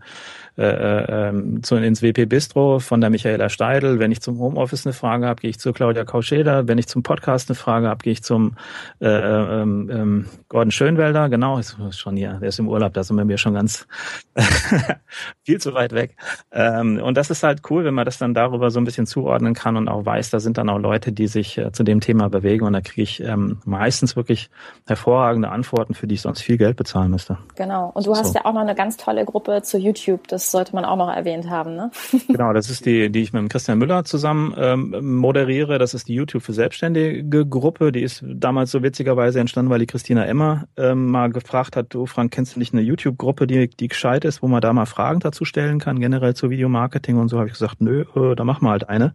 äh, 0.58 1.30
äh, 1.30 1.62
zu, 1.62 1.76
ins 1.76 2.02
WP 2.02 2.28
Bistro 2.28 2.80
von 2.80 3.00
der 3.00 3.12
Michaela 3.12 3.50
Steidl. 3.50 4.00
Wenn 4.00 4.12
ich 4.12 4.22
zum 4.22 4.40
Homeoffice 4.40 4.88
eine 4.88 4.94
Frage 4.94 5.28
habe, 5.28 5.42
gehe 5.42 5.52
ich 5.52 5.60
zu 5.60 5.72
Claudia 5.72 6.04
Kauscheder. 6.04 6.68
Wenn 6.68 6.80
ich 6.80 6.88
zum 6.88 7.04
Podcast 7.04 7.50
eine 7.50 7.56
Frage 7.56 7.88
habe, 7.88 8.00
gehe 8.04 8.14
ich 8.14 8.24
zum 8.24 8.56
äh, 9.00 9.08
ähm, 9.08 9.90
ähm, 9.92 10.26
Gordon 10.50 10.72
Schönwelder. 10.72 11.30
Genau, 11.30 11.60
ist 11.60 11.78
schon 11.92 12.16
hier, 12.16 12.40
der 12.42 12.50
ist 12.50 12.58
im 12.58 12.68
Urlaub, 12.68 12.94
da 12.94 13.04
sind 13.04 13.18
wir 13.18 13.26
mir 13.26 13.38
schon 13.38 13.54
ganz 13.54 13.88
viel 15.44 15.62
zu 15.62 15.76
weit 15.76 15.94
weg. 15.94 16.16
Ähm, 16.52 17.00
und 17.04 17.18
das 17.18 17.30
ist 17.30 17.44
halt 17.44 17.62
cool, 17.70 17.86
wenn 17.86 17.94
man 17.94 18.06
das 18.06 18.18
dann 18.18 18.34
darüber 18.34 18.72
so 18.72 18.80
ein 18.80 18.86
bisschen 18.86 19.06
zuordnen 19.06 19.54
kann 19.54 19.78
und 19.78 19.88
auch 19.88 20.06
weiß, 20.06 20.32
da 20.32 20.40
sind 20.40 20.58
dann 20.58 20.70
auch 20.70 20.80
Leute, 20.80 21.12
die 21.12 21.28
sich 21.28 21.60
äh, 21.60 21.72
zu 21.72 21.84
dem 21.84 22.00
Thema 22.00 22.30
bewegen 22.30 22.66
und 22.66 22.74
da 22.74 22.82
kriege 22.82 23.04
ich 23.04 23.22
ähm, 23.22 23.60
meistens 23.66 24.16
wirklich 24.16 24.50
hervorragende 24.88 25.50
Antworten, 25.50 25.94
für 25.94 26.08
die 26.08 26.16
ich 26.16 26.22
sonst 26.22 26.42
viel 26.42 26.58
Geld 26.58 26.78
bezahlen 26.78 27.12
müsste. 27.12 27.38
Genau. 27.56 27.92
Und 27.94 28.08
du 28.08 28.16
hast 28.16 28.30
so. 28.30 28.40
ja 28.40 28.46
auch 28.46 28.54
noch 28.54 28.62
eine 28.62 28.74
ganz 28.74 28.98
tolle 28.98 29.24
Gruppe 29.24 29.62
zu 29.62 29.78
YouTube. 29.78 30.28
Das 30.28 30.47
sollte 30.52 30.76
man 30.76 30.86
auch 30.86 30.96
noch 30.96 31.14
erwähnt 31.14 31.50
haben, 31.50 31.76
ne? 31.76 31.92
genau, 32.28 32.54
das 32.54 32.70
ist 32.70 32.86
die, 32.86 33.12
die 33.12 33.22
ich 33.22 33.34
mit 33.34 33.42
dem 33.42 33.50
Christian 33.50 33.78
Müller 33.78 34.04
zusammen 34.04 34.54
ähm, 34.58 35.18
moderiere. 35.20 35.78
Das 35.78 35.94
ist 35.94 36.08
die 36.08 36.14
YouTube 36.14 36.44
für 36.44 36.54
Selbstständige 36.54 37.46
Gruppe. 37.46 37.92
Die 37.92 38.02
ist 38.02 38.24
damals 38.28 38.72
so 38.72 38.84
witzigerweise 38.84 39.40
entstanden, 39.40 39.70
weil 39.70 39.80
die 39.80 39.86
Christina 39.86 40.26
Emmer 40.26 40.68
ähm, 40.78 41.12
mal 41.12 41.30
gefragt 41.30 41.76
hat, 41.76 41.94
du 41.94 42.06
Frank, 42.06 42.32
kennst 42.32 42.56
du 42.56 42.60
nicht 42.60 42.74
eine 42.74 42.82
YouTube-Gruppe, 42.82 43.48
die, 43.48 43.70
die 43.70 43.88
gescheit 43.88 44.26
ist, 44.26 44.42
wo 44.42 44.48
man 44.48 44.62
da 44.62 44.74
mal 44.74 44.86
Fragen 44.86 45.20
dazu 45.20 45.46
stellen 45.46 45.80
kann, 45.80 46.00
generell 46.00 46.36
zu 46.36 46.50
Videomarketing 46.50 47.18
und 47.18 47.30
so, 47.30 47.38
habe 47.38 47.48
ich 47.48 47.54
gesagt, 47.54 47.82
nö, 47.82 48.06
äh, 48.16 48.36
da 48.36 48.44
machen 48.44 48.66
wir 48.66 48.72
halt 48.72 48.90
eine. 48.90 49.14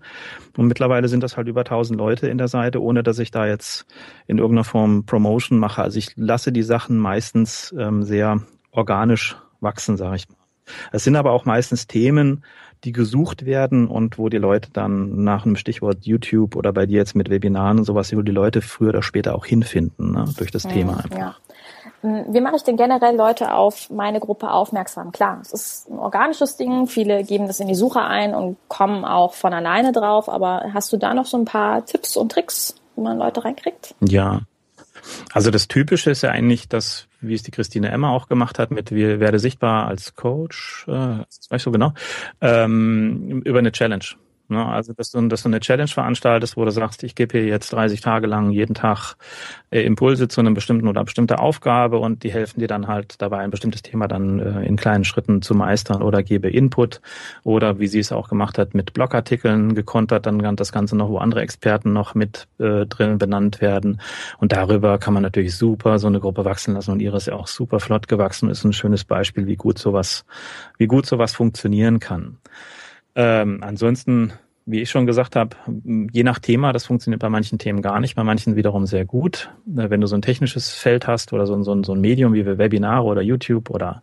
Und 0.57 0.67
mittlerweile 0.67 1.09
sind 1.09 1.23
das 1.23 1.37
halt 1.37 1.49
über 1.49 1.61
1000 1.61 1.99
Leute 1.99 2.29
in 2.29 2.39
der 2.39 2.49
Seite, 2.49 2.83
ohne 2.83 3.03
dass 3.03 3.19
ich 3.19 3.31
da 3.31 3.47
jetzt 3.47 3.87
in 4.27 4.39
irgendeiner 4.39 4.65
Form 4.65 5.07
Promotion 5.07 5.59
mache. 5.59 5.83
Also 5.83 5.99
ich 5.99 6.13
lasse 6.17 6.53
die 6.53 6.63
Sachen 6.63 6.99
meistens 6.99 7.75
ähm, 7.79 8.03
sehr 8.03 8.43
organisch 8.71 9.37
wachsen, 9.61 9.97
sage 9.97 10.17
ich 10.17 10.29
mal. 10.29 10.42
Es 10.93 11.05
sind 11.05 11.17
aber 11.17 11.33
auch 11.33 11.45
meistens 11.45 11.87
Themen, 11.87 12.45
die 12.85 12.93
gesucht 12.93 13.47
werden 13.47 13.87
und 13.87 14.19
wo 14.19 14.29
die 14.29 14.39
Leute 14.39 14.71
dann 14.73 15.23
nach 15.23 15.45
einem 15.45 15.57
Stichwort 15.57 15.99
YouTube 16.05 16.57
oder 16.57 16.73
bei 16.73 16.87
dir 16.87 16.99
jetzt 16.99 17.15
mit 17.15 17.31
Webinaren 17.31 17.79
und 17.79 17.85
sowas, 17.85 18.15
wo 18.15 18.23
die 18.23 18.33
Leute 18.33 18.61
früher 18.61 18.91
oder 18.91 19.03
später 19.03 19.35
auch 19.35 19.47
hinfinden, 19.47 20.13
ne, 20.13 20.25
durch 20.37 20.51
das 20.51 20.65
mhm, 20.65 20.71
Thema 20.71 20.97
einfach. 21.05 21.19
Ja. 21.19 21.37
Hm, 22.03 22.35
wie 22.35 22.41
mache 22.41 22.57
ich 22.57 22.63
denn 22.63 22.77
generell 22.77 23.17
Leute 23.17 23.55
auf 23.55 23.89
meine 23.91 24.19
Gruppe 24.19 24.51
aufmerksam? 24.51 25.13
Klar, 25.13 25.39
es 25.41 25.53
ist 25.53 25.91
ein 25.91 25.99
organisches 25.99 26.57
Ding. 26.57 26.89
Viele 26.89 27.23
geben 27.25 27.47
das 27.47 27.61
in 27.61 27.69
die 27.69 27.77
Suche 27.77 28.03
ein 28.03 28.35
und 28.35 28.57
kommen 28.69 29.05
auch 29.05 29.35
von 29.35 29.55
alleine 29.55 29.93
drauf. 29.93 30.29
Aber 30.29 30.71
hast 30.75 30.93
du 30.93 30.97
da 30.97 31.15
noch 31.15 31.27
so 31.27 31.37
ein 31.37 31.45
paar 31.45 31.87
Tipps 31.87 32.17
und 32.17 32.33
Tricks, 32.33 32.75
wie 32.97 33.03
man 33.03 33.19
Leute 33.19 33.45
reinkriegt? 33.45 33.95
Ja. 34.01 34.41
Also 35.33 35.51
das 35.51 35.69
Typische 35.69 36.11
ist 36.11 36.23
ja 36.23 36.31
eigentlich, 36.31 36.69
dass, 36.69 37.07
wie 37.23 37.35
es 37.35 37.43
die 37.43 37.51
Christine 37.51 37.91
Emma 37.91 38.11
auch 38.11 38.29
gemacht 38.29 38.59
hat, 38.59 38.71
mit 38.71 38.91
wir 38.91 39.21
werde 39.21 39.39
sichtbar 39.39 39.87
als 39.87 40.15
Coach, 40.15 40.85
äh, 40.89 40.91
das 40.91 41.49
weiß 41.49 41.61
ich 41.61 41.63
so 41.63 41.71
genau, 41.71 41.95
ähm, 42.41 43.43
über 43.45 43.59
eine 43.59 43.73
Challenge. 43.73 44.05
Ne? 44.53 44.65
Also, 44.65 44.93
dass 44.93 45.11
du, 45.11 45.27
dass 45.29 45.43
du 45.43 45.49
eine 45.49 45.61
Challenge 45.61 45.89
veranstaltest, 45.89 46.57
wo 46.57 46.65
du 46.65 46.71
sagst, 46.71 47.03
ich 47.03 47.15
gebe 47.15 47.39
hier 47.39 47.49
jetzt 47.49 47.73
30 47.73 48.01
Tage 48.01 48.27
lang 48.27 48.51
jeden 48.51 48.75
Tag 48.75 49.17
äh, 49.71 49.83
Impulse 49.83 50.29
zu 50.29 50.41
einem 50.41 50.55
bestimmten 50.55 50.87
oder 50.87 51.03
bestimmte 51.05 51.39
Aufgabe 51.39 51.99
und 51.99 52.23
die 52.23 52.33
helfen 52.33 52.61
dir 52.61 52.69
dann 52.69 52.87
halt 52.87 53.21
dabei, 53.21 53.39
ein 53.39 53.51
bestimmtes 53.51 53.83
Thema 53.83 54.07
dann 54.07 54.39
äh, 54.39 54.65
in 54.65 54.77
kleinen 54.77 55.05
Schritten 55.05 55.43
zu 55.43 55.55
meistern 55.55 56.03
oder 56.03 56.23
gebe 56.23 56.49
Input 56.49 57.01
oder 57.43 57.79
wie 57.79 57.89
sie 57.89 57.99
es 57.99 58.13
auch 58.13 58.29
gemacht 58.29 58.59
hat, 58.59 58.75
mit 58.75 58.93
Blogartikeln 58.93 59.75
gekontert, 59.75 60.27
dann 60.27 60.57
das 60.57 60.73
Ganze 60.73 60.97
noch, 60.97 61.09
wo 61.09 61.19
andere 61.19 61.41
Experten 61.41 61.93
noch 61.93 62.15
mit 62.15 62.47
äh, 62.59 62.87
drin 62.87 63.19
benannt 63.19 63.61
werden. 63.61 64.01
Und 64.39 64.53
darüber 64.53 64.99
kann 64.99 65.15
man 65.15 65.23
natürlich 65.23 65.57
super 65.57 65.99
so 65.99 66.07
eine 66.07 66.21
Gruppe 66.21 66.45
wachsen 66.45 66.75
lassen 66.75 66.93
und 66.93 67.01
ihre 67.01 67.17
ist 67.17 67.27
ja 67.27 67.35
auch 67.35 67.47
super 67.47 67.81
flott 67.81 68.09
gewachsen, 68.09 68.51
ist 68.51 68.65
ein 68.65 68.73
schönes 68.73 69.05
Beispiel, 69.05 69.47
wie 69.47 69.57
gut 69.57 69.79
sowas, 69.79 70.25
wie 70.79 70.87
gut 70.87 71.07
sowas 71.07 71.33
funktionieren 71.33 72.01
kann. 72.01 72.39
Ähm, 73.15 73.61
ansonsten, 73.63 74.33
wie 74.65 74.81
ich 74.81 74.91
schon 74.91 75.07
gesagt 75.07 75.37
habe, 75.37 75.57
je 76.13 76.23
nach 76.23 76.39
Thema, 76.39 76.73
das 76.73 76.87
funktioniert 76.87 77.21
bei 77.21 77.29
manchen 77.29 77.59
Themen 77.59 77.83
gar 77.83 78.01
nicht, 78.01 78.15
bei 78.15 78.25
manchen 78.25 78.57
wiederum 78.57 78.87
sehr 78.87 79.05
gut. 79.05 79.51
Wenn 79.67 80.01
du 80.01 80.07
so 80.07 80.15
ein 80.15 80.23
technisches 80.23 80.71
Feld 80.71 81.07
hast 81.07 81.33
oder 81.33 81.47
so, 81.47 81.61
so, 81.63 81.83
so 81.83 81.95
ein 81.95 82.01
Medium 82.01 82.33
wie 82.35 82.47
Webinare 82.47 83.05
oder 83.05 83.23
YouTube 83.23 83.71
oder 83.71 84.03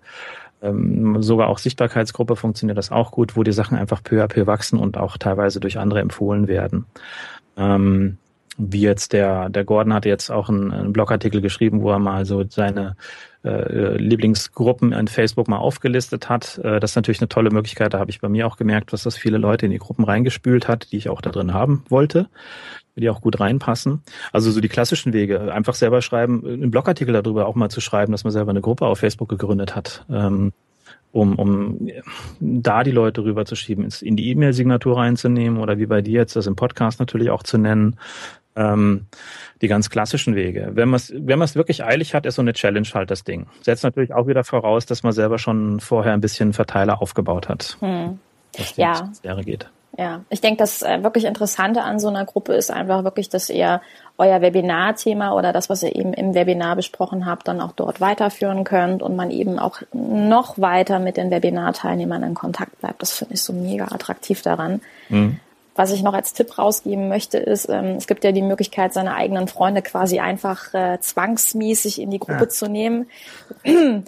ähm, 0.61 1.21
sogar 1.21 1.47
auch 1.47 1.57
Sichtbarkeitsgruppe 1.57 2.35
funktioniert 2.35 2.77
das 2.77 2.91
auch 2.91 3.11
gut, 3.11 3.37
wo 3.37 3.43
die 3.43 3.53
Sachen 3.53 3.77
einfach 3.77 4.03
peu 4.03 4.21
à 4.23 4.27
peu 4.27 4.45
wachsen 4.45 4.77
und 4.77 4.97
auch 4.97 5.17
teilweise 5.17 5.59
durch 5.59 5.77
andere 5.77 6.01
empfohlen 6.01 6.47
werden. 6.47 6.85
Ähm, 7.55 8.17
wie 8.59 8.81
jetzt 8.81 9.13
der, 9.13 9.49
der 9.49 9.63
Gordon 9.63 9.93
hatte 9.93 10.09
jetzt 10.09 10.29
auch 10.29 10.49
einen, 10.49 10.71
einen 10.71 10.93
Blogartikel 10.93 11.41
geschrieben, 11.41 11.81
wo 11.81 11.91
er 11.91 11.99
mal 11.99 12.25
so 12.25 12.43
seine 12.47 12.95
äh, 13.43 13.95
Lieblingsgruppen 13.95 14.91
in 14.91 15.07
Facebook 15.07 15.47
mal 15.47 15.57
aufgelistet 15.57 16.27
hat. 16.27 16.59
Äh, 16.61 16.81
das 16.81 16.91
ist 16.91 16.95
natürlich 16.97 17.21
eine 17.21 17.29
tolle 17.29 17.51
Möglichkeit. 17.51 17.93
Da 17.93 17.99
habe 17.99 18.11
ich 18.11 18.19
bei 18.19 18.27
mir 18.27 18.45
auch 18.45 18.57
gemerkt, 18.57 18.91
dass 18.91 19.03
das 19.03 19.15
viele 19.15 19.37
Leute 19.37 19.65
in 19.65 19.71
die 19.71 19.77
Gruppen 19.77 20.03
reingespült 20.03 20.67
hat, 20.67 20.91
die 20.91 20.97
ich 20.97 21.09
auch 21.09 21.21
da 21.21 21.29
drin 21.29 21.53
haben 21.53 21.85
wollte, 21.87 22.27
die 22.97 23.09
auch 23.09 23.21
gut 23.21 23.39
reinpassen. 23.39 24.03
Also 24.33 24.51
so 24.51 24.59
die 24.59 24.67
klassischen 24.67 25.13
Wege. 25.13 25.53
Einfach 25.53 25.75
selber 25.75 26.01
schreiben, 26.01 26.45
einen 26.45 26.69
Blogartikel 26.69 27.13
darüber 27.13 27.47
auch 27.47 27.55
mal 27.55 27.69
zu 27.69 27.79
schreiben, 27.79 28.11
dass 28.11 28.25
man 28.25 28.33
selber 28.33 28.49
eine 28.49 28.61
Gruppe 28.61 28.85
auf 28.85 28.99
Facebook 28.99 29.29
gegründet 29.29 29.73
hat. 29.73 30.05
Ähm, 30.09 30.51
um, 31.11 31.39
um 31.39 31.89
da 32.39 32.83
die 32.83 32.91
Leute 32.91 33.23
rüberzuschieben, 33.23 33.87
in 34.01 34.15
die 34.15 34.29
E-Mail-Signatur 34.29 34.97
reinzunehmen 34.97 35.59
oder 35.59 35.79
wie 35.79 35.87
bei 35.87 36.01
dir 36.01 36.19
jetzt 36.19 36.35
das 36.35 36.45
im 36.45 36.55
Podcast 36.55 36.99
natürlich 36.99 37.31
auch 37.31 37.41
zu 37.41 37.57
nennen, 37.57 37.95
ähm, 38.55 39.05
die 39.61 39.67
ganz 39.67 39.89
klassischen 39.89 40.35
Wege. 40.35 40.71
Wenn 40.73 40.89
man 40.89 40.97
es 40.97 41.13
wenn 41.15 41.39
man's 41.39 41.55
wirklich 41.55 41.83
eilig 41.83 42.13
hat, 42.13 42.25
ist 42.25 42.35
so 42.35 42.41
eine 42.41 42.53
Challenge 42.53 42.87
halt 42.93 43.11
das 43.11 43.23
Ding. 43.23 43.47
Setzt 43.61 43.83
natürlich 43.83 44.13
auch 44.13 44.27
wieder 44.27 44.43
voraus, 44.43 44.85
dass 44.85 45.03
man 45.03 45.13
selber 45.13 45.37
schon 45.37 45.79
vorher 45.79 46.13
ein 46.13 46.21
bisschen 46.21 46.53
Verteiler 46.53 47.01
aufgebaut 47.01 47.49
hat. 47.49 47.77
Hm. 47.79 48.19
Was 48.57 48.73
die 48.73 48.81
ja. 48.81 49.35
Geht. 49.41 49.69
Ja, 49.97 50.21
ich 50.29 50.39
denke, 50.39 50.57
das 50.59 50.81
äh, 50.81 51.03
wirklich 51.03 51.25
Interessante 51.25 51.81
an 51.81 51.99
so 51.99 52.07
einer 52.07 52.23
Gruppe 52.23 52.53
ist 52.53 52.71
einfach 52.71 53.03
wirklich, 53.03 53.27
dass 53.27 53.49
ihr 53.49 53.81
euer 54.17 54.41
Webinarthema 54.41 55.33
oder 55.33 55.51
das, 55.51 55.69
was 55.69 55.83
ihr 55.83 55.95
eben 55.95 56.13
im 56.13 56.35
Webinar 56.35 56.75
besprochen 56.75 57.25
habt, 57.25 57.47
dann 57.47 57.59
auch 57.59 57.71
dort 57.71 57.99
weiterführen 57.99 58.63
könnt 58.63 59.01
und 59.01 59.15
man 59.15 59.31
eben 59.31 59.59
auch 59.59 59.81
noch 59.91 60.57
weiter 60.59 60.99
mit 60.99 61.17
den 61.17 61.31
Webinarteilnehmern 61.31 62.23
in 62.23 62.33
Kontakt 62.33 62.79
bleibt. 62.79 63.01
Das 63.01 63.11
finde 63.11 63.33
ich 63.33 63.41
so 63.41 63.51
mega 63.51 63.85
attraktiv 63.85 64.41
daran. 64.41 64.81
Mhm. 65.09 65.39
Was 65.79 65.91
ich 65.91 66.03
noch 66.03 66.13
als 66.13 66.33
Tipp 66.33 66.57
rausgeben 66.57 67.07
möchte, 67.07 67.37
ist, 67.37 67.69
ähm, 67.69 67.95
es 67.95 68.05
gibt 68.05 68.25
ja 68.25 68.33
die 68.33 68.41
Möglichkeit, 68.41 68.91
seine 68.91 69.15
eigenen 69.15 69.47
Freunde 69.47 69.81
quasi 69.81 70.19
einfach 70.19 70.73
äh, 70.73 70.99
zwangsmäßig 70.99 72.01
in 72.01 72.11
die 72.11 72.19
Gruppe 72.19 72.43
ja. 72.43 72.49
zu 72.49 72.67
nehmen. 72.67 73.09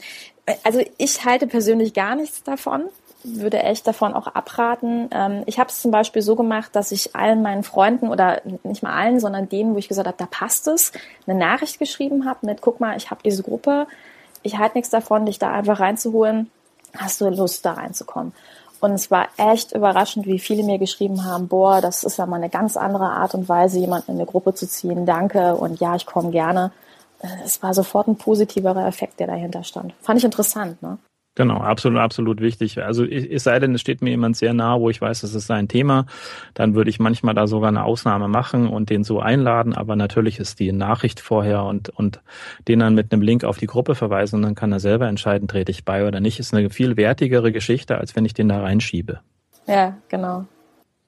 Also 0.63 0.81
ich 0.97 1.23
halte 1.23 1.45
persönlich 1.47 1.93
gar 1.93 2.15
nichts 2.15 2.43
davon 2.43 2.89
würde 3.23 3.62
echt 3.62 3.86
davon 3.86 4.13
auch 4.13 4.27
abraten. 4.27 5.07
Ähm, 5.12 5.43
ich 5.45 5.60
habe 5.60 5.69
es 5.69 5.79
zum 5.81 5.91
Beispiel 5.91 6.23
so 6.23 6.36
gemacht, 6.36 6.75
dass 6.75 6.91
ich 6.91 7.15
allen 7.15 7.43
meinen 7.43 7.63
Freunden 7.63 8.10
oder 8.10 8.41
nicht 8.63 8.81
mal 8.81 8.93
allen, 8.93 9.19
sondern 9.19 9.47
denen, 9.47 9.75
wo 9.75 9.77
ich 9.77 9.88
gesagt 9.88 10.07
habe, 10.07 10.17
da 10.17 10.25
passt 10.25 10.67
es, 10.67 10.91
eine 11.27 11.38
Nachricht 11.38 11.77
geschrieben 11.77 12.25
habe 12.25 12.47
mit, 12.47 12.62
guck 12.62 12.79
mal, 12.79 12.97
ich 12.97 13.12
habe 13.12 13.21
diese 13.23 13.43
Gruppe, 13.43 13.86
ich 14.41 14.57
halte 14.57 14.77
nichts 14.77 14.89
davon, 14.89 15.27
dich 15.27 15.38
da 15.38 15.51
einfach 15.51 15.79
reinzuholen. 15.79 16.49
Hast 16.97 17.21
du 17.21 17.29
Lust, 17.29 17.63
da 17.63 17.73
reinzukommen? 17.73 18.34
Und 18.82 18.94
es 18.94 19.12
war 19.12 19.28
echt 19.38 19.74
überraschend, 19.74 20.26
wie 20.26 20.39
viele 20.39 20.63
mir 20.63 20.80
geschrieben 20.80 21.24
haben, 21.24 21.48
boah, 21.48 21.82
das 21.82 22.04
ist 22.04 22.17
ja 22.17 22.26
mal 22.26 22.38
eine 22.38 22.50
ganz 22.50 22.76
andere 22.76 23.12
Art 23.12 23.36
und 23.36 23.48
Weise, 23.48 23.78
jemanden 23.78 24.12
in 24.12 24.17
eine 24.17 24.26
Gruppe 24.26 24.56
zu 24.56 24.67
ziehen. 24.67 25.06
Danke 25.06 25.56
und 25.56 25.80
ja, 25.80 25.96
ich 25.96 26.08
komme 26.08 26.32
gerne. 26.32 26.72
Äh, 27.20 27.28
es 27.46 27.62
war 27.62 27.76
sofort 27.76 28.08
ein 28.08 28.17
positiverer 28.17 28.88
Effekt, 28.88 29.20
der 29.20 29.28
dahinter 29.28 29.63
stand. 29.63 29.94
Fand 30.02 30.17
ich 30.17 30.26
interessant, 30.26 30.82
ne? 30.82 30.98
Genau, 31.36 31.60
absolut, 31.60 32.00
absolut 32.00 32.41
wichtig. 32.41 32.84
Also 32.84 33.06
es 33.06 33.46
sei 33.46 33.58
denn, 33.60 33.74
es 33.74 33.80
steht 33.80 34.02
mir 34.02 34.10
jemand 34.10 34.36
sehr 34.36 34.54
nah, 34.54 34.82
wo 34.82 34.89
ich 34.89 35.00
weiß, 35.00 35.22
das 35.22 35.34
ist 35.34 35.48
sein 35.48 35.70
Thema, 35.70 36.06
dann 36.56 36.76
würde 36.76 36.89
ich 36.89 37.00
manchmal 37.00 37.34
da 37.34 37.48
sogar 37.48 37.70
eine 37.70 37.86
Ausnahme 37.86 38.28
machen 38.28 38.67
und 38.67 38.89
den 38.89 39.06
so 39.06 39.22
einladen. 39.22 39.74
Aber 39.74 39.96
natürlich 39.96 40.39
ist 40.39 40.60
die 40.60 40.74
Nachricht 40.74 41.22
vorher 41.22 41.63
und, 41.63 41.88
und 41.88 42.22
den 42.67 42.80
dann 42.80 42.96
mit 42.96 43.13
einem 43.13 43.22
Link 43.22 43.46
auf 43.46 43.58
die 43.58 43.67
Gruppe 43.67 43.96
verweisen 43.96 44.36
und 44.38 44.41
dann 44.41 44.56
kann 44.56 44.74
er 44.74 44.82
selber 44.82 45.08
entscheiden, 45.08 45.48
trete 45.48 45.72
ich 45.72 45.86
bei 45.86 46.06
oder 46.06 46.20
nicht. 46.20 46.38
Ist 46.38 46.54
eine 46.54 46.70
viel 46.70 46.98
wertigere 46.98 47.54
Geschichte, 47.54 47.98
als 47.98 48.13
wenn 48.17 48.26
ich 48.26 48.34
den 48.34 48.50
da 48.50 48.60
reinschiebe. 48.60 49.22
Ja, 49.67 49.98
genau. 50.10 50.46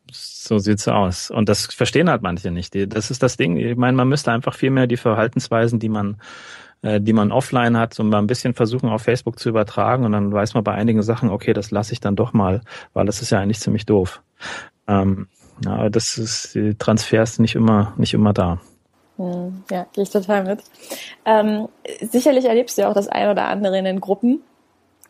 So 0.09 0.57
sieht's 0.57 0.87
aus. 0.87 1.31
Und 1.31 1.49
das 1.49 1.65
verstehen 1.65 2.09
halt 2.09 2.21
manche 2.21 2.49
nicht. 2.49 2.75
Das 2.93 3.11
ist 3.11 3.23
das 3.23 3.35
Ding. 3.35 3.57
Ich 3.57 3.75
meine, 3.75 3.97
man 3.97 4.07
müsste 4.07 4.31
einfach 4.31 4.53
viel 4.53 4.69
mehr 4.69 4.87
die 4.87 4.97
Verhaltensweisen, 4.97 5.79
die 5.79 5.89
man 5.89 6.17
äh, 6.83 7.01
die 7.01 7.13
man 7.13 7.31
offline 7.31 7.77
hat, 7.77 7.93
so 7.93 8.03
mal 8.03 8.19
ein 8.19 8.27
bisschen 8.27 8.53
versuchen 8.53 8.89
auf 8.89 9.01
Facebook 9.01 9.39
zu 9.39 9.49
übertragen 9.49 10.05
und 10.05 10.11
dann 10.11 10.31
weiß 10.31 10.53
man 10.53 10.63
bei 10.63 10.73
einigen 10.73 11.01
Sachen, 11.01 11.29
okay, 11.29 11.53
das 11.53 11.71
lasse 11.71 11.93
ich 11.93 11.99
dann 11.99 12.15
doch 12.15 12.33
mal, 12.33 12.61
weil 12.93 13.05
das 13.05 13.21
ist 13.21 13.31
ja 13.31 13.39
eigentlich 13.39 13.59
ziemlich 13.59 13.85
doof. 13.85 14.21
Ähm, 14.87 15.27
ja, 15.65 15.89
das 15.89 16.17
ist, 16.17 16.55
die 16.55 16.75
Transfers 16.75 17.39
nicht 17.39 17.55
immer, 17.55 17.93
nicht 17.97 18.13
immer 18.13 18.33
da. 18.33 18.59
Hm, 19.17 19.63
ja, 19.71 19.85
gehe 19.93 20.03
ich 20.03 20.09
total 20.09 20.43
mit. 20.43 20.63
Ähm, 21.25 21.67
sicherlich 22.01 22.45
erlebst 22.45 22.77
du 22.77 22.81
ja 22.81 22.89
auch 22.89 22.93
das 22.93 23.07
ein 23.07 23.29
oder 23.29 23.47
andere 23.47 23.77
in 23.77 23.85
den 23.85 23.99
Gruppen. 23.99 24.41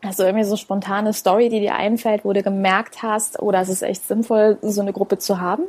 Hast 0.02 0.18
du 0.18 0.24
irgendwie 0.24 0.44
so 0.44 0.56
spontane 0.56 1.14
Story, 1.14 1.48
die 1.48 1.60
dir 1.60 1.76
einfällt, 1.76 2.24
wo 2.24 2.32
du 2.34 2.42
gemerkt 2.42 3.02
hast, 3.02 3.40
oder 3.40 3.58
oh, 3.58 3.62
es 3.62 3.68
ist 3.70 3.82
echt 3.82 4.06
sinnvoll, 4.06 4.58
so 4.60 4.82
eine 4.82 4.92
Gruppe 4.92 5.18
zu 5.18 5.40
haben? 5.40 5.62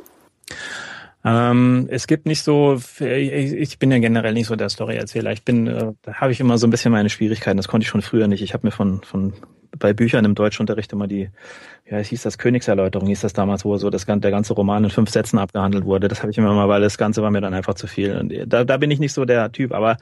Ähm, 1.28 1.88
es 1.90 2.06
gibt 2.06 2.24
nicht 2.26 2.44
so, 2.44 2.80
ich 3.00 3.78
bin 3.80 3.90
ja 3.90 3.98
generell 3.98 4.32
nicht 4.32 4.46
so 4.46 4.54
der 4.54 4.68
Story-Erzähler. 4.68 5.32
Ich 5.32 5.44
bin, 5.44 5.66
äh, 5.66 5.92
da 6.02 6.14
habe 6.14 6.30
ich 6.30 6.38
immer 6.38 6.56
so 6.56 6.68
ein 6.68 6.70
bisschen 6.70 6.92
meine 6.92 7.10
Schwierigkeiten. 7.10 7.56
Das 7.56 7.66
konnte 7.66 7.82
ich 7.82 7.88
schon 7.88 8.02
früher 8.02 8.28
nicht. 8.28 8.42
Ich 8.42 8.54
habe 8.54 8.64
mir 8.64 8.70
von, 8.70 9.02
von 9.02 9.32
bei 9.78 9.92
Büchern 9.92 10.24
im 10.24 10.34
Deutschunterricht 10.34 10.92
immer 10.92 11.06
die, 11.06 11.30
ja, 11.88 11.98
es 11.98 12.08
hieß 12.08 12.22
das 12.22 12.38
Königserläuterung, 12.38 13.08
hieß 13.08 13.20
das 13.20 13.32
damals, 13.32 13.64
wo 13.64 13.76
so 13.76 13.90
das, 13.90 14.06
der 14.06 14.30
ganze 14.30 14.54
Roman 14.54 14.84
in 14.84 14.90
fünf 14.90 15.10
Sätzen 15.10 15.38
abgehandelt 15.38 15.84
wurde. 15.84 16.08
Das 16.08 16.22
habe 16.22 16.30
ich 16.30 16.38
immer 16.38 16.54
mal, 16.54 16.68
weil 16.68 16.80
das 16.80 16.98
Ganze 16.98 17.22
war 17.22 17.30
mir 17.30 17.40
dann 17.40 17.54
einfach 17.54 17.74
zu 17.74 17.86
viel. 17.86 18.16
Und 18.16 18.32
da, 18.46 18.64
da 18.64 18.76
bin 18.76 18.90
ich 18.90 18.98
nicht 18.98 19.12
so 19.12 19.24
der 19.24 19.52
Typ, 19.52 19.72
aber 19.72 19.96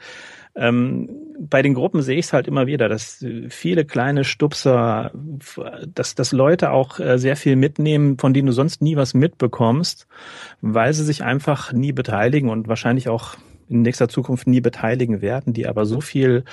ähm, 0.55 1.09
bei 1.37 1.61
den 1.61 1.73
Gruppen 1.73 2.01
sehe 2.01 2.17
ich 2.17 2.27
es 2.27 2.33
halt 2.33 2.47
immer 2.47 2.65
wieder, 2.65 2.87
dass 2.87 3.25
viele 3.49 3.85
kleine 3.85 4.23
Stupser, 4.23 5.11
dass, 5.93 6.15
dass 6.15 6.31
Leute 6.31 6.71
auch 6.71 6.99
äh, 6.99 7.19
sehr 7.19 7.35
viel 7.35 7.57
mitnehmen, 7.57 8.17
von 8.17 8.33
denen 8.33 8.47
du 8.47 8.53
sonst 8.53 8.81
nie 8.81 8.95
was 8.95 9.13
mitbekommst, 9.13 10.07
weil 10.61 10.93
sie 10.93 11.03
sich 11.03 11.23
einfach 11.23 11.73
nie 11.73 11.91
beteiligen 11.91 12.49
und 12.49 12.67
wahrscheinlich 12.67 13.09
auch 13.09 13.35
in 13.67 13.81
nächster 13.81 14.07
Zukunft 14.07 14.47
nie 14.47 14.61
beteiligen 14.61 15.21
werden, 15.21 15.53
die 15.53 15.67
aber 15.67 15.85
so 15.85 15.99
viel 15.99 16.43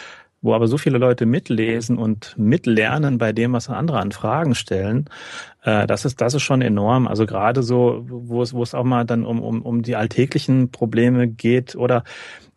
wo 0.42 0.54
aber 0.54 0.66
so 0.66 0.76
viele 0.76 0.98
Leute 0.98 1.24
mitlesen 1.24 1.96
und 1.96 2.34
mitlernen 2.36 3.16
bei 3.16 3.32
dem, 3.32 3.52
was 3.52 3.70
andere 3.70 4.00
an 4.00 4.12
Fragen 4.12 4.54
stellen, 4.54 5.08
äh, 5.62 5.86
das 5.86 6.04
ist 6.04 6.20
das 6.20 6.34
ist 6.34 6.42
schon 6.42 6.60
enorm. 6.60 7.06
Also 7.06 7.24
gerade 7.26 7.62
so, 7.62 8.04
wo 8.08 8.42
es 8.42 8.52
wo 8.52 8.62
es 8.62 8.74
auch 8.74 8.84
mal 8.84 9.04
dann 9.04 9.24
um 9.24 9.40
um 9.40 9.62
um 9.62 9.82
die 9.82 9.96
alltäglichen 9.96 10.70
Probleme 10.70 11.28
geht 11.28 11.76
oder 11.76 12.04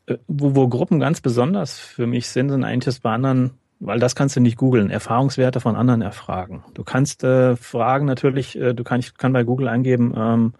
äh, 0.07 0.17
wo, 0.27 0.55
wo 0.55 0.67
Gruppen 0.67 0.99
ganz 0.99 1.21
besonders 1.21 1.79
für 1.79 2.07
mich 2.07 2.27
sind, 2.27 2.49
sind 2.49 2.63
eigentlich 2.63 2.85
das 2.85 2.99
bei 2.99 3.11
anderen, 3.11 3.51
weil 3.79 3.99
das 3.99 4.15
kannst 4.15 4.35
du 4.35 4.39
nicht 4.39 4.57
googeln, 4.57 4.89
Erfahrungswerte 4.89 5.59
von 5.59 5.75
anderen 5.75 6.01
erfragen. 6.01 6.63
Du 6.73 6.83
kannst 6.83 7.23
äh, 7.23 7.55
fragen 7.55 8.05
natürlich, 8.05 8.57
äh, 8.59 8.73
du 8.73 8.83
kannst 8.83 9.17
kann 9.19 9.33
bei 9.33 9.43
Google 9.43 9.67
eingeben, 9.67 10.13
ähm, 10.17 10.53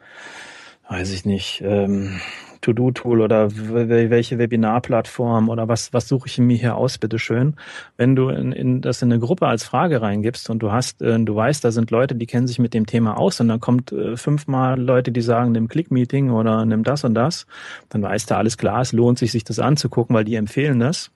weiß 0.90 1.12
ich 1.12 1.26
nicht, 1.26 1.64
ähm, 1.66 2.20
To-Do-Tool 2.66 3.22
oder 3.22 3.50
welche 3.52 4.38
Webinarplattform 4.40 5.50
oder 5.50 5.68
was, 5.68 5.94
was 5.94 6.08
suche 6.08 6.28
ich 6.28 6.38
mir 6.40 6.58
hier 6.58 6.76
aus, 6.76 6.98
bitteschön. 6.98 7.56
Wenn 7.98 8.16
du 8.16 8.30
in, 8.30 8.52
in, 8.52 8.82
das 8.82 9.02
in 9.02 9.12
eine 9.12 9.20
Gruppe 9.20 9.48
als 9.48 9.64
Frage 9.64 10.02
reingibst 10.02 10.50
und 10.50 10.60
du 10.60 10.72
hast, 10.72 11.02
äh, 11.02 11.20
du 11.20 11.36
weißt, 11.36 11.64
da 11.64 11.72
sind 11.72 11.92
Leute, 11.92 12.16
die 12.16 12.26
kennen 12.26 12.48
sich 12.48 12.60
mit 12.60 12.74
dem 12.74 12.88
Thema 12.88 13.18
aus 13.18 13.40
und 13.40 13.50
dann 13.50 13.60
kommt 13.60 13.92
äh, 13.92 14.18
fünfmal 14.18 14.80
Leute, 14.80 15.12
die 15.12 15.22
sagen, 15.22 15.52
nimm 15.52 15.68
Click-Meeting 15.68 16.32
oder 16.32 16.66
nimm 16.66 16.84
das 16.84 17.04
und 17.04 17.14
das, 17.14 17.46
dann 17.90 18.02
weißt 18.02 18.32
du, 18.32 18.36
alles 18.36 18.58
klar, 18.58 18.82
es 18.82 18.92
lohnt 18.92 19.20
sich, 19.20 19.32
sich 19.32 19.44
das 19.44 19.60
anzugucken, 19.60 20.16
weil 20.16 20.24
die 20.24 20.36
empfehlen 20.36 20.80
das. 20.80 21.12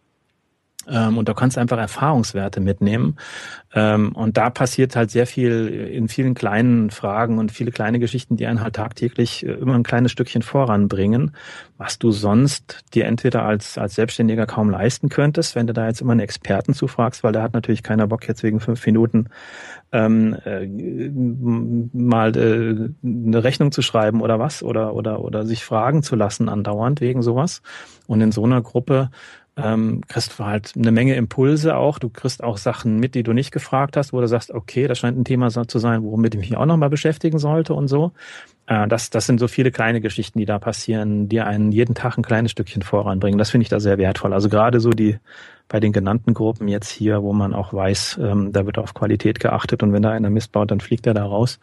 Ähm, 0.88 1.18
und 1.18 1.28
du 1.28 1.34
kannst 1.34 1.58
einfach 1.58 1.78
Erfahrungswerte 1.78 2.62
mitnehmen. 2.62 3.18
Ähm, 3.74 4.14
und 4.14 4.38
da 4.38 4.50
passiert 4.50 4.96
halt 4.96 5.12
sehr 5.12 5.28
viel 5.28 5.68
in 5.68 6.08
vielen 6.08 6.34
kleinen 6.34 6.90
Fragen 6.90 7.38
und 7.38 7.52
viele 7.52 7.72
kleine 7.72 8.00
Geschichten, 8.00 8.38
die 8.38 8.48
einen 8.48 8.62
halt 8.62 8.76
tagtäglich 8.76 9.46
äh, 9.46 9.52
immer 9.52 9.76
ein 9.76 9.84
kleines 9.84 10.12
Stückchen 10.12 10.42
voranbringen, 10.42 11.32
was 11.78 12.00
du 12.00 12.12
sonst 12.12 12.80
dir 12.94 13.06
entweder 13.06 13.44
als, 13.44 13.78
als 13.78 13.96
Selbstständiger 13.96 14.46
kaum 14.46 14.70
leisten 14.70 15.10
könntest, 15.10 15.56
wenn 15.56 15.68
du 15.68 15.74
da 15.74 15.88
jetzt 15.88 16.02
immer 16.02 16.14
einen 16.14 16.22
Experten 16.22 16.74
zufragst, 16.74 17.24
weil 17.24 17.34
der 17.34 17.44
hat 17.44 17.54
natürlich 17.54 17.84
keiner 17.84 18.08
Bock 18.08 18.28
jetzt 18.28 18.42
wegen 18.42 18.60
fünf 18.60 18.84
Minuten 18.86 19.28
ähm, 19.92 20.36
äh, 20.46 20.66
mal 21.94 22.36
äh, 22.36 22.90
eine 23.04 23.44
Rechnung 23.44 23.72
zu 23.72 23.82
schreiben 23.82 24.22
oder 24.22 24.40
was 24.40 24.64
oder 24.64 24.94
oder 24.94 25.22
oder 25.24 25.46
sich 25.46 25.66
fragen 25.66 26.04
zu 26.04 26.16
lassen 26.16 26.48
andauernd 26.48 27.02
wegen 27.02 27.22
sowas. 27.22 27.62
Und 28.08 28.22
in 28.22 28.32
so 28.32 28.44
einer 28.44 28.62
Gruppe 28.62 29.10
ähm, 29.64 30.02
kriegst 30.08 30.38
du 30.38 30.46
halt 30.46 30.74
eine 30.76 30.92
Menge 30.92 31.16
Impulse 31.16 31.76
auch. 31.76 32.00
Du 32.00 32.10
kriegst 32.10 32.44
auch 32.44 32.58
Sachen 32.58 33.00
mit, 33.00 33.16
die 33.16 33.24
du 33.24 33.34
nicht 33.34 33.52
gefragt 33.52 33.98
hast, 33.98 34.14
wo 34.14 34.22
du 34.22 34.28
sagst, 34.28 34.52
okay, 34.52 34.88
das 34.88 35.00
scheint 35.00 35.18
ein 35.18 35.26
Thema 35.26 35.50
zu 35.50 35.80
sein, 35.80 36.04
womit 36.04 36.36
ich 36.36 36.40
mich 36.40 36.58
auch 36.58 36.66
nochmal 36.66 36.90
beschäftigen 36.90 37.40
sollte 37.40 37.74
und 37.74 37.88
so. 37.88 38.12
Äh, 38.68 38.88
das, 38.88 39.10
das 39.10 39.26
sind 39.26 39.40
so 39.40 39.48
viele 39.48 39.72
kleine 39.72 40.02
Geschichten, 40.02 40.40
die 40.40 40.46
da 40.46 40.60
passieren, 40.60 41.28
die 41.30 41.42
einen 41.42 41.72
jeden 41.72 41.96
Tag 41.96 42.18
ein 42.18 42.24
kleines 42.24 42.52
Stückchen 42.52 42.82
voranbringen. 42.82 43.38
Das 43.38 43.50
finde 43.50 43.64
ich 43.64 43.70
da 43.70 43.80
sehr 43.80 43.98
wertvoll. 43.98 44.34
Also 44.34 44.50
gerade 44.50 44.80
so 44.80 44.92
die 44.92 45.18
bei 45.68 45.80
den 45.80 45.94
genannten 45.94 46.34
Gruppen 46.34 46.68
jetzt 46.68 46.90
hier, 46.90 47.22
wo 47.22 47.32
man 47.32 47.54
auch 47.54 47.74
weiß, 47.74 48.20
ähm, 48.22 48.52
da 48.52 48.66
wird 48.66 48.80
auf 48.80 48.96
Qualität 48.96 49.40
geachtet 49.40 49.84
und 49.84 49.94
wenn 49.94 50.02
da 50.02 50.12
einer 50.12 50.32
Mist 50.32 50.52
baut, 50.52 50.72
dann 50.72 50.80
fliegt 50.80 51.06
er 51.06 51.14
da 51.14 51.24
raus. 51.24 51.60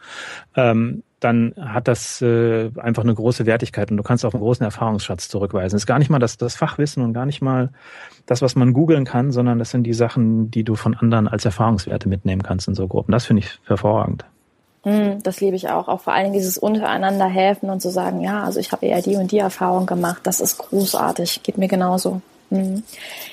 Ähm, 0.55 1.03
dann 1.19 1.53
hat 1.59 1.87
das 1.87 2.21
äh, 2.21 2.69
einfach 2.77 3.03
eine 3.03 3.15
große 3.15 3.45
Wertigkeit 3.45 3.89
und 3.89 3.97
du 3.97 4.03
kannst 4.03 4.23
auf 4.23 4.35
einen 4.35 4.43
großen 4.43 4.63
Erfahrungsschatz 4.63 5.29
zurückweisen. 5.29 5.75
Es 5.75 5.83
ist 5.83 5.87
gar 5.87 5.97
nicht 5.97 6.09
mal 6.09 6.19
das, 6.19 6.37
das 6.37 6.55
Fachwissen 6.55 7.03
und 7.03 7.13
gar 7.13 7.25
nicht 7.25 7.41
mal 7.41 7.69
das, 8.27 8.41
was 8.41 8.55
man 8.55 8.73
googeln 8.73 9.05
kann, 9.05 9.31
sondern 9.31 9.57
das 9.57 9.71
sind 9.71 9.83
die 9.83 9.93
Sachen, 9.93 10.51
die 10.51 10.63
du 10.63 10.75
von 10.75 10.95
anderen 10.95 11.27
als 11.27 11.43
Erfahrungswerte 11.45 12.07
mitnehmen 12.07 12.43
kannst 12.43 12.67
in 12.67 12.75
so 12.75 12.87
Gruppen. 12.87 13.11
Das 13.11 13.25
finde 13.25 13.43
ich 13.43 13.59
hervorragend. 13.65 14.25
Hm, 14.83 15.23
das 15.23 15.41
liebe 15.41 15.55
ich 15.55 15.69
auch. 15.69 15.87
Auch 15.87 16.01
vor 16.01 16.13
allen 16.13 16.25
Dingen 16.25 16.35
dieses 16.35 16.57
untereinander 16.57 17.25
helfen 17.25 17.69
und 17.69 17.81
zu 17.81 17.89
sagen, 17.89 18.21
ja, 18.21 18.43
also 18.43 18.59
ich 18.59 18.71
habe 18.71 18.85
eher 18.85 19.01
die 19.01 19.15
und 19.15 19.31
die 19.31 19.39
Erfahrung 19.39 19.87
gemacht. 19.87 20.21
Das 20.23 20.39
ist 20.39 20.59
großartig. 20.59 21.41
Geht 21.41 21.57
mir 21.57 21.67
genauso. 21.67 22.21
Hm. 22.49 22.83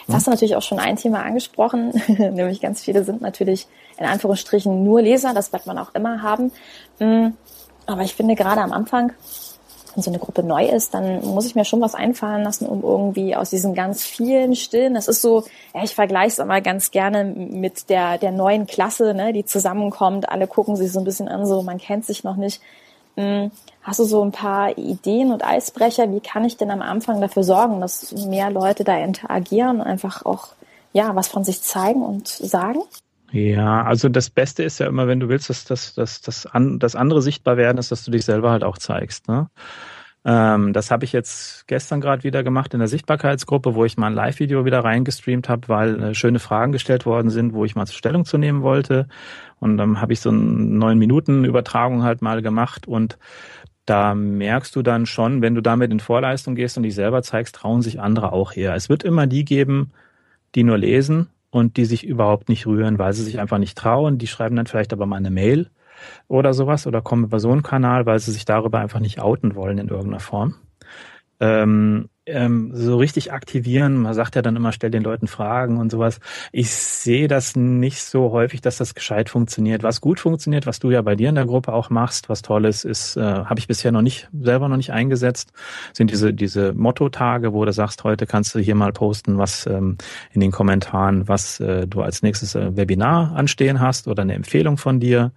Jetzt 0.06 0.14
hast 0.14 0.26
du 0.26 0.30
natürlich 0.30 0.56
auch 0.56 0.62
schon 0.62 0.78
ein 0.78 0.96
Thema 0.96 1.22
angesprochen, 1.22 1.92
nämlich 2.08 2.60
ganz 2.60 2.82
viele 2.82 3.04
sind 3.04 3.20
natürlich 3.20 3.68
in 3.98 4.06
Anführungsstrichen 4.06 4.82
nur 4.82 5.02
Leser. 5.02 5.34
Das 5.34 5.52
wird 5.52 5.66
man 5.66 5.78
auch 5.78 5.94
immer 5.94 6.22
haben. 6.22 6.50
Aber 7.86 8.02
ich 8.02 8.14
finde 8.14 8.34
gerade 8.34 8.60
am 8.60 8.72
Anfang, 8.72 9.12
wenn 9.94 10.02
so 10.02 10.10
eine 10.10 10.18
Gruppe 10.18 10.42
neu 10.42 10.66
ist, 10.66 10.94
dann 10.94 11.24
muss 11.24 11.46
ich 11.46 11.54
mir 11.54 11.64
schon 11.64 11.80
was 11.80 11.94
einfallen 11.94 12.42
lassen, 12.42 12.66
um 12.66 12.82
irgendwie 12.82 13.36
aus 13.36 13.50
diesen 13.50 13.74
ganz 13.74 14.02
vielen 14.02 14.56
Stillen, 14.56 14.94
das 14.94 15.08
ist 15.08 15.22
so, 15.22 15.44
ja, 15.74 15.84
ich 15.84 15.94
vergleiche 15.94 16.28
es 16.28 16.38
immer 16.38 16.60
ganz 16.60 16.90
gerne 16.90 17.24
mit 17.24 17.88
der, 17.90 18.18
der 18.18 18.32
neuen 18.32 18.66
Klasse, 18.66 19.14
ne, 19.14 19.32
die 19.32 19.44
zusammenkommt, 19.44 20.28
alle 20.28 20.46
gucken 20.46 20.76
sich 20.76 20.90
so 20.90 20.98
ein 20.98 21.04
bisschen 21.04 21.28
an, 21.28 21.46
so 21.46 21.62
man 21.62 21.78
kennt 21.78 22.04
sich 22.04 22.24
noch 22.24 22.36
nicht. 22.36 22.60
Hm, 23.16 23.52
hast 23.82 24.00
du 24.00 24.04
so 24.04 24.24
ein 24.24 24.32
paar 24.32 24.76
Ideen 24.76 25.32
und 25.32 25.44
Eisbrecher? 25.44 26.10
Wie 26.12 26.20
kann 26.20 26.44
ich 26.44 26.56
denn 26.56 26.72
am 26.72 26.82
Anfang 26.82 27.20
dafür 27.20 27.44
sorgen, 27.44 27.80
dass 27.80 28.10
mehr 28.12 28.50
Leute 28.50 28.82
da 28.82 28.98
interagieren 28.98 29.80
und 29.80 29.86
einfach 29.86 30.26
auch 30.26 30.48
ja 30.92 31.14
was 31.14 31.28
von 31.28 31.44
sich 31.44 31.62
zeigen 31.62 32.02
und 32.02 32.26
sagen? 32.26 32.80
Ja, 33.34 33.82
also 33.82 34.08
das 34.08 34.30
Beste 34.30 34.62
ist 34.62 34.78
ja 34.78 34.86
immer, 34.86 35.08
wenn 35.08 35.18
du 35.18 35.28
willst, 35.28 35.50
dass, 35.50 35.64
dass, 35.64 35.92
dass, 35.94 36.20
dass 36.20 36.46
an, 36.46 36.78
das 36.78 36.94
andere 36.94 37.20
sichtbar 37.20 37.56
werden 37.56 37.78
ist, 37.78 37.90
dass 37.90 38.04
du 38.04 38.12
dich 38.12 38.24
selber 38.24 38.52
halt 38.52 38.62
auch 38.62 38.78
zeigst. 38.78 39.26
Ne? 39.26 39.50
Ähm, 40.24 40.72
das 40.72 40.92
habe 40.92 41.04
ich 41.04 41.12
jetzt 41.12 41.66
gestern 41.66 42.00
gerade 42.00 42.22
wieder 42.22 42.44
gemacht 42.44 42.74
in 42.74 42.78
der 42.78 42.86
Sichtbarkeitsgruppe, 42.86 43.74
wo 43.74 43.84
ich 43.84 43.96
mal 43.96 44.06
ein 44.06 44.14
Live-Video 44.14 44.64
wieder 44.64 44.84
reingestreamt 44.84 45.48
habe, 45.48 45.68
weil 45.68 46.00
äh, 46.00 46.14
schöne 46.14 46.38
Fragen 46.38 46.70
gestellt 46.70 47.06
worden 47.06 47.28
sind, 47.28 47.54
wo 47.54 47.64
ich 47.64 47.74
mal 47.74 47.86
zur 47.86 47.96
Stellung 47.96 48.24
zu 48.24 48.38
nehmen 48.38 48.62
wollte. 48.62 49.08
Und 49.58 49.78
dann 49.78 50.00
habe 50.00 50.12
ich 50.12 50.20
so 50.20 50.30
eine 50.30 50.38
neun 50.38 50.98
Minuten 50.98 51.44
Übertragung 51.44 52.04
halt 52.04 52.22
mal 52.22 52.40
gemacht 52.40 52.86
und 52.86 53.18
da 53.84 54.14
merkst 54.14 54.76
du 54.76 54.82
dann 54.82 55.06
schon, 55.06 55.42
wenn 55.42 55.56
du 55.56 55.60
damit 55.60 55.90
in 55.90 55.98
Vorleistung 55.98 56.54
gehst 56.54 56.76
und 56.76 56.84
dich 56.84 56.94
selber 56.94 57.22
zeigst, 57.22 57.56
trauen 57.56 57.82
sich 57.82 58.00
andere 58.00 58.32
auch 58.32 58.52
her. 58.52 58.76
Es 58.76 58.88
wird 58.88 59.02
immer 59.02 59.26
die 59.26 59.44
geben, 59.44 59.90
die 60.54 60.62
nur 60.62 60.78
lesen 60.78 61.30
und 61.54 61.76
die 61.76 61.84
sich 61.84 62.04
überhaupt 62.04 62.48
nicht 62.48 62.66
rühren, 62.66 62.98
weil 62.98 63.12
sie 63.12 63.22
sich 63.22 63.38
einfach 63.38 63.58
nicht 63.58 63.78
trauen. 63.78 64.18
Die 64.18 64.26
schreiben 64.26 64.56
dann 64.56 64.66
vielleicht 64.66 64.92
aber 64.92 65.06
mal 65.06 65.18
eine 65.18 65.30
Mail 65.30 65.70
oder 66.26 66.52
sowas 66.52 66.84
oder 66.88 67.00
kommen 67.00 67.22
über 67.22 67.38
so 67.38 67.52
einen 67.52 67.62
Kanal, 67.62 68.06
weil 68.06 68.18
sie 68.18 68.32
sich 68.32 68.44
darüber 68.44 68.80
einfach 68.80 68.98
nicht 68.98 69.20
outen 69.20 69.54
wollen 69.54 69.78
in 69.78 69.86
irgendeiner 69.86 70.18
Form. 70.18 70.56
Ähm, 71.38 72.08
ähm, 72.26 72.70
so 72.74 72.96
richtig 72.96 73.32
aktivieren. 73.32 73.96
Man 73.96 74.14
sagt 74.14 74.34
ja 74.36 74.42
dann 74.42 74.56
immer, 74.56 74.72
stell 74.72 74.90
den 74.90 75.02
Leuten 75.02 75.26
Fragen 75.26 75.78
und 75.78 75.90
sowas. 75.90 76.20
Ich 76.52 76.70
sehe 76.70 77.28
das 77.28 77.56
nicht 77.56 78.02
so 78.02 78.30
häufig, 78.30 78.60
dass 78.60 78.78
das 78.78 78.94
gescheit 78.94 79.28
funktioniert. 79.28 79.82
Was 79.82 80.00
gut 80.00 80.20
funktioniert, 80.20 80.66
was 80.66 80.78
du 80.78 80.90
ja 80.90 81.02
bei 81.02 81.16
dir 81.16 81.28
in 81.28 81.34
der 81.34 81.46
Gruppe 81.46 81.72
auch 81.72 81.90
machst, 81.90 82.28
was 82.28 82.42
tolles 82.42 82.84
ist, 82.84 83.16
äh, 83.16 83.20
habe 83.20 83.58
ich 83.58 83.66
bisher 83.66 83.92
noch 83.92 84.02
nicht 84.02 84.28
selber 84.38 84.68
noch 84.68 84.76
nicht 84.76 84.92
eingesetzt, 84.92 85.52
sind 85.92 86.10
diese 86.10 86.32
diese 86.32 86.72
Motto-Tage, 86.72 87.52
wo 87.52 87.64
du 87.64 87.72
sagst, 87.72 88.04
heute 88.04 88.26
kannst 88.26 88.54
du 88.54 88.58
hier 88.58 88.74
mal 88.74 88.92
posten, 88.92 89.38
was 89.38 89.66
ähm, 89.66 89.98
in 90.32 90.40
den 90.40 90.50
Kommentaren, 90.50 91.28
was 91.28 91.60
äh, 91.60 91.86
du 91.86 92.02
als 92.02 92.22
nächstes 92.22 92.54
äh, 92.54 92.76
Webinar 92.76 93.34
anstehen 93.36 93.80
hast 93.80 94.08
oder 94.08 94.22
eine 94.22 94.34
Empfehlung 94.34 94.76
von 94.76 95.00
dir. 95.00 95.32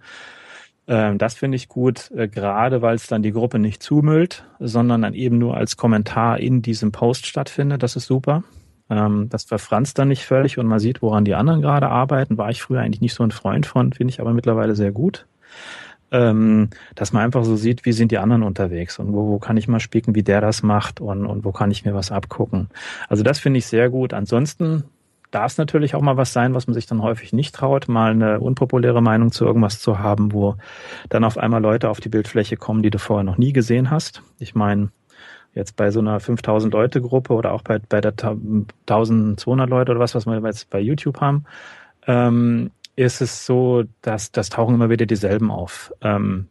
Ähm, 0.88 1.18
das 1.18 1.34
finde 1.34 1.56
ich 1.56 1.68
gut, 1.68 2.10
äh, 2.16 2.28
gerade 2.28 2.80
weil 2.80 2.96
es 2.96 3.06
dann 3.06 3.22
die 3.22 3.32
Gruppe 3.32 3.58
nicht 3.58 3.82
zumüllt, 3.82 4.44
sondern 4.58 5.02
dann 5.02 5.14
eben 5.14 5.38
nur 5.38 5.56
als 5.56 5.76
Kommentar 5.76 6.40
in 6.40 6.62
diesem 6.62 6.92
Post 6.92 7.26
stattfindet. 7.26 7.82
Das 7.82 7.94
ist 7.94 8.06
super. 8.06 8.42
Ähm, 8.88 9.28
das 9.28 9.44
verfranst 9.44 9.98
dann 9.98 10.08
nicht 10.08 10.24
völlig 10.24 10.58
und 10.58 10.66
man 10.66 10.78
sieht, 10.78 11.02
woran 11.02 11.26
die 11.26 11.34
anderen 11.34 11.60
gerade 11.60 11.88
arbeiten. 11.90 12.38
War 12.38 12.48
ich 12.50 12.62
früher 12.62 12.80
eigentlich 12.80 13.02
nicht 13.02 13.14
so 13.14 13.22
ein 13.22 13.30
Freund 13.30 13.66
von, 13.66 13.92
finde 13.92 14.12
ich 14.12 14.20
aber 14.20 14.32
mittlerweile 14.32 14.74
sehr 14.74 14.90
gut. 14.90 15.26
Ähm, 16.10 16.70
dass 16.94 17.12
man 17.12 17.22
einfach 17.22 17.44
so 17.44 17.56
sieht, 17.56 17.84
wie 17.84 17.92
sind 17.92 18.10
die 18.10 18.16
anderen 18.16 18.42
unterwegs 18.42 18.98
und 18.98 19.12
wo, 19.12 19.28
wo 19.28 19.38
kann 19.38 19.58
ich 19.58 19.68
mal 19.68 19.78
spicken, 19.78 20.14
wie 20.14 20.22
der 20.22 20.40
das 20.40 20.62
macht 20.62 21.02
und, 21.02 21.26
und 21.26 21.44
wo 21.44 21.52
kann 21.52 21.70
ich 21.70 21.84
mir 21.84 21.94
was 21.94 22.10
abgucken. 22.10 22.70
Also 23.10 23.22
das 23.22 23.38
finde 23.38 23.58
ich 23.58 23.66
sehr 23.66 23.90
gut. 23.90 24.14
Ansonsten 24.14 24.84
darf 25.30 25.52
es 25.52 25.58
natürlich 25.58 25.94
auch 25.94 26.00
mal 26.00 26.16
was 26.16 26.32
sein, 26.32 26.54
was 26.54 26.66
man 26.66 26.74
sich 26.74 26.86
dann 26.86 27.02
häufig 27.02 27.32
nicht 27.32 27.54
traut, 27.54 27.88
mal 27.88 28.12
eine 28.12 28.40
unpopuläre 28.40 29.02
Meinung 29.02 29.32
zu 29.32 29.44
irgendwas 29.44 29.80
zu 29.80 29.98
haben, 29.98 30.32
wo 30.32 30.56
dann 31.08 31.24
auf 31.24 31.38
einmal 31.38 31.60
Leute 31.60 31.90
auf 31.90 32.00
die 32.00 32.08
Bildfläche 32.08 32.56
kommen, 32.56 32.82
die 32.82 32.90
du 32.90 32.98
vorher 32.98 33.24
noch 33.24 33.38
nie 33.38 33.52
gesehen 33.52 33.90
hast. 33.90 34.22
Ich 34.38 34.54
meine, 34.54 34.90
jetzt 35.54 35.76
bei 35.76 35.90
so 35.90 36.00
einer 36.00 36.20
5000 36.20 36.72
Leute 36.72 37.00
Gruppe 37.00 37.34
oder 37.34 37.52
auch 37.52 37.62
bei, 37.62 37.78
bei 37.78 38.00
der 38.00 38.12
1200 38.12 39.68
Leute 39.68 39.92
oder 39.92 40.00
was, 40.00 40.14
was 40.14 40.26
wir 40.26 40.40
jetzt 40.40 40.70
bei 40.70 40.80
YouTube 40.80 41.20
haben, 41.20 41.44
ähm, 42.06 42.70
ist 42.96 43.20
es 43.20 43.46
so, 43.46 43.84
dass 44.02 44.32
das 44.32 44.48
tauchen 44.50 44.74
immer 44.74 44.90
wieder 44.90 45.06
dieselben 45.06 45.50
auf. 45.50 45.92
Ähm, 46.00 46.48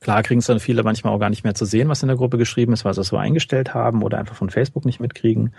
Klar 0.00 0.22
kriegen 0.22 0.38
es 0.38 0.46
dann 0.46 0.60
viele 0.60 0.84
manchmal 0.84 1.12
auch 1.12 1.18
gar 1.18 1.30
nicht 1.30 1.42
mehr 1.42 1.54
zu 1.54 1.64
sehen, 1.64 1.88
was 1.88 2.02
in 2.02 2.08
der 2.08 2.16
Gruppe 2.16 2.38
geschrieben 2.38 2.72
ist, 2.72 2.84
weil 2.84 2.94
sie 2.94 3.00
es 3.00 3.08
so 3.08 3.16
eingestellt 3.16 3.74
haben 3.74 4.02
oder 4.02 4.18
einfach 4.18 4.36
von 4.36 4.48
Facebook 4.48 4.84
nicht 4.84 5.00
mitkriegen. 5.00 5.54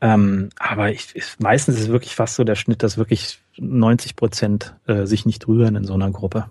Ähm, 0.00 0.48
aber 0.58 0.90
ich, 0.90 1.14
ich, 1.14 1.24
meistens 1.38 1.76
ist 1.76 1.82
es 1.82 1.88
wirklich 1.88 2.14
fast 2.14 2.34
so 2.36 2.44
der 2.44 2.54
Schnitt, 2.54 2.82
dass 2.82 2.96
wirklich 2.96 3.38
90 3.58 4.16
Prozent 4.16 4.74
äh, 4.86 5.04
sich 5.06 5.26
nicht 5.26 5.46
rühren 5.46 5.76
in 5.76 5.84
so 5.84 5.94
einer 5.94 6.10
Gruppe. 6.10 6.46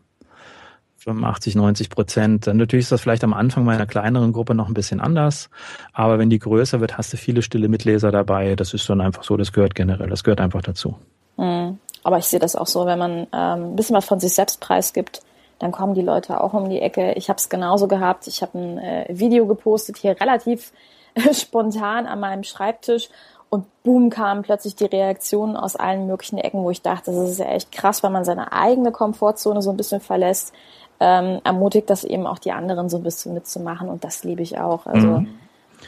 85, 1.00 1.56
90 1.56 1.90
Prozent. 1.90 2.48
Dann 2.48 2.58
natürlich 2.58 2.86
ist 2.86 2.92
das 2.92 3.02
vielleicht 3.02 3.24
am 3.24 3.34
Anfang 3.34 3.66
bei 3.66 3.74
einer 3.74 3.86
kleineren 3.86 4.34
Gruppe 4.34 4.54
noch 4.54 4.68
ein 4.68 4.74
bisschen 4.74 5.00
anders. 5.00 5.50
Aber 5.94 6.20
wenn 6.20 6.30
die 6.30 6.40
größer 6.40 6.82
wird, 6.82 6.98
hast 6.98 7.14
du 7.14 7.18
viele 7.18 7.42
stille 7.42 7.70
Mitleser 7.70 8.12
dabei. 8.12 8.56
Das 8.56 8.74
ist 8.74 8.90
dann 8.90 9.02
einfach 9.02 9.24
so, 9.24 9.38
das 9.38 9.54
gehört 9.54 9.76
generell, 9.76 10.10
das 10.10 10.24
gehört 10.24 10.42
einfach 10.42 10.62
dazu. 10.62 10.96
Mhm. 11.38 11.80
Aber 12.04 12.18
ich 12.18 12.26
sehe 12.26 12.40
das 12.40 12.56
auch 12.56 12.68
so, 12.68 12.86
wenn 12.86 13.00
man 13.00 13.28
ähm, 13.34 13.72
ein 13.72 13.76
bisschen 13.76 13.96
was 13.96 14.06
von 14.06 14.20
sich 14.20 14.34
selbst 14.34 14.62
preisgibt, 14.62 15.22
dann 15.60 15.72
kommen 15.72 15.94
die 15.94 16.02
Leute 16.02 16.42
auch 16.42 16.54
um 16.54 16.70
die 16.70 16.80
Ecke. 16.80 17.14
Ich 17.14 17.30
habe 17.30 17.38
es 17.38 17.50
genauso 17.50 17.88
gehabt. 17.88 18.28
Ich 18.28 18.42
habe 18.42 18.58
ein 18.58 18.78
äh, 18.78 19.06
Video 19.10 19.46
gepostet, 19.46 19.98
hier 19.98 20.20
relativ 20.20 20.72
spontan 21.34 22.08
an 22.08 22.20
meinem 22.20 22.44
Schreibtisch 22.44 23.10
und 23.50 23.66
boom 23.84 24.10
kamen 24.10 24.44
plötzlich 24.44 24.76
die 24.76 24.86
Reaktionen 24.86 25.56
aus 25.56 25.76
allen 25.76 26.08
möglichen 26.08 26.38
Ecken, 26.38 26.64
wo 26.64 26.70
ich 26.70 26.82
dachte, 26.82 27.12
das 27.12 27.32
ist 27.32 27.40
ja 27.40 27.48
echt 27.48 27.72
krass, 27.72 28.04
weil 28.04 28.12
man 28.12 28.24
seine 28.24 28.52
eigene 28.52 28.92
Komfortzone 28.92 29.62
so 29.62 29.72
ein 29.72 29.78
bisschen 29.78 30.02
verlässt, 30.02 30.54
ähm, 31.00 31.40
ermutigt 31.44 31.90
das 31.90 32.04
eben 32.04 32.28
auch 32.28 32.40
die 32.40 32.52
anderen 32.52 32.90
so 32.90 32.98
ein 32.98 33.04
bisschen 33.04 33.34
mitzumachen 33.34 33.90
und 33.90 34.04
das 34.04 34.24
liebe 34.24 34.42
ich 34.42 34.60
auch. 34.60 34.86
Also 34.86 35.22
mhm. 35.22 35.28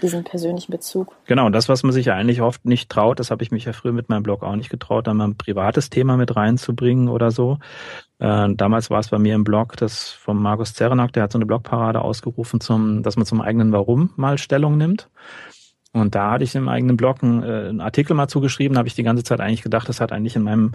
diesen 0.02 0.24
persönlichen 0.24 0.72
Bezug. 0.72 1.14
Genau, 1.26 1.50
das, 1.50 1.70
was 1.70 1.84
man 1.84 1.92
sich 1.92 2.08
ja 2.08 2.16
eigentlich 2.16 2.42
oft 2.42 2.66
nicht 2.66 2.90
traut, 2.90 3.20
das 3.20 3.30
habe 3.30 3.44
ich 3.44 3.52
mich 3.52 3.66
ja 3.66 3.74
früher 3.74 3.92
mit 3.92 4.10
meinem 4.10 4.24
Blog 4.24 4.42
auch 4.42 4.56
nicht 4.56 4.70
getraut, 4.70 5.06
da 5.06 5.14
mal 5.14 5.26
ein 5.26 5.38
privates 5.38 5.90
Thema 5.90 6.18
mit 6.18 6.36
reinzubringen 6.36 7.10
oder 7.10 7.30
so. 7.30 7.60
Äh, 8.20 8.56
damals 8.56 8.90
war 8.90 9.00
es 9.00 9.10
bei 9.10 9.20
mir 9.20 9.36
im 9.36 9.44
Blog, 9.44 9.78
das 9.78 10.10
von 10.10 10.38
Markus 10.42 10.74
Zerenak, 10.74 11.14
der 11.14 11.24
hat 11.24 11.32
so 11.34 11.38
eine 11.38 11.46
Blogparade 11.46 12.02
ausgerufen, 12.02 12.60
zum, 12.62 13.04
dass 13.04 13.18
man 13.18 13.26
zum 13.26 13.42
eigenen 13.42 13.72
Warum 13.72 14.12
mal 14.16 14.38
Stellung 14.38 14.78
nimmt. 14.78 15.10
Und 15.94 16.16
da 16.16 16.32
hatte 16.32 16.44
ich 16.44 16.56
im 16.56 16.70
eigenen 16.70 16.98
Blog 16.98 17.22
einen, 17.22 17.44
äh, 17.44 17.70
einen 17.70 17.82
Artikel 17.82 18.14
mal 18.14 18.28
zugeschrieben, 18.28 18.78
habe 18.78 18.88
ich 18.88 18.96
die 18.96 19.04
ganze 19.04 19.24
Zeit 19.24 19.42
eigentlich 19.42 19.62
gedacht, 19.62 19.90
das 19.90 20.00
hat 20.00 20.12
eigentlich 20.12 20.36
in 20.36 20.44
meinem 20.44 20.72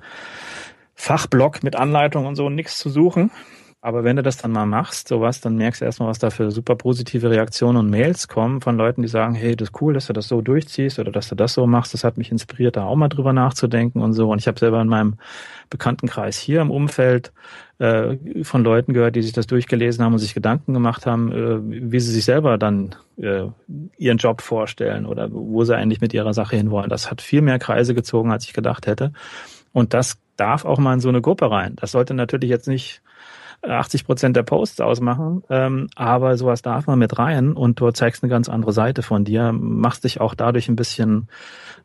Fachblog 0.94 1.62
mit 1.62 1.76
Anleitung 1.76 2.26
und 2.26 2.36
so 2.36 2.50
nichts 2.50 2.78
zu 2.78 2.90
suchen. 2.90 3.30
Aber 3.82 4.02
wenn 4.02 4.16
du 4.16 4.22
das 4.22 4.38
dann 4.38 4.50
mal 4.50 4.66
machst, 4.66 5.06
sowas, 5.06 5.40
dann 5.40 5.56
merkst 5.56 5.80
du 5.80 5.84
erstmal, 5.84 6.08
was 6.08 6.18
da 6.18 6.30
für 6.30 6.50
super 6.50 6.74
positive 6.74 7.30
Reaktionen 7.30 7.76
und 7.76 7.88
Mails 7.90 8.26
kommen 8.26 8.60
von 8.60 8.76
Leuten, 8.76 9.02
die 9.02 9.08
sagen, 9.08 9.34
hey, 9.36 9.54
das 9.54 9.68
ist 9.68 9.80
cool, 9.80 9.94
dass 9.94 10.06
du 10.06 10.12
das 10.12 10.26
so 10.26 10.40
durchziehst 10.40 10.98
oder 10.98 11.12
dass 11.12 11.28
du 11.28 11.36
das 11.36 11.52
so 11.52 11.68
machst. 11.68 11.94
Das 11.94 12.02
hat 12.02 12.16
mich 12.16 12.32
inspiriert, 12.32 12.76
da 12.76 12.84
auch 12.84 12.96
mal 12.96 13.08
drüber 13.08 13.32
nachzudenken 13.32 14.02
und 14.02 14.12
so. 14.12 14.30
Und 14.30 14.40
ich 14.40 14.48
habe 14.48 14.58
selber 14.58 14.80
in 14.80 14.88
meinem 14.88 15.18
Bekanntenkreis 15.70 16.36
hier 16.36 16.62
im 16.62 16.72
Umfeld 16.72 17.32
äh, 17.78 18.16
von 18.42 18.64
Leuten 18.64 18.92
gehört, 18.92 19.16
die 19.16 19.22
sich 19.22 19.32
das 19.32 19.46
durchgelesen 19.46 20.04
haben 20.04 20.14
und 20.14 20.18
sich 20.18 20.34
Gedanken 20.34 20.72
gemacht 20.72 21.06
haben, 21.06 21.32
äh, 21.32 21.92
wie 21.92 22.00
sie 22.00 22.12
sich 22.12 22.24
selber 22.24 22.58
dann 22.58 22.94
äh, 23.18 23.44
ihren 23.98 24.18
Job 24.18 24.40
vorstellen 24.40 25.06
oder 25.06 25.28
wo 25.30 25.64
sie 25.64 25.76
eigentlich 25.76 26.00
mit 26.00 26.14
ihrer 26.14 26.34
Sache 26.34 26.56
hinwollen. 26.56 26.90
Das 26.90 27.10
hat 27.10 27.20
viel 27.20 27.42
mehr 27.42 27.58
Kreise 27.58 27.94
gezogen, 27.94 28.32
als 28.32 28.44
ich 28.44 28.52
gedacht 28.52 28.86
hätte. 28.86 29.12
Und 29.72 29.92
das 29.92 30.18
darf 30.36 30.64
auch 30.64 30.78
mal 30.78 30.94
in 30.94 31.00
so 31.00 31.08
eine 31.08 31.20
Gruppe 31.20 31.50
rein. 31.50 31.76
Das 31.76 31.92
sollte 31.92 32.14
natürlich 32.14 32.50
jetzt 32.50 32.68
nicht 32.68 33.02
80 33.62 34.04
Prozent 34.04 34.36
der 34.36 34.42
Posts 34.42 34.80
ausmachen, 34.80 35.42
ähm, 35.50 35.88
aber 35.96 36.36
sowas 36.36 36.62
darf 36.62 36.86
man 36.86 36.98
mit 36.98 37.18
rein 37.18 37.52
und 37.52 37.80
du 37.80 37.90
zeigst 37.90 38.22
eine 38.22 38.30
ganz 38.30 38.48
andere 38.48 38.72
Seite 38.72 39.02
von 39.02 39.24
dir, 39.24 39.52
machst 39.52 40.04
dich 40.04 40.20
auch 40.20 40.34
dadurch 40.34 40.68
ein 40.68 40.76
bisschen 40.76 41.28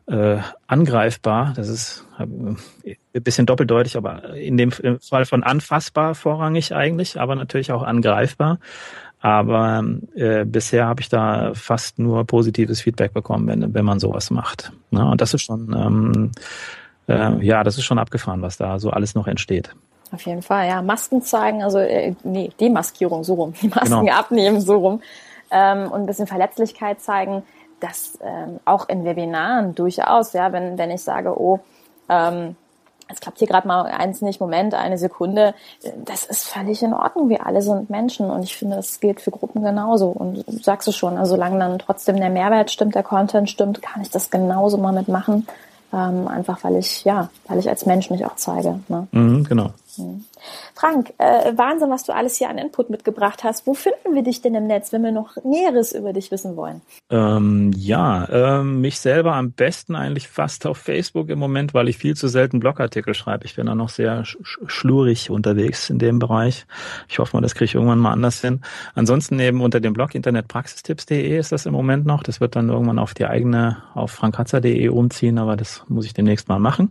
äh, 0.06 0.38
angreifbar. 0.66 1.52
Das 1.56 1.68
ist 1.68 2.06
äh, 2.18 2.22
ein 2.24 3.22
bisschen 3.22 3.46
doppeldeutig, 3.46 3.96
aber 3.96 4.34
in 4.34 4.56
dem 4.56 4.70
Fall 4.72 5.24
von 5.24 5.42
anfassbar 5.42 6.14
vorrangig 6.14 6.74
eigentlich, 6.74 7.20
aber 7.20 7.34
natürlich 7.34 7.72
auch 7.72 7.82
angreifbar. 7.82 8.58
Aber 9.20 9.84
äh, 10.16 10.44
bisher 10.44 10.86
habe 10.86 11.00
ich 11.00 11.08
da 11.08 11.52
fast 11.54 12.00
nur 12.00 12.26
positives 12.26 12.80
Feedback 12.80 13.12
bekommen, 13.12 13.46
wenn, 13.46 13.72
wenn 13.72 13.84
man 13.84 14.00
sowas 14.00 14.30
macht. 14.32 14.72
Ja, 14.90 15.04
und 15.04 15.20
das 15.20 15.32
ist 15.32 15.42
schon, 15.42 15.72
ähm, 15.72 16.32
äh, 17.08 17.44
ja, 17.44 17.62
das 17.62 17.78
ist 17.78 17.84
schon 17.84 18.00
abgefahren, 18.00 18.42
was 18.42 18.56
da 18.56 18.80
so 18.80 18.90
alles 18.90 19.14
noch 19.14 19.28
entsteht. 19.28 19.70
Auf 20.10 20.22
jeden 20.22 20.42
Fall, 20.42 20.66
ja. 20.66 20.82
Masken 20.82 21.22
zeigen, 21.22 21.62
also 21.62 21.78
äh, 21.78 22.14
nee, 22.24 22.50
Demaskierung, 22.60 23.22
so 23.22 23.34
rum. 23.34 23.54
Die 23.62 23.68
Masken 23.68 24.06
genau. 24.06 24.12
abnehmen, 24.12 24.60
so 24.60 24.76
rum. 24.76 25.02
Ähm, 25.52 25.90
und 25.90 26.00
ein 26.00 26.06
bisschen 26.06 26.26
Verletzlichkeit 26.26 27.00
zeigen, 27.00 27.44
das 27.82 28.18
ähm, 28.22 28.60
auch 28.64 28.88
in 28.88 29.04
Webinaren 29.04 29.74
durchaus, 29.74 30.32
ja, 30.32 30.52
wenn, 30.52 30.78
wenn 30.78 30.90
ich 30.90 31.02
sage, 31.02 31.38
oh, 31.38 31.60
ähm, 32.08 32.56
es 33.08 33.20
klappt 33.20 33.38
hier 33.38 33.48
gerade 33.48 33.68
mal 33.68 33.82
eins 33.82 34.22
nicht, 34.22 34.40
Moment, 34.40 34.74
eine 34.74 34.96
Sekunde, 34.96 35.54
das 36.04 36.24
ist 36.24 36.48
völlig 36.48 36.82
in 36.82 36.94
Ordnung. 36.94 37.28
Wir 37.28 37.46
alle 37.46 37.60
sind 37.60 37.90
Menschen 37.90 38.30
und 38.30 38.42
ich 38.42 38.56
finde, 38.56 38.76
das 38.76 39.00
gilt 39.00 39.20
für 39.20 39.30
Gruppen 39.30 39.62
genauso. 39.62 40.08
Und 40.08 40.44
sagst 40.64 40.88
du 40.88 40.92
schon, 40.92 41.18
also 41.18 41.34
solange 41.34 41.58
dann 41.58 41.78
trotzdem 41.78 42.16
der 42.16 42.30
Mehrwert 42.30 42.70
stimmt, 42.70 42.94
der 42.94 43.02
Content 43.02 43.50
stimmt, 43.50 43.82
kann 43.82 44.02
ich 44.02 44.10
das 44.10 44.30
genauso 44.30 44.78
mal 44.78 44.92
mitmachen. 44.92 45.46
Ähm, 45.92 46.26
einfach 46.26 46.64
weil 46.64 46.76
ich, 46.76 47.04
ja, 47.04 47.28
weil 47.46 47.58
ich 47.58 47.68
als 47.68 47.84
Mensch 47.84 48.08
mich 48.08 48.24
auch 48.24 48.36
zeige. 48.36 48.80
Ne? 48.88 49.08
Mhm, 49.12 49.44
genau. 49.44 49.70
Mhm. 49.98 50.24
Frank, 50.74 51.12
äh, 51.18 51.52
Wahnsinn, 51.56 51.90
was 51.90 52.04
du 52.04 52.12
alles 52.12 52.36
hier 52.36 52.48
an 52.48 52.58
Input 52.58 52.90
mitgebracht 52.90 53.44
hast. 53.44 53.66
Wo 53.66 53.74
finden 53.74 54.14
wir 54.14 54.22
dich 54.22 54.42
denn 54.42 54.54
im 54.54 54.66
Netz, 54.66 54.92
wenn 54.92 55.02
wir 55.02 55.12
noch 55.12 55.36
Näheres 55.44 55.92
über 55.92 56.12
dich 56.12 56.30
wissen 56.30 56.56
wollen? 56.56 56.80
Ähm, 57.10 57.72
ja, 57.76 58.28
ähm, 58.30 58.80
mich 58.80 58.98
selber 59.00 59.34
am 59.34 59.52
besten 59.52 59.94
eigentlich 59.94 60.28
fast 60.28 60.66
auf 60.66 60.78
Facebook 60.78 61.28
im 61.28 61.38
Moment, 61.38 61.74
weil 61.74 61.88
ich 61.88 61.98
viel 61.98 62.16
zu 62.16 62.28
selten 62.28 62.60
Blogartikel 62.60 63.14
schreibe. 63.14 63.44
Ich 63.44 63.56
bin 63.56 63.66
da 63.66 63.74
noch 63.74 63.88
sehr 63.88 64.24
sch 64.24 64.38
schlurig 64.66 65.30
unterwegs 65.30 65.90
in 65.90 65.98
dem 65.98 66.18
Bereich. 66.18 66.66
Ich 67.08 67.18
hoffe 67.18 67.36
mal, 67.36 67.40
das 67.40 67.54
kriege 67.54 67.66
ich 67.66 67.74
irgendwann 67.74 67.98
mal 67.98 68.12
anders 68.12 68.40
hin. 68.40 68.60
Ansonsten 68.94 69.38
eben 69.38 69.60
unter 69.60 69.80
dem 69.80 69.92
Blog 69.92 70.14
internetpraxistipps.de 70.14 71.38
ist 71.38 71.52
das 71.52 71.66
im 71.66 71.72
Moment 71.72 72.06
noch. 72.06 72.22
Das 72.22 72.40
wird 72.40 72.56
dann 72.56 72.68
irgendwann 72.68 72.98
auf 72.98 73.14
die 73.14 73.26
eigene, 73.26 73.82
auf 73.94 74.10
frankhatzer.de 74.12 74.88
umziehen, 74.88 75.38
aber 75.38 75.56
das 75.56 75.84
muss 75.88 76.06
ich 76.06 76.14
demnächst 76.14 76.48
mal 76.48 76.58
machen. 76.58 76.90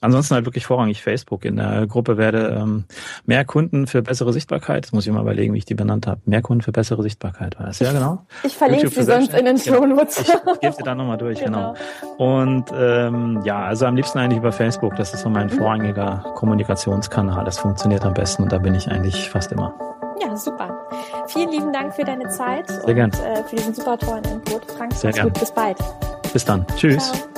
Ansonsten 0.00 0.34
halt 0.34 0.46
wirklich 0.46 0.66
vorrangig 0.66 1.02
Facebook. 1.02 1.44
In 1.44 1.56
der 1.56 1.86
Gruppe 1.86 2.16
werde 2.16 2.58
ähm, 2.60 2.77
Mehr 3.26 3.44
Kunden 3.44 3.86
für 3.86 4.02
bessere 4.02 4.32
Sichtbarkeit. 4.32 4.84
Das 4.84 4.92
muss 4.92 5.06
ich 5.06 5.12
mal 5.12 5.22
überlegen, 5.22 5.54
wie 5.54 5.58
ich 5.58 5.64
die 5.64 5.74
benannt 5.74 6.06
habe. 6.06 6.20
Mehr 6.24 6.42
Kunden 6.42 6.62
für 6.62 6.72
bessere 6.72 7.02
Sichtbarkeit 7.02 7.58
war 7.58 7.66
das. 7.66 7.78
Ja, 7.78 7.92
genau. 7.92 8.26
Ich 8.44 8.56
verlinke 8.56 8.88
sie 8.88 9.02
sonst 9.02 9.34
in 9.34 9.44
den 9.44 9.58
Show 9.58 9.84
Notes. 9.86 10.20
Ich, 10.20 10.28
ich 10.28 10.60
gebe 10.60 10.74
sie 10.74 10.82
da 10.82 10.94
nochmal 10.94 11.18
durch, 11.18 11.42
genau. 11.42 11.74
genau. 12.00 12.44
Und 12.44 12.64
ähm, 12.74 13.42
ja, 13.44 13.64
also 13.64 13.86
am 13.86 13.96
liebsten 13.96 14.18
eigentlich 14.18 14.38
über 14.38 14.52
Facebook. 14.52 14.96
Das 14.96 15.14
ist 15.14 15.22
so 15.22 15.28
mein 15.28 15.46
mhm. 15.46 15.52
vorrangiger 15.52 16.24
Kommunikationskanal. 16.36 17.44
Das 17.44 17.58
funktioniert 17.58 18.04
am 18.04 18.14
besten 18.14 18.42
und 18.44 18.52
da 18.52 18.58
bin 18.58 18.74
ich 18.74 18.88
eigentlich 18.88 19.30
fast 19.30 19.52
immer. 19.52 19.74
Ja, 20.20 20.36
super. 20.36 20.88
Vielen 21.28 21.50
lieben 21.50 21.72
Dank 21.72 21.94
für 21.94 22.04
deine 22.04 22.28
Zeit 22.28 22.68
Sehr 22.68 22.84
und 22.84 22.94
gern. 22.94 23.10
Äh, 23.10 23.44
für 23.44 23.56
diesen 23.56 23.74
super 23.74 23.96
tollen 23.98 24.24
Input. 24.24 24.70
Frank, 24.72 24.92
Sehr 24.94 25.12
gern. 25.12 25.28
Gut. 25.28 25.40
Bis 25.40 25.52
bald. 25.52 25.78
Bis 26.32 26.44
dann. 26.44 26.66
Tschüss. 26.76 27.12
Ciao. 27.12 27.37